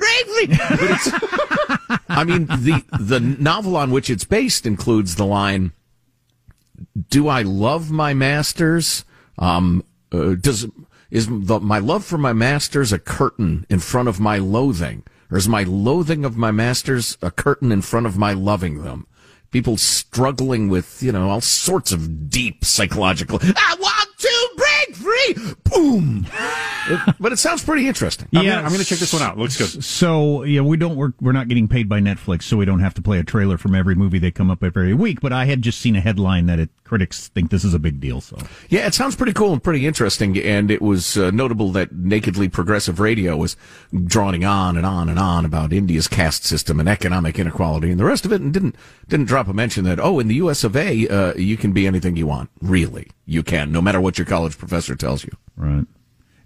it's, 0.42 2.02
I 2.08 2.24
mean, 2.24 2.46
the, 2.46 2.84
the 2.98 3.20
novel 3.20 3.76
on 3.76 3.92
which 3.92 4.10
it's 4.10 4.24
based 4.24 4.66
includes 4.66 5.14
the 5.14 5.24
line, 5.24 5.72
do 7.08 7.28
I 7.28 7.42
love 7.42 7.90
my 7.90 8.14
masters? 8.14 9.04
Um, 9.38 9.84
uh, 10.12 10.34
does 10.34 10.66
is 11.10 11.26
the, 11.28 11.58
my 11.60 11.78
love 11.78 12.04
for 12.04 12.18
my 12.18 12.32
masters 12.32 12.92
a 12.92 12.98
curtain 12.98 13.66
in 13.68 13.80
front 13.80 14.08
of 14.08 14.20
my 14.20 14.38
loathing, 14.38 15.02
or 15.30 15.38
is 15.38 15.48
my 15.48 15.64
loathing 15.64 16.24
of 16.24 16.36
my 16.36 16.50
masters 16.50 17.18
a 17.20 17.30
curtain 17.30 17.72
in 17.72 17.82
front 17.82 18.06
of 18.06 18.16
my 18.16 18.32
loving 18.32 18.82
them? 18.82 19.06
People 19.50 19.76
struggling 19.76 20.68
with 20.68 21.02
you 21.02 21.12
know 21.12 21.28
all 21.28 21.40
sorts 21.40 21.90
of 21.92 22.30
deep 22.30 22.64
psychological. 22.64 23.38
I 23.42 23.76
want 23.80 24.18
to 24.18 24.50
break 24.56 24.96
free. 24.96 25.54
Boom. 25.64 26.26
It- 26.88 27.14
but 27.20 27.32
it 27.32 27.38
sounds 27.38 27.64
pretty 27.64 27.86
interesting. 27.88 28.28
I'm 28.32 28.44
I'm 28.64 28.72
gonna 28.72 28.84
check 28.84 28.98
this 28.98 29.12
one 29.12 29.22
out. 29.22 29.36
Looks 29.38 29.56
good. 29.56 29.84
So 29.84 30.44
yeah, 30.44 30.60
we 30.62 30.76
don't 30.76 30.96
we're, 30.96 31.12
we're 31.20 31.32
not 31.32 31.48
getting 31.48 31.68
paid 31.68 31.88
by 31.88 32.00
Netflix, 32.00 32.44
so 32.44 32.56
we 32.56 32.64
don't 32.64 32.80
have 32.80 32.94
to 32.94 33.02
play 33.02 33.18
a 33.18 33.24
trailer 33.24 33.58
from 33.58 33.74
every 33.74 33.94
movie 33.94 34.18
they 34.18 34.30
come 34.30 34.50
up 34.50 34.62
every 34.64 34.94
week. 34.94 35.20
But 35.20 35.32
I 35.32 35.44
had 35.44 35.62
just 35.62 35.80
seen 35.80 35.96
a 35.96 36.00
headline 36.00 36.46
that 36.46 36.58
it, 36.58 36.70
critics 36.84 37.28
think 37.28 37.50
this 37.50 37.64
is 37.64 37.74
a 37.74 37.78
big 37.78 38.00
deal. 38.00 38.20
So 38.20 38.36
Yeah, 38.68 38.86
it 38.86 38.94
sounds 38.94 39.14
pretty 39.16 39.32
cool 39.32 39.52
and 39.52 39.62
pretty 39.62 39.86
interesting. 39.86 40.36
And 40.38 40.70
it 40.70 40.82
was 40.82 41.16
uh, 41.16 41.30
notable 41.30 41.70
that 41.72 41.92
Nakedly 41.92 42.48
Progressive 42.48 42.98
Radio 42.98 43.36
was 43.36 43.56
droning 44.04 44.44
on 44.44 44.76
and 44.76 44.86
on 44.86 45.08
and 45.08 45.18
on 45.18 45.44
about 45.44 45.72
India's 45.72 46.08
caste 46.08 46.44
system 46.44 46.80
and 46.80 46.88
economic 46.88 47.38
inequality 47.38 47.90
and 47.90 48.00
the 48.00 48.04
rest 48.04 48.24
of 48.24 48.32
it, 48.32 48.40
and 48.40 48.52
didn't 48.52 48.74
didn't 49.08 49.26
drop 49.26 49.48
a 49.48 49.52
mention 49.52 49.84
that 49.84 50.00
oh, 50.00 50.18
in 50.18 50.28
the 50.28 50.36
U.S. 50.36 50.64
of 50.64 50.76
A, 50.76 51.06
uh, 51.08 51.34
you 51.34 51.56
can 51.56 51.72
be 51.72 51.86
anything 51.86 52.16
you 52.16 52.26
want. 52.26 52.50
Really, 52.60 53.10
you 53.26 53.42
can, 53.42 53.70
no 53.70 53.80
matter 53.82 54.00
what 54.00 54.18
your 54.18 54.24
college 54.26 54.56
professor 54.58 54.94
tells 54.96 55.24
you. 55.24 55.30
right. 55.56 55.86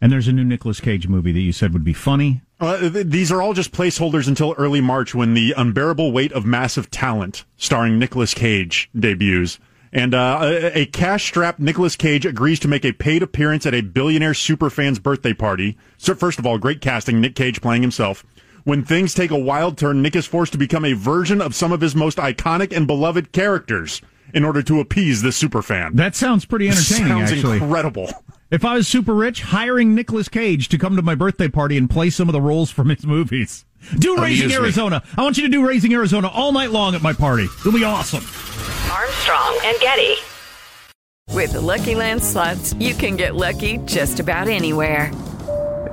And 0.04 0.12
there's 0.12 0.28
a 0.28 0.34
new 0.34 0.44
Nicolas 0.44 0.80
Cage 0.80 1.08
movie 1.08 1.32
that 1.32 1.40
you 1.40 1.50
said 1.50 1.72
would 1.72 1.82
be 1.82 1.94
funny. 1.94 2.42
Uh, 2.60 2.90
th- 2.90 3.06
these 3.06 3.32
are 3.32 3.40
all 3.40 3.54
just 3.54 3.72
placeholders 3.72 4.28
until 4.28 4.54
early 4.58 4.82
March 4.82 5.14
when 5.14 5.32
the 5.32 5.54
unbearable 5.56 6.12
weight 6.12 6.30
of 6.32 6.44
massive 6.44 6.90
talent, 6.90 7.46
starring 7.56 7.98
Nicolas 7.98 8.34
Cage, 8.34 8.90
debuts. 8.94 9.58
And 9.94 10.14
uh, 10.14 10.40
a, 10.42 10.80
a 10.80 10.84
cash-strapped 10.84 11.58
Nicolas 11.58 11.96
Cage 11.96 12.26
agrees 12.26 12.60
to 12.60 12.68
make 12.68 12.84
a 12.84 12.92
paid 12.92 13.22
appearance 13.22 13.64
at 13.64 13.72
a 13.72 13.80
billionaire 13.80 14.34
superfan's 14.34 14.98
birthday 14.98 15.32
party. 15.32 15.78
So, 15.96 16.14
first 16.14 16.38
of 16.38 16.44
all, 16.44 16.58
great 16.58 16.82
casting, 16.82 17.22
Nick 17.22 17.34
Cage 17.34 17.62
playing 17.62 17.80
himself. 17.80 18.26
When 18.64 18.84
things 18.84 19.14
take 19.14 19.30
a 19.30 19.38
wild 19.38 19.78
turn, 19.78 20.02
Nick 20.02 20.16
is 20.16 20.26
forced 20.26 20.52
to 20.52 20.58
become 20.58 20.84
a 20.84 20.92
version 20.92 21.40
of 21.40 21.54
some 21.54 21.72
of 21.72 21.80
his 21.80 21.96
most 21.96 22.18
iconic 22.18 22.76
and 22.76 22.86
beloved 22.86 23.32
characters 23.32 24.02
in 24.34 24.44
order 24.44 24.60
to 24.64 24.80
appease 24.80 25.22
the 25.22 25.30
superfan. 25.30 25.94
That 25.94 26.14
sounds 26.14 26.44
pretty 26.44 26.68
entertaining. 26.68 27.04
That 27.04 27.28
sounds 27.28 27.32
actually, 27.32 27.56
incredible. 27.56 28.10
If 28.50 28.64
I 28.64 28.74
was 28.74 28.86
super 28.86 29.14
rich, 29.14 29.42
hiring 29.42 29.94
Nicolas 29.94 30.28
Cage 30.28 30.68
to 30.68 30.78
come 30.78 30.96
to 30.96 31.02
my 31.02 31.14
birthday 31.14 31.48
party 31.48 31.76
and 31.76 31.88
play 31.88 32.10
some 32.10 32.28
of 32.28 32.34
the 32.34 32.40
roles 32.40 32.70
from 32.70 32.90
his 32.90 33.06
movies. 33.06 33.64
Do 33.98 34.16
Raising 34.16 34.44
Amuse 34.46 34.58
me. 34.58 34.64
Arizona. 34.64 35.02
I 35.16 35.22
want 35.22 35.36
you 35.38 35.44
to 35.44 35.48
do 35.48 35.66
Raising 35.66 35.92
Arizona 35.92 36.28
all 36.28 36.52
night 36.52 36.70
long 36.70 36.94
at 36.94 37.02
my 37.02 37.12
party. 37.12 37.44
It'll 37.44 37.72
be 37.72 37.84
awesome. 37.84 38.24
Armstrong 38.92 39.58
and 39.64 39.78
Getty. 39.80 40.16
With 41.30 41.52
the 41.52 41.60
Lucky 41.60 41.94
Land 41.94 42.22
slots, 42.22 42.74
you 42.74 42.94
can 42.94 43.16
get 43.16 43.34
lucky 43.34 43.78
just 43.78 44.20
about 44.20 44.48
anywhere. 44.48 45.10